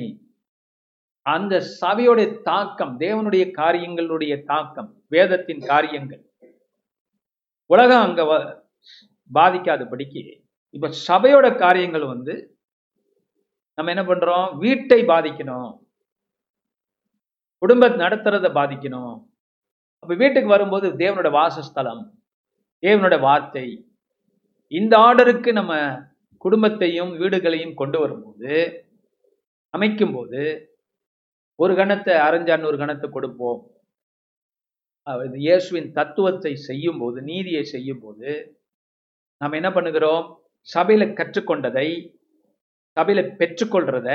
அந்த 1.26 1.54
சபையோட 1.82 2.20
தாக்கம் 2.50 2.94
தேவனுடைய 3.04 3.44
காரியங்களுடைய 3.60 4.34
தாக்கம் 4.52 4.90
வேதத்தின் 5.16 5.64
காரியங்கள். 5.72 6.24
உலகம் 7.74 8.06
அங்க 8.08 8.22
பாதிக்காதபடிக்கு 9.32 10.24
இப்ப 10.76 10.90
சபையோட 11.08 11.48
காரியங்கள் 11.64 12.06
வந்து 12.14 12.34
நம்ம 13.78 13.92
என்ன 13.94 14.04
பண்றோம்? 14.10 14.48
வீட்டை 14.64 15.00
பாதிக்கணும். 15.12 15.72
குடும்ப 17.62 17.90
நடத்துறத 18.04 18.48
பாதிக்கணும். 18.60 19.14
அப்ப 20.04 20.14
வீட்டுக்கு 20.22 20.50
வரும்போது 20.56 20.88
தேவனோட 21.02 21.30
வாசஸ்தலம் 21.40 22.04
தேவனோட 22.84 23.16
வார்த்தை. 23.28 23.68
இந்த 24.72 24.94
ஆர்டருக்கு 25.08 25.52
நம்ம 25.60 25.74
குடும்பத்தையும் 26.46 27.12
வீடுகளையும் 27.22 27.76
கொண்டு 27.82 27.98
வரும்போது 28.04 28.54
அமைக்கும்போது 29.74 30.42
ஒரு 31.64 31.74
கணத்தை 31.80 32.14
அரைஞ்சான் 32.28 32.70
ஒரு 32.70 32.78
கணத்தை 32.82 33.08
கொடுப்போம். 33.16 33.60
இயேசுவின் 35.46 35.90
தத்துவத்தை 35.98 36.54
செய்யும் 36.70 37.00
போது 37.02 37.20
நீதியை 37.30 37.64
செய்யும் 37.74 38.02
போது 38.04 38.32
நாம் 39.42 39.58
என்ன 39.60 39.70
பண்ணுகிறோம்? 39.78 40.26
சபையில 40.68 41.06
கற்றுக்கொண்டதை 41.20 41.88
சபையில் 42.98 43.32
பெற்றுக்கொள்றத 43.40 44.10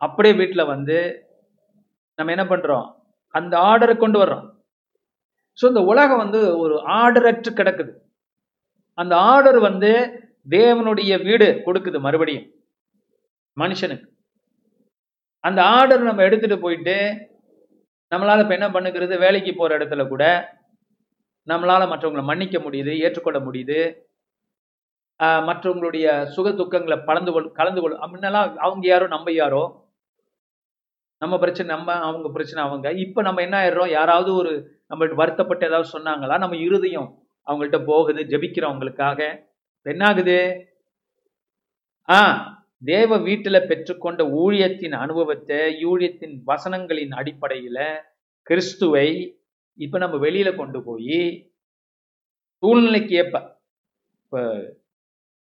அப்படியே 0.00 0.34
வீட்டில் 0.40 0.70
வந்து 0.74 0.98
நம்ம 2.18 2.32
என்ன 2.36 2.44
பண்ணுறோம் 2.52 2.86
அந்த 3.34 3.54
ஆர்டரை 3.70 3.94
கொண்டு 3.98 4.18
வர்றோம். 4.22 4.46
ஸோ 5.58 5.64
இந்த 5.72 5.82
உலகம் 5.92 6.22
வந்து 6.24 6.40
ஒரு 6.62 6.74
ஆர்டரற்று 7.00 7.50
கிடக்குது. 7.60 7.92
அந்த 8.98 9.14
ஆர்டர் 9.32 9.58
வந்து 9.68 9.90
தேவனுடைய 10.56 11.12
வீடு 11.26 11.46
கொடுக்குது 11.66 11.98
மறுபடியும் 12.06 12.46
மனுஷனுக்கு. 13.56 14.06
அந்த 15.44 15.60
ஆர்டர் 15.76 16.08
நம்ம 16.08 16.24
எடுத்துட்டு 16.28 16.56
போயிட்டு 16.64 16.96
நம்மளால 18.12 18.42
இப்போ 18.44 18.54
என்ன 18.58 18.68
பண்ணுகிறது? 18.76 19.14
வேலைக்கு 19.24 19.52
போகிற 19.54 19.76
இடத்துல 19.78 20.02
கூட 20.12 20.24
நம்மளால 21.48 21.82
மற்றவங்களை 21.90 22.24
மன்னிக்க 22.30 22.56
முடியுது 22.64 22.92
ஏற்றுக்கொள்ள 23.04 23.38
முடியுது. 23.46 23.78
மற்றவங்களுடைய 25.48 26.06
சுக 26.34 26.48
துக்கங்களை 26.60 26.96
பலந்து 27.08 27.30
கொள் 27.32 27.48
கலந்து 27.58 27.80
கொள் 27.82 27.96
முன்னெல்லாம் 28.12 28.48
அவங்க 28.66 28.84
யாரோ 28.92 29.06
நம்ம 29.14 29.32
யாரோ 29.32 29.62
நம்ம 31.22 31.34
பிரச்சனை 31.38 31.68
நம்ம 31.74 31.94
அவங்க 32.08 32.28
பிரச்சனை 32.36 32.60
அவங்க. 32.66 32.88
இப்ப 33.04 33.22
நம்ம 33.26 33.42
என்ன 33.46 33.56
ஆயிடுறோம்? 33.62 33.90
யாராவது 33.98 34.30
ஒரு 34.34 34.52
நம்ம 34.86 35.08
வருத்தப்பட்டு 35.22 35.66
ஏதாவது 35.68 35.88
சொன்னாங்களா? 35.96 36.36
நம்ம 36.44 36.56
இருதயம் 36.66 37.08
அவங்கள்ட்ட 37.46 37.78
போகுது 37.90 38.22
ஜெபிக்கிறோம் 38.32 38.70
அவங்களுக்காக 38.72 39.20
என்னாகுது 39.86 39.92
என்ன 39.94 40.04
ஆகுது? 40.10 40.38
ஆ 42.08 42.18
தேவ 42.82 43.18
வீட்டுல 43.28 43.56
பெற்றுக்கொண்ட 43.70 44.22
ஊழியத்தின் 44.42 44.96
அனுபவத்தை 45.04 45.60
ஊழியத்தின் 45.90 46.34
வசனங்களின் 46.50 47.14
அடிப்படையில 47.20 47.78
கிறிஸ்துவை 48.46 49.08
இப்ப 49.78 49.98
நம்ம 49.98 50.16
வெளியில 50.26 50.50
கொண்டு 50.56 50.78
போய் 50.82 51.20
சூழ்நிலைக்கு 52.62 53.14
ஏற்ப 53.22 53.36
இப்போ 54.24 54.40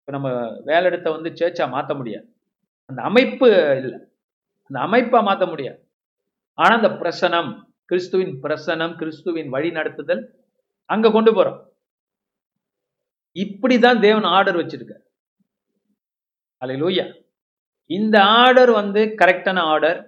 இப்போ 0.01 0.11
நம்ம 0.15 0.29
வேலை 0.69 0.85
இடத்த 0.89 1.07
வந்து 1.11 1.29
சேர்ச்சா 1.39 1.65
மாத்த 1.73 1.95
முடியாது. 1.97 2.25
அந்த 2.89 3.01
அமைப்பு 3.09 3.47
இல்லை. 3.81 3.97
அந்த 4.69 4.79
அமைப்பை 4.87 5.19
மாற்ற 5.27 5.45
முடியாது. 5.45 5.79
ஆனால் 6.57 6.77
அந்த 6.79 6.89
பிரசனம் 7.01 7.51
கிறிஸ்துவின் 7.85 8.33
பிரசனம் 8.45 8.93
கிறிஸ்துவின் 9.01 9.49
வழி 9.49 9.69
நடத்துதல் 9.71 10.23
அங்க 10.89 11.11
கொண்டு 11.11 11.31
போறோம். 11.37 11.59
இப்படிதான் 13.35 13.99
தேவன் 14.07 14.27
ஆர்டர் 14.37 14.59
வச்சிருக்கார். 14.61 15.03
லூயா 16.61 17.05
இந்த 17.89 18.17
ஆர்டர் 18.41 18.71
வந்து 18.71 19.01
கரெக்டான 19.21 19.59
ஆர்டர். 19.73 19.99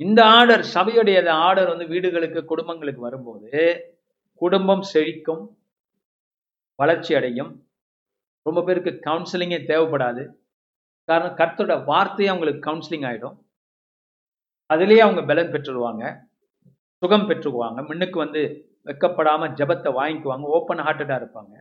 இந்த 0.00 0.20
ஆர்டர் 0.38 0.64
சபையுடைய 0.74 1.18
ஆர்டர் 1.46 1.70
வந்து 1.72 1.86
வீடுகளுக்கு 1.92 2.40
குடும்பங்களுக்கு 2.44 3.00
வரும்போது 3.08 3.62
குடும்பம் 4.42 4.84
செழிக்கும் 4.92 5.42
வளர்ச்சி 6.78 7.12
அடையும். 7.18 7.50
ரொம்ப 8.46 8.60
பேருக்கு 8.62 8.90
கவுன்சிலிங்கே 8.90 9.60
தேவைப்படாது. 9.70 10.22
காரணம் 11.08 11.36
கர்த்தரோட 11.36 11.84
வார்த்தையே 11.84 12.30
அவங்களுக்கு 12.30 12.62
கவுன்சிலிங் 12.68 13.06
ஆயிடும். 13.10 13.36
அதுலேயே 14.74 15.02
அவங்க 15.06 15.22
பலன் 15.22 15.52
பெற்றுடுவாங்க 15.52 16.04
சுகம் 17.02 17.28
பெற்றுக்குவாங்க. 17.28 17.86
முன்னுக்கு 17.86 18.18
வந்து 18.18 18.40
வெக்கப்படாமல் 18.84 19.56
ஜெபத்தை 19.60 19.90
வாங்கிக்குவாங்க. 19.98 20.46
ஓப்பன் 20.56 20.78
ஹார்ட்டடாக 20.78 21.20
இருப்பாங்க. 21.20 21.54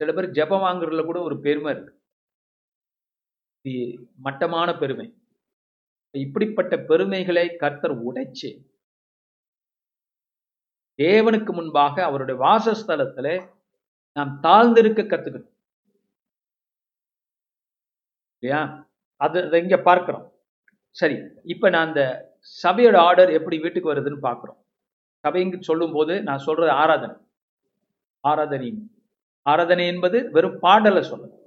சில 0.00 0.12
பேர் 0.12 0.34
ஜெபம் 0.38 0.64
வாங்குறதுல 0.66 1.04
கூட 1.04 1.18
ஒரு 1.22 1.36
பெருமை 1.40 1.72
இருக்கு. 1.74 1.94
மட்டமான 4.26 4.68
பெருமை. 4.78 5.08
இப்படிப்பட்ட 6.14 6.74
பெருமைகளை 6.90 7.44
கர்த்தர் 7.56 7.94
உடைச்சு 8.08 8.50
தேவனுக்கு 10.98 11.52
முன்பாக 11.52 12.04
அவருடைய 12.04 12.40
வாசஸ்தலத்தில் 12.40 13.34
நாம் 14.16 14.38
தாழ்ந்திருக்க 14.42 15.02
கத்துக்கணும். 15.02 15.50
இல்லையா? 18.42 18.60
அது 19.20 19.62
இங்க 19.62 19.76
பார்க்கிறோம். 19.78 20.24
சரி 20.96 21.16
இப்ப 21.44 21.68
நான் 21.68 21.86
அந்த 21.86 22.02
சபையோட 22.62 22.96
ஆர்டர் 22.96 23.30
எப்படி 23.30 23.58
வீட்டுக்கு 23.58 23.92
வருதுன்னு 23.94 24.24
பார்க்குறோம். 24.28 24.58
சபைங்க 25.24 25.60
சொல்லும் 25.60 25.92
போது 25.92 26.22
நான் 26.22 26.38
சொல்றது 26.38 26.70
ஆராதனை. 26.70 27.16
ஆராதனை. 28.24 28.70
ஆராதனை 29.46 29.86
என்பது 29.86 30.30
வெறும் 30.30 30.58
பாடலை 30.58 31.02
சொல்லணும் 31.10 31.38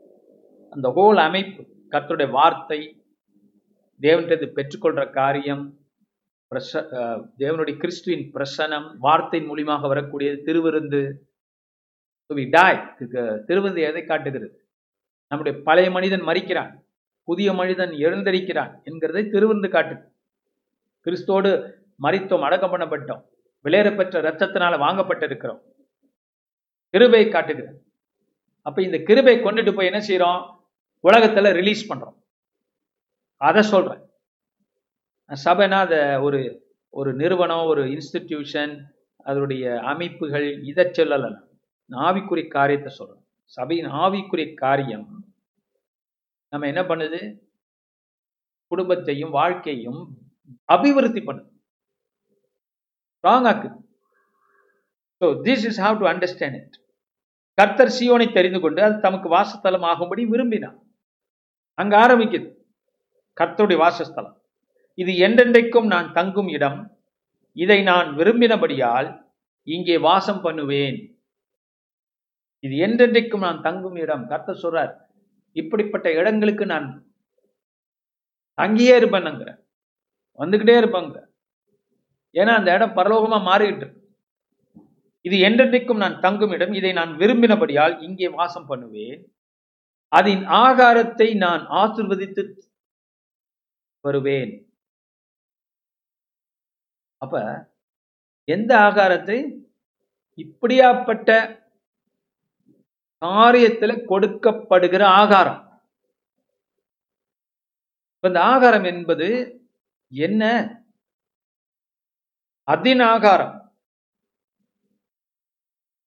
அந்த 0.74 0.88
ஹோல் 0.96 1.18
அமைப்பு 1.18 1.62
கர்த்தருடைய 1.92 2.30
வார்த்தை 2.32 2.80
தேவன்றது 4.02 4.46
பெற்றுக்கொள்ற 4.58 5.12
காரியம் 5.12 5.64
பிரச 6.52 6.72
அஹ் 6.98 7.22
தேவனுடைய 7.38 7.78
கிறிஸ்துவின் 7.78 8.32
பிரசனம் 8.34 8.88
வார்த்தையின் 8.98 9.50
மூலியமாக 9.50 9.88
வரக்கூடியது 9.94 10.38
திருவிருந்து 10.48 11.02
டாய் 12.28 12.96
திருவிருந்து 13.48 13.80
எதை 13.80 14.04
காட்டுகிறது? 14.06 14.68
நம்முடைய 15.28 15.62
பழைய 15.64 15.92
மனிதன் 15.92 16.22
மறிக்கிறான். 16.22 16.72
புதிய 17.24 17.54
மனிதன் 17.54 17.90
எழுந்தரிக்கிறான் 17.90 18.72
என்கிறதை 18.86 19.22
திருவிருந்து 19.30 19.70
காட்டு 19.70 19.96
கிறிஸ்தோடு 21.06 21.72
மறித்தோம் 22.02 22.42
அடக்கம் 22.42 22.74
பண்ணப்பட்டோம். 22.74 23.24
விளையற 23.64 23.96
பெற்ற 23.96 24.22
ரத்தத்தினால 24.22 24.74
வாங்கப்பட்டிருக்கிறோம். 24.86 25.62
கிருபை 26.90 27.30
காட்டுகிறது. 27.30 27.84
அப்ப 28.62 28.82
இந்த 28.82 28.98
கிருபை 28.98 29.40
கொண்டுட்டு 29.40 29.76
போய் 29.76 29.92
என்ன 29.92 30.04
செய்யறோம் 30.08 30.56
உலகத்துல 31.04 31.54
ரிலீஸ் 31.54 31.94
பண்றோம். 31.94 32.18
அதை 33.38 33.62
சொல்றேன். 33.62 34.04
சபைனா 35.46 35.80
அதை 35.86 36.16
ஒரு 36.16 36.42
ஒரு 36.90 37.14
நிறுவனம் 37.14 37.66
ஒரு 37.66 37.84
இன்ஸ்டிடியூஷன் 37.86 38.82
அதனுடைய 39.24 39.80
அமைப்புகள் 39.80 40.64
இதை 40.64 40.86
சொல்லலை 40.86 41.20
நான் 41.20 41.45
ஆவிக்குரிய 41.90 42.46
காரியத்தை 42.58 42.92
சொல்றோம் 43.00 43.24
சபையின் 43.58 43.90
ஆவிக்குரிய 44.04 44.48
காரியம். 44.64 45.08
நம்ம 46.54 46.68
என்ன 46.72 46.82
பண்ணுது? 46.92 47.20
குடும்பத்தையும் 48.72 49.36
வாழ்க்கையும் 49.40 50.00
அபிவிருத்தி 50.76 51.22
பண்ணுது. 51.28 51.50
ஆக்குது 53.24 53.78
so 55.22 55.28
this 55.46 55.66
is 55.70 55.80
how 55.86 56.00
to 56.02 56.06
understand 56.12 56.58
it 56.60 56.76
கர்த்தர் 57.58 57.96
சியோனை 57.98 58.28
தெரிந்து 58.38 58.60
கொண்டு 58.64 58.82
அது 58.88 58.96
தமக்கு 59.06 59.28
வாசஸ்தலம் 59.36 59.86
ஆகும்படி 59.92 60.24
விரும்பினார். 60.32 60.78
அங்க 61.82 61.94
ஆரம்பிக்குது. 62.04 62.48
கர்த்தருடைய 63.38 63.78
வாசஸ்தலம். 63.84 64.36
இது 64.98 65.12
என்றென்றைக்கும் 65.26 65.88
நான் 65.94 66.10
தங்கும் 66.18 66.50
இடம். 66.58 66.80
இதை 67.58 67.80
நான் 67.90 68.08
விரும்பினபடியால் 68.20 69.10
இங்கே 69.68 69.96
வாசம் 70.08 70.42
பண்ணுவேன். 70.46 70.98
இது 72.66 72.76
என்றென்றைக்கும் 72.86 73.46
நான் 73.48 73.64
தங்கும் 73.68 73.98
இடம். 74.04 74.24
கர்த்த 74.32 74.56
சொல்றார் 74.64 74.94
இப்படிப்பட்ட 75.56 76.08
இடங்களுக்கு 76.20 76.66
நான் 76.74 76.88
அங்கேயே 78.58 78.94
இருப்பேனுங்கிற 79.00 79.52
வந்துகிட்டே 80.40 80.76
இருப்பாங்க 80.82 81.18
ஏன்னா 82.36 82.54
அந்த 82.60 82.70
இடம் 82.78 82.98
பரலோகமா 82.98 83.38
மாறிக்கிட்டு 83.50 83.86
இருக்கு. 83.86 84.02
இது 85.26 85.36
என்றென்றைக்கும் 85.48 86.02
நான் 86.04 86.18
தங்கும் 86.26 86.54
இடம். 86.56 86.74
இதை 86.80 86.92
நான் 87.00 87.12
விரும்பினபடியால் 87.22 87.96
இங்கே 88.08 88.28
வாசம் 88.40 88.68
பண்ணுவேன். 88.72 89.20
அதன் 90.18 90.44
ஆகாரத்தை 90.64 91.28
நான் 91.46 91.64
ஆசிர்வதித்து 91.82 92.44
வருவேன். 94.04 94.52
அப்ப 97.22 97.36
எந்த 98.48 98.72
ஆகாரத்தை? 98.88 99.38
இப்படியாப்பட்ட 100.38 101.30
காரியத்துல 103.22 104.06
கொடுக்கப்படுகிற 104.10 105.04
ஆகாரம். 105.04 105.82
இப்ப 108.16 108.28
இந்த 108.28 108.42
ஆகாரம் 108.42 108.84
என்பது 108.84 109.60
என்ன? 110.08 110.44
அதின் 112.72 113.04
ஆகாரம். 113.04 113.76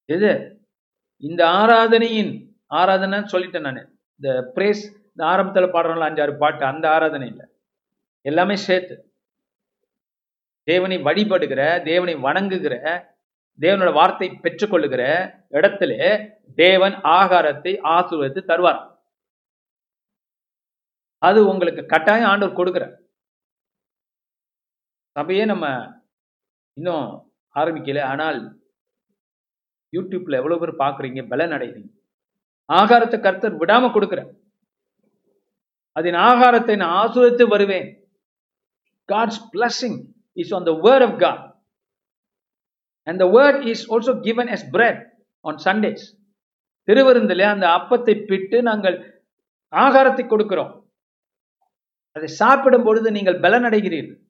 எது? 0.05 0.61
இந்த 1.17 1.47
ஆராதனையின் 1.47 2.57
ஆராதனை 2.67 3.19
சொல்லிட்டேன் 3.19 3.61
நான். 3.61 3.99
இந்த 4.21 4.53
பிரேஸ் 4.55 4.83
இந்த 5.09 5.27
ஆரம்பத்தில் 5.27 5.73
பாடுறோம்ல 5.73 6.05
அஞ்சாறு 6.05 6.39
பாட்டு 6.39 6.65
அந்த 6.65 6.91
ஆராதனை 6.91 7.29
இல்லை. 7.29 7.47
எல்லாமே 8.21 8.57
சேர்த்து. 8.57 9.13
தேவனை 10.63 10.99
வழிபடுகிற 10.99 11.83
தேவனை 11.83 12.15
வணங்குகிற 12.15 13.05
தேவனோட 13.61 13.91
வார்த்தை 13.99 14.29
பெற்றுக்கொள்ளுகிற 14.45 15.03
இடத்துல 15.59 15.93
தேவன் 16.55 16.97
ஆகாரத்தை 17.19 17.73
ஆசீர்வதித்து 17.95 18.43
தருவார். 18.51 18.81
அது 21.23 21.39
உங்களுக்கு 21.53 21.83
கட்டாயம் 21.87 22.31
ஆண்டவர் 22.31 22.59
கொடுக்கிறார். 22.59 22.95
சபையே 25.17 25.45
நம்ம 25.53 25.67
இன்னும் 26.77 27.07
ஆரம்பிக்கல 27.55 28.03
ஆனால் 28.13 28.39
யூடியூப்ல 29.93 30.39
எவ்வளவு 30.41 30.61
பேர் 30.63 30.81
பாக்குறீங்க 30.83 31.21
பலன் 31.29 31.55
அடைகிறீங்க. 31.57 31.91
ஆகாரத்தை 32.69 33.19
கர்த்தர் 33.21 33.61
விடாம 33.61 33.91
கொடுக்குற 33.93 34.21
அதன் 35.97 36.19
ஆகாரத்தை 36.29 36.75
நான் 36.81 36.97
ஆசுரத்து 37.03 37.45
வருவேன். 37.55 37.89
God's 39.09 39.43
blessing 39.55 39.99
is 40.43 40.53
on 40.57 40.67
the 40.69 40.73
word 40.87 41.05
of 41.07 41.19
God 41.25 41.43
and 43.09 43.21
the 43.23 43.27
word 43.37 43.61
is 43.73 43.85
also 43.95 44.13
given 44.27 44.51
as 44.57 44.67
bread 44.77 45.01
on 45.45 45.61
Sundays 45.67 46.05
திருவிருந்திலே 46.89 47.47
அந்த 47.55 47.67
அப்பத்தை 47.79 48.15
பிட்டு 48.29 48.59
நாங்கள் 48.69 48.97
ஆகாரத்தை 49.73 50.25
கொடுக்கிறோம். 50.29 50.73
அதை 52.17 52.29
சாப்பிடும் 52.41 52.87
பொழுது 52.87 53.09
நீங்கள் 53.17 53.43
பலனடைகிறீர்கள். 53.45 54.21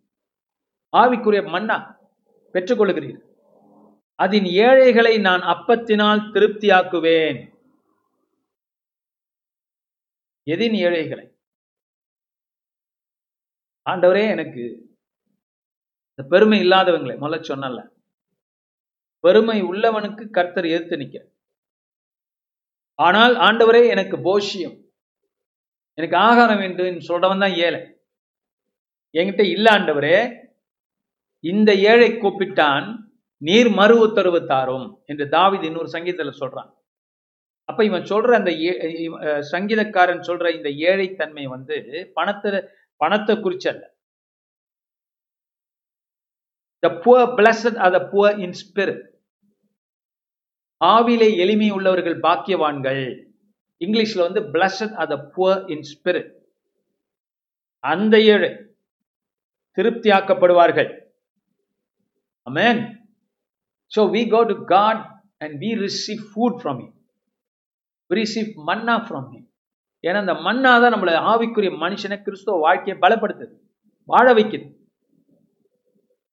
ஆவிக்குரிய 0.93 1.41
மன்னா 1.55 1.77
பெற்றுக்கொள்கிறீர்கள். 2.55 3.25
அதன் 4.25 4.49
ஏழைகளை 4.69 5.15
நான் 5.27 5.43
அப்பத்தினால் 5.53 6.23
திருப்தியாக்குவேன். 6.35 7.39
எதின் 10.47 10.77
ஏழைகளை? 10.87 11.27
ஆண்டவரே 13.87 14.25
எனக்கு 14.35 14.65
இந்த 16.11 16.23
பெருமை 16.33 16.59
இல்லாதவங்களை 16.65 17.15
முதல்ல 17.23 17.49
சொன்னல 17.51 17.81
பெருமை 19.25 19.59
உள்ளவனுக்கு 19.71 20.25
கர்த்தர் 20.37 20.67
எதிர்த்து 20.75 20.99
நிற்கிறார். 21.01 21.31
ஆனால் 22.99 23.35
ஆண்டவரே 23.47 23.83
எனக்கு 23.95 24.17
போஷியம். 24.29 24.77
எனக்கு 25.99 26.17
ஆகாரம் 26.29 26.61
வேண்டும் 26.63 27.07
சொல்றவன் 27.09 27.43
தான் 27.45 27.57
ஏழை. 27.67 27.81
என்கிட்ட 29.15 29.45
இல்ல 29.55 29.67
ஆண்டவரே 29.77 30.17
இந்த 31.45 31.71
ஏழை 31.91 32.11
கூப்பிட்டான் 32.23 32.87
நீர் 33.43 33.71
மறு 33.79 33.95
உத்தரவு 34.07 34.41
தாரும் 34.53 34.87
என்று 35.11 35.25
தாவித் 35.35 35.67
இன்னொரு 35.69 35.91
சங்கீதத்துல 35.97 36.33
சொல்றான். 36.43 36.71
அப்ப 37.69 37.81
இவன் 37.89 38.09
சொல்ற 38.11 38.31
அந்த 38.41 38.53
சங்கீதக்காரன் 39.53 40.27
சொல்ற 40.29 40.47
இந்த 40.57 40.69
ஏழை 40.91 41.07
தன்மை 41.21 41.45
வந்து 41.55 41.77
பணத்தை 42.17 42.61
பணத்தை 43.01 43.35
குறிச்சல்ல. 43.37 43.85
The 46.83 46.89
poor 47.05 47.31
blessed 47.39 47.77
are 47.77 47.93
the 47.97 48.01
poor 48.13 48.39
in 48.39 48.55
spirit 48.63 49.03
ஆவிலே 50.81 51.37
எளிமை 51.37 51.71
உள்ளவர்கள் 51.71 52.21
பாக்கியவான்கள். 52.21 53.03
இங்கிலீஷ்ல 53.81 54.17
வந்து 54.17 54.41
blessed 54.41 54.95
are 54.95 55.09
the 55.09 55.17
poor 55.37 55.71
in 55.71 55.85
spirit 55.93 56.31
அந்த 57.81 58.21
ஏழை 58.21 58.51
திருப்தியாக்கப்படுவார்கள். 59.79 60.91
Amen 62.47 62.97
So 63.93 64.11
we 64.15 64.29
go 64.29 64.43
to 64.43 64.65
God 64.65 65.03
and 65.39 65.55
we 65.63 65.71
receive 65.85 66.23
food 66.31 66.57
from 66.63 66.81
him 66.81 66.95
receive 68.11 68.51
manna 68.69 68.97
from 69.07 69.29
him 69.33 69.47
ஏன்னா 70.03 70.15
அந்த 70.15 70.35
மண்ணா 70.35 70.73
தான் 70.83 70.93
நம்மளை 70.95 71.15
ஆவிக்குரிய 71.31 71.71
மனுஷனை 71.85 72.23
கிறிஸ்துவ 72.23 72.59
வாழ்க்கையை 72.59 73.01
பலப்படுத்துது. 73.01 73.55
வாழ 74.05 74.35
வைக்குது. 74.35 74.78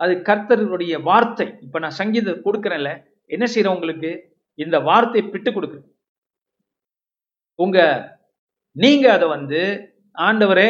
அது 0.04 0.14
கர்த்தருடைய 0.30 0.96
வார்த்தை. 1.10 1.48
இப்போ 1.66 1.78
நான் 1.84 2.00
சங்கீதம் 2.02 2.46
கொடுக்குறேன்ல 2.48 2.92
என்ன 3.36 3.46
செய்யறேன் 3.54 3.76
உங்களுக்கு? 3.78 4.12
இந்த 4.60 4.76
வார்த்தையை 4.90 5.24
பிட்டு 5.34 5.50
கொடுக்குறேன். 5.56 5.88
உங்க 7.60 7.80
நீங்க 8.76 9.06
அதை 9.18 9.26
வந்து 9.36 9.62
ஆண்டவரே 10.28 10.70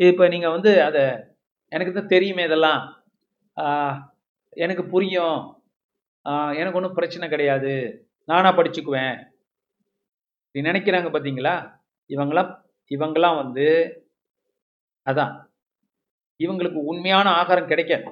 இப்போ 0.00 0.24
நீங்க 0.32 0.48
வந்து 0.56 0.70
அதை 0.88 1.04
எனக்கு 1.72 1.92
தான் 1.92 2.12
தெரியுமே 2.14 2.42
இதெல்லாம். 2.48 2.80
எனக்கு 4.64 4.84
புரியும். 4.94 5.38
எனக்கு 6.60 6.78
ஒன்றும் 6.78 6.98
பிரச்சனை 6.98 7.26
கிடையாது. 7.34 7.72
நானா 8.30 8.50
படிச்சுக்குவேன். 8.58 9.16
இப்படி 10.46 10.66
நினைக்கிறாங்க 10.68 11.08
பார்த்தீங்களா 11.14 11.54
இவங்களாம் 12.10 12.50
இவங்களாம் 12.90 13.40
வந்து 13.42 13.66
அதான். 15.06 15.32
இவங்களுக்கு 16.40 16.80
உண்மையான 16.90 17.26
ஆகாரம் 17.40 17.70
கிடைக்காது. 17.72 18.08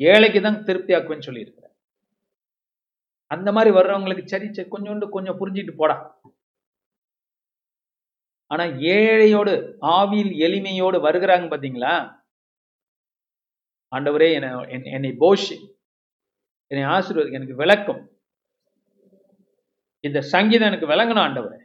ஏழைக்கு 0.00 0.40
தான் 0.46 0.62
திருப்தி 0.68 0.92
ஆக்குவேன்னு 0.96 1.28
சொல்லியிருக்கிறேன் 1.28 1.74
அந்த 3.34 3.48
மாதிரி 3.56 3.70
வர்றவங்களுக்கு 3.76 4.24
சரி 4.32 4.46
சரி 4.54 4.68
கொஞ்சோண்டு 4.74 5.06
கொஞ்சம் 5.16 5.38
புரிஞ்சிட்டு 5.40 5.72
போடா. 5.80 5.96
ஆனா 8.50 8.64
ஏழையோடு 8.94 9.52
ஆவியில் 9.96 10.32
எளிமையோடு 10.46 10.98
வருகிறாங்க 11.06 11.46
பாத்தீங்களா? 11.52 11.92
ஆண்டவரே 13.92 14.28
என்னை 14.38 14.50
என்னை 14.96 15.12
போஷி 15.22 15.56
என்னை 16.70 16.84
ஆசீர்வதி 16.94 17.36
எனக்கு 17.38 17.56
விளக்கும். 17.62 18.02
இந்த 20.04 20.18
சங்கீதம் 20.34 20.70
எனக்கு 20.70 20.90
விளங்கணும் 20.92 21.24
ஆண்டவரே. 21.26 21.58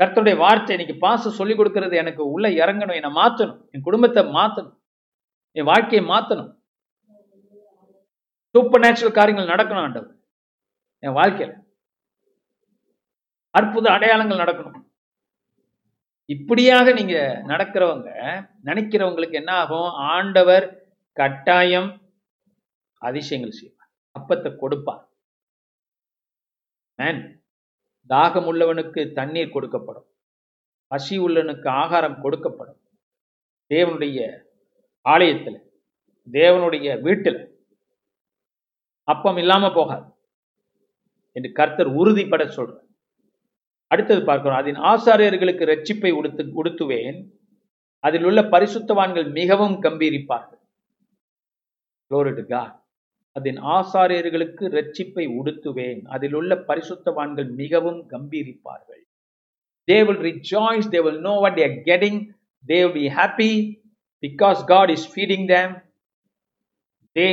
கர்த்தருடைய 0.00 0.36
வார்த்தை 0.44 0.74
இன்னைக்கு 0.76 0.96
பாச 1.06 1.30
சொல்லிக் 1.38 1.58
கொடுக்கறது 1.58 1.94
எனக்கு 2.02 2.22
உள்ள 2.34 2.48
இறங்கணும் 2.62 2.98
என்னை 2.98 3.10
மாத்தணும் 3.20 3.60
என் 3.74 3.86
குடும்பத்தை 3.88 4.22
மாத்தணும் 4.38 4.76
என் 5.56 5.68
வாழ்க்கையை 5.72 6.02
மாத்தணும் 6.12 6.50
சூப்பர் 8.58 8.80
நேச்சுரல் 8.80 9.12
காரியங்கள் 9.12 9.56
நடக்கணும் 9.56 9.82
ஆண்டவர். 9.82 10.20
என் 10.98 11.12
வாழ்க்கையில். 11.12 11.56
அற்புத 13.50 13.90
அடையாளங்கள் 13.90 14.38
நடக்கணும். 14.38 14.86
இப்படியாக 16.24 16.92
நீங்க 16.92 17.42
நடக்கிறவங்க 17.46 18.08
நினைக்கிறவங்களுக்கு 18.64 19.32
என்ன 19.32 19.52
ஆகும்? 19.52 19.90
ஆண்டவர் 19.92 20.90
கட்டாயம் 21.12 22.02
அதிசயங்கள் 22.94 23.50
செய்வார். 23.50 23.90
அப்பத்தை 24.18 24.56
கொடுப்பார். 24.56 25.12
மேன் 26.94 27.44
தாகம் 28.08 28.48
உள்ளவனுக்கு 28.50 29.12
தண்ணீர் 29.12 29.54
கொடுக்கப்படும். 29.54 30.08
பசி 30.86 31.18
உள்ளவனுக்கு 31.18 31.68
ஆகாரம் 31.68 32.22
கொடுக்கப்படும். 32.24 32.80
தேவனுடைய 33.74 34.46
ஆலயத்தில் 35.00 35.60
தேவனுடைய 36.30 37.00
வீட்டில் 37.00 37.57
அப்பம் 39.08 39.36
இல்லாம 39.36 39.72
போகாது. 39.72 40.12
என்று 41.32 41.52
கர்த்தர் 41.52 41.96
உறுதிப்பட 41.96 42.44
சொல்றார். 42.56 42.86
அடுத்தது 43.86 44.24
பார்க்கிறோம். 44.24 44.58
அதன் 44.58 44.80
ஆசாரியர்களுக்கு 44.80 45.64
ரட்சிப்பை 45.66 46.10
உடுத்து 46.10 46.64
உடுத்துவேன். 46.64 47.18
அதில் 48.00 48.24
உள்ள 48.24 48.42
பரிசுத்தவான்கள் 48.42 49.30
மிகவும் 49.30 49.82
கம்பீரிப்பார்கள். 49.82 50.62
அதன் 53.32 53.62
ஆசாரியர்களுக்கு 53.62 54.68
ரட்சிப்பை 54.76 55.26
உடுத்துவேன். 55.40 56.06
அதில் 56.06 56.32
உள்ள 56.32 56.54
பரிசுத்தவான்கள் 56.54 57.50
மிகவும் 57.50 58.08
கம்பீரிப்பார்கள். 58.10 59.02
They 59.86 60.04
will 60.06 60.22
rejoice 60.28 60.90
they 60.90 61.20
know 61.20 61.30
what 61.30 61.58
what 61.58 61.82
getting 61.84 62.20
they 62.66 62.92
will 62.92 63.10
they 63.10 63.14
happy 63.14 63.52
because 64.20 64.64
God 64.64 64.90
is 64.90 65.16
feeding 65.16 65.18
is 65.18 65.24
feeding 65.24 65.48
them. 65.48 65.68
They 67.14 67.30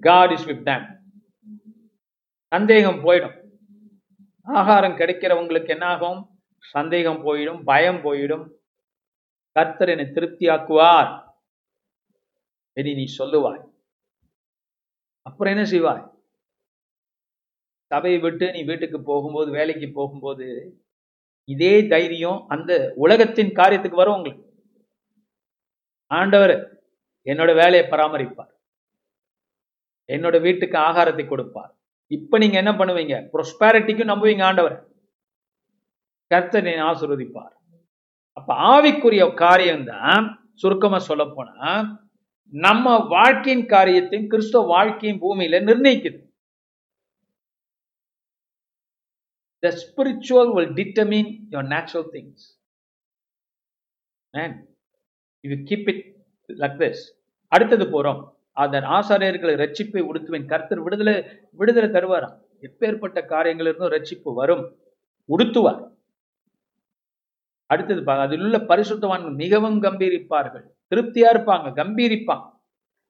God 0.00 0.30
is 0.30 0.44
with 0.44 0.64
them 0.64 0.96
சந்தேகம் 2.46 3.04
போயிடும். 3.04 3.36
ஆகாரம் 4.42 4.96
கிடைக்கிறவங்களுக்கு 4.96 5.68
என்னாகும்? 5.68 6.40
சந்தேகம் 6.58 7.26
போயிடும் 7.26 7.62
பயம் 7.62 7.96
போயிடும். 7.96 8.50
கர்த்தர் 9.52 9.88
என்னை 9.88 10.04
திருப்தியாக்குவார். 10.04 11.26
இனி 12.72 12.94
நீ 12.94 13.04
சொல்லுவாய். 13.18 13.64
அப்புறம் 15.22 15.56
என்ன 15.56 15.70
செய்வாய்? 15.70 16.16
சபையை 17.84 18.20
விட்டு 18.20 18.52
நீ 18.52 18.62
வீட்டுக்கு 18.62 19.02
போகும்போது 19.02 19.50
வேலைக்கு 19.50 19.90
போகும்போது 19.92 20.78
இதே 21.44 21.86
தைரியம் 21.86 22.44
அந்த 22.48 22.92
உலகத்தின் 22.96 23.48
காரியத்துக்கு 23.48 23.94
வரும் 23.94 24.14
உங்களுக்கு. 24.14 24.46
ஆண்டவர் 26.06 26.82
என்னோட 27.24 27.54
வேலையை 27.54 27.90
பராமரிப்பார். 27.90 28.56
என்னோட 30.08 30.40
வீட்டுக்கு 30.40 30.78
ஆகாரத்தை 30.78 31.28
கொடுப்பார். 31.28 31.76
இப்ப 32.06 32.38
நீங்க 32.38 32.56
என்ன 32.56 32.72
பண்ணுவீங்க? 32.72 33.28
ப்ரொஸ்பாரிட்டிக்கும் 33.32 34.12
நம்புவீங்க 34.12 34.42
ஆண்டவர். 34.42 34.88
கர்த்தனை 36.26 36.72
ஆசிர்வதிப்பார். 36.72 37.56
அப்ப 38.32 38.54
ஆவிக்குரிய 38.54 39.34
காரியம்தான் 39.34 40.52
சுருக்கமா 40.54 40.98
சொல்ல 40.98 41.24
போனா 41.34 41.98
நம்ம 42.50 42.98
வாழ்க்கையின் 42.98 43.66
காரியத்தையும் 43.66 44.28
கிறிஸ்தவ 44.28 44.66
வாழ்க்கையும் 44.66 45.22
பூமியில 45.22 45.56
நிர்ணயிக்குது. 45.68 46.26
The 49.58 49.68
spiritual 49.68 50.54
will 50.54 50.72
determine 50.72 51.30
your 51.50 51.64
natural 51.64 52.10
things 52.10 52.56
Man, 54.36 54.52
keep 55.42 55.88
it 55.88 56.16
luck 56.48 56.90
it 56.90 57.14
அடுத்தது 57.46 57.84
போறோம். 57.84 58.37
அதன் 58.62 58.86
ஆசாரியர்களை 58.96 59.54
ரட்சிப்பை 59.62 60.00
உடுத்துவேன். 60.10 60.46
கர்த்தர் 60.46 60.80
விடுதலை 60.80 61.14
விடுதலை 61.50 61.88
தருவாராம். 61.90 62.36
எப்பேற்பட்ட 62.60 63.18
காரியங்களிலிருந்தும் 63.32 63.94
ரட்சிப்பு 63.96 64.34
வரும். 64.40 64.64
உடுத்துவார். 65.28 65.82
அடுத்தது 67.70 68.02
அதில் 68.24 68.40
உள்ள 68.40 68.58
பரிசுத்தவான்கள் 68.58 69.34
மிகவும் 69.34 69.82
கம்பீரிப்பார்கள். 69.82 70.64
திருப்தியா 70.90 71.28
இருப்பாங்க 71.34 71.68
கம்பீரிப்பான் 71.80 72.44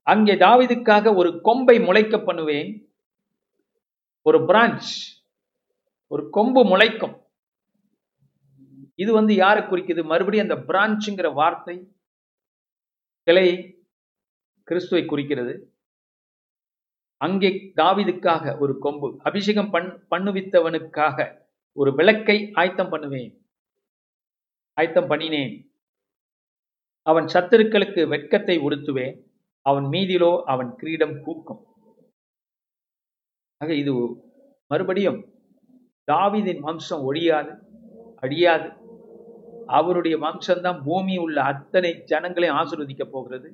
அங்கே 0.02 0.34
தாவிதுக்காக 0.34 1.14
ஒரு 1.14 1.30
கொம்பை 1.40 1.76
முளைக்க 1.80 2.16
பண்ணுவேன். 2.18 2.70
ஒரு 4.26 4.38
பிரான்ச். 4.38 4.90
ஒரு 6.06 6.22
கொம்பு 6.30 6.60
முளைக்கும். 6.64 7.16
இது 8.94 9.10
வந்து 9.12 9.34
யாரை 9.34 9.62
குறிக்குது? 9.62 10.02
மறுபடியும் 10.04 10.48
அந்த 10.48 10.58
பிரான்ச்சுங்கிற 10.70 11.28
வார்த்தை 11.34 11.76
கிளை 13.26 13.48
கிறிஸ்துவை 14.68 15.02
குறிக்கிறது. 15.12 15.54
அங்கே 17.20 17.50
தாவிதுக்காக 17.80 18.54
ஒரு 18.62 18.74
கொம்பு 18.84 19.08
அபிஷேகம் 19.28 19.70
பண் 19.74 19.88
பண்ணுவித்தவனுக்காக 20.12 21.28
ஒரு 21.76 21.90
விளக்கை 21.98 22.36
ஆயத்தம் 22.60 22.92
பண்ணுவேன். 22.92 23.32
ஆயத்தம் 24.76 25.10
பண்ணினேன். 25.12 25.54
அவன் 27.10 27.26
சத்துருக்களுக்கு 27.34 28.00
வெட்கத்தை 28.12 28.56
உடுத்துவேன் 28.66 29.16
அவன் 29.66 29.86
மீதிலோ 29.94 30.32
அவன் 30.52 30.70
கிரீடம் 30.80 31.16
கூக்கும் 31.26 31.62
ஆக 33.60 33.70
இது 33.82 33.92
மறுபடியும் 34.72 35.18
தாவிதின் 36.08 36.60
வம்சம் 36.66 37.02
ஒழியாது 37.08 37.52
அழியாது. 38.24 38.68
அவருடைய 39.78 40.14
வம்சம்தான் 40.24 40.78
பூமி 40.86 41.14
உள்ள 41.24 41.38
அத்தனை 41.52 41.90
ஜனங்களையும் 42.12 42.58
ஆசீர்வதிக்க 42.60 43.04
போகிறது. 43.14 43.48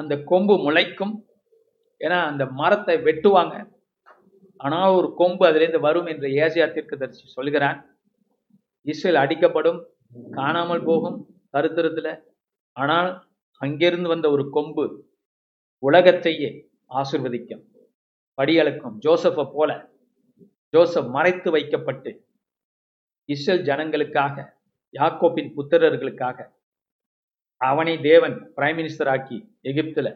அந்த 0.00 0.14
கொம்பு 0.30 0.54
முளைக்கும். 0.66 1.14
ஏன்னா 2.00 2.18
அந்த 2.30 2.44
மரத்தை 2.60 2.96
வெட்டுவாங்க. 3.06 3.56
ஆனால் 4.60 4.94
ஒரு 4.98 5.08
கொம்பு 5.20 5.42
அதிலிருந்து 5.48 5.80
வரும் 5.86 6.08
என்று 6.12 6.28
ஏசியா 6.42 6.66
தீர்க்கதரிசி 6.74 7.26
சொல்கிறான். 7.36 7.78
இஸ்ரேல் 8.86 9.22
அடிக்கப்படும் 9.24 9.80
காணாமல் 10.38 10.86
போகும் 10.88 11.18
தருத்திரத்துல. 11.54 12.08
ஆனால் 12.76 13.10
அங்கிருந்து 13.60 14.08
வந்த 14.12 14.26
ஒரு 14.34 14.44
கொம்பு 14.56 14.84
உலகத்தையே 15.82 16.50
ஆசிர்வதிக்கும் 17.00 17.64
படியளக்கும் 18.38 18.96
ஜோசஃபை 19.04 19.44
போல. 19.54 19.70
ஜோசப் 20.74 21.10
மறைத்து 21.14 21.48
வைக்கப்பட்டு 21.54 22.10
இஸ்ரேல் 23.28 23.64
ஜனங்களுக்காக 23.68 24.36
யாக்கோப்பின் 24.94 25.50
புத்திரர்களுக்காக 25.56 26.38
அவனை 27.60 27.94
தேவன் 28.00 28.36
பிரைம் 28.56 28.78
மினிஸ்டர் 28.80 29.10
ஆக்கி 29.14 29.38
எகிப்துல 29.62 30.08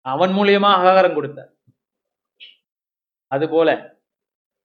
அவன் 0.00 0.30
மூலியமா 0.30 0.70
ஆகாரம் 0.78 1.14
கொடுத்தார். 1.14 1.50
அதுபோல 3.26 3.70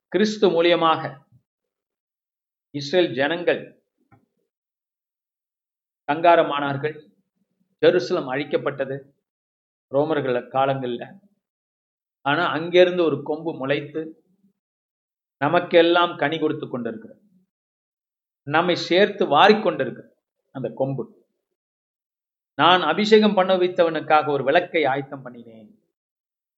கிறிஸ்து 0.08 0.48
மூலியமாக 0.50 1.02
இஸ்ரேல் 2.72 3.12
ஜனங்கள் 3.14 3.62
கங்காரமானார்கள் 6.12 6.96
ஜெருசலம் 7.82 8.30
அழிக்கப்பட்டது 8.34 8.96
ரோமர்கள் 9.92 10.38
காலங்கள்ல. 10.56 11.04
ஆனா 12.22 12.44
அங்கிருந்து 12.56 13.04
ஒரு 13.04 13.18
கொம்பு 13.24 13.52
முளைத்து 13.62 14.02
நமக்கெல்லாம் 15.38 16.14
கனி 16.18 16.40
கொடுத்து 16.40 16.66
கொண்டிருக்கிறது. 16.68 17.22
நம்மை 18.44 18.76
சேர்த்து 18.90 19.24
வாரிக்கொண்டிருக்கிறது 19.26 20.14
அந்த 20.56 20.70
கொம்பு. 20.82 21.04
நான் 22.60 22.82
அபிஷேகம் 22.82 23.34
பண்ண 23.34 23.58
வைத்தவனுக்காக 23.58 24.30
ஒரு 24.30 24.44
விளக்கை 24.44 24.86
ஆயத்தம் 24.86 25.26
பண்ணினேன். 25.26 25.70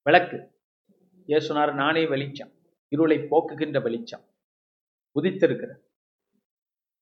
விளக்கு. 0.04 0.52
ஏசுனார் 1.28 1.74
நானே 1.74 2.06
வெளிச்சம் 2.06 2.52
இருளை 2.88 3.18
போக்குகின்ற 3.18 3.82
வெளிச்சம். 3.82 4.24
உதித்திருக்கிற. 5.16 5.72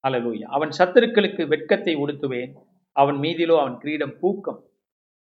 அலலூயா 0.07 0.41
அவன் 0.41 0.69
சத்துருக்களுக்கு 0.69 1.47
வெட்கத்தை 1.47 1.95
உடுத்துவேன் 1.95 2.53
அவன் 2.91 3.15
மீதிலோ 3.15 3.59
அவன் 3.59 3.77
கிரீடம் 3.77 4.15
பூக்கம். 4.21 4.59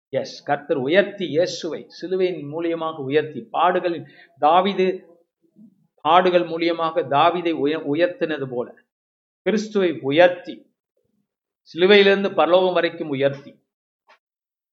எஸ் 0.10 0.44
கர்த்தர் 0.44 0.78
உயர்த்தி 0.78 1.26
இயேசுவை 1.26 1.86
சிலுவையின் 1.88 2.54
மூலியமாக 2.54 2.96
உயர்த்தி 2.96 3.50
பாடுகளின் 3.54 4.06
தாவிது 4.42 5.06
பாடுகள் 6.02 6.42
மூலியமாக 6.42 7.04
தாவிதை 7.10 7.52
உய 7.52 7.78
உயர்த்தினது 7.78 8.46
போல 8.50 8.74
கிறிஸ்துவை 9.42 10.00
உயர்த்தி 10.02 10.65
சிலுவையிலிருந்து 11.70 12.30
பரலோகம் 12.40 12.76
வரைக்கும் 12.78 13.14
உயர்த்தி 13.16 13.52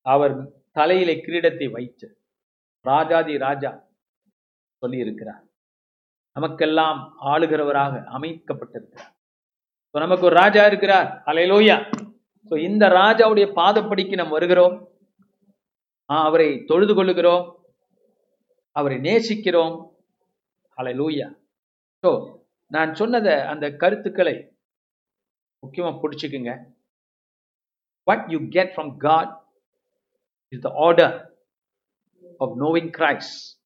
அவர் 0.07 0.35
தலையிலே 0.79 1.15
கிரீடத்தை 1.27 1.67
வைத்து 1.77 2.07
ராஜாதி 2.85 3.35
ராஜா 3.47 3.71
சொல்லி 4.83 4.99
இருக்கிறார் 5.05 5.43
நமக்கெல்லாம் 6.37 7.01
ஆளுகிறவராக 7.33 7.95
அமைக்கப்பட்டிருக்கிறார். 8.17 9.11
நமக்கு 10.05 10.25
ஒரு 10.29 10.37
ராஜா 10.43 10.63
இருக்கிறார். 10.71 11.09
அலையலோயா 11.31 11.77
ஸோ 12.51 12.55
இந்த 12.69 12.85
ராஜாவுடைய 13.01 13.47
பாதப்படிக்கு 13.59 14.15
நாம் 14.21 14.35
வருகிறோம். 14.37 14.77
அவரை 16.11 16.49
தொழுது 16.71 16.95
கொள்ளுகிறோம். 16.95 17.45
அவரை 18.77 18.97
நேசிக்கிறோம். 19.09 19.75
அலையலூயா 20.79 21.29
ஸோ 22.05 22.11
நான் 22.75 22.91
சொன்னதை 23.01 23.35
அந்த 23.53 23.67
கருத்துக்களை 23.83 24.37
முக்கியமா 25.63 25.91
பிடிச்சிக்குங்க. 26.03 26.53
What 28.05 28.31
you 28.31 28.41
get 28.41 28.75
from 28.75 28.99
God 28.99 29.29
is 30.51 30.61
the 30.61 30.71
order 30.71 31.29
of 32.41 32.57
knowing 32.57 32.93
Christ. 32.93 33.57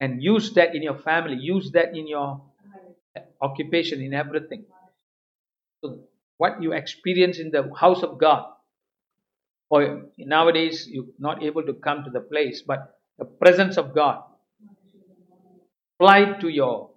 And 0.00 0.22
use 0.22 0.54
that 0.54 0.74
in 0.74 0.82
your 0.82 0.98
family, 0.98 1.36
use 1.36 1.70
that 1.72 1.94
in 1.94 2.06
your 2.06 2.42
occupation, 3.40 4.00
in 4.00 4.14
everything. 4.14 4.64
So 5.82 6.00
what 6.38 6.62
you 6.62 6.72
experience 6.72 7.38
in 7.38 7.50
the 7.50 7.70
house 7.78 8.02
of 8.02 8.18
God, 8.18 8.46
or 9.68 10.06
nowadays 10.18 10.88
you're 10.88 11.04
not 11.18 11.42
able 11.42 11.62
to 11.64 11.74
come 11.74 12.04
to 12.04 12.10
the 12.10 12.20
place, 12.20 12.62
but 12.66 12.98
the 13.18 13.26
presence 13.26 13.76
of 13.76 13.94
God 13.94 14.22
applied 15.96 16.40
to 16.40 16.48
your 16.48 16.90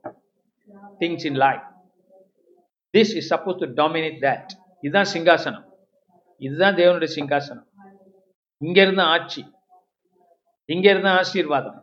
things 1.00 1.26
in 1.26 1.36
life. 1.36 1.62
This 2.94 3.12
is 3.12 3.28
supposed 3.28 3.60
to 3.60 3.68
dominate 3.68 4.22
that. 4.22 4.54
Idan 4.86 5.06
இதுதான் 6.46 6.76
தேவனுடைய 6.76 7.10
சிங்காசனம். 7.16 7.68
இங்க 8.58 8.82
இருந்தா 8.82 9.04
ஆட்சி. 9.06 9.42
இங்க 10.66 10.90
இருந்தா 10.90 11.12
ஆசீர்வாதம். 11.18 11.80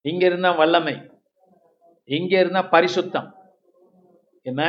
இங்க 0.00 0.26
இருந்தா 0.26 0.50
வல்லமை. 0.52 0.96
இங்க 2.04 2.38
இருந்தா 2.38 2.62
பரிசுத்தம். 2.70 3.28
என்ன 4.42 4.64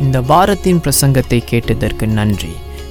இந்த 0.00 0.20
வாரத்தின் 0.20 0.80
பிரசங்கத்தை 0.84 1.38
கேட்டதற்கு 1.44 2.06
நன்றி. 2.06 2.52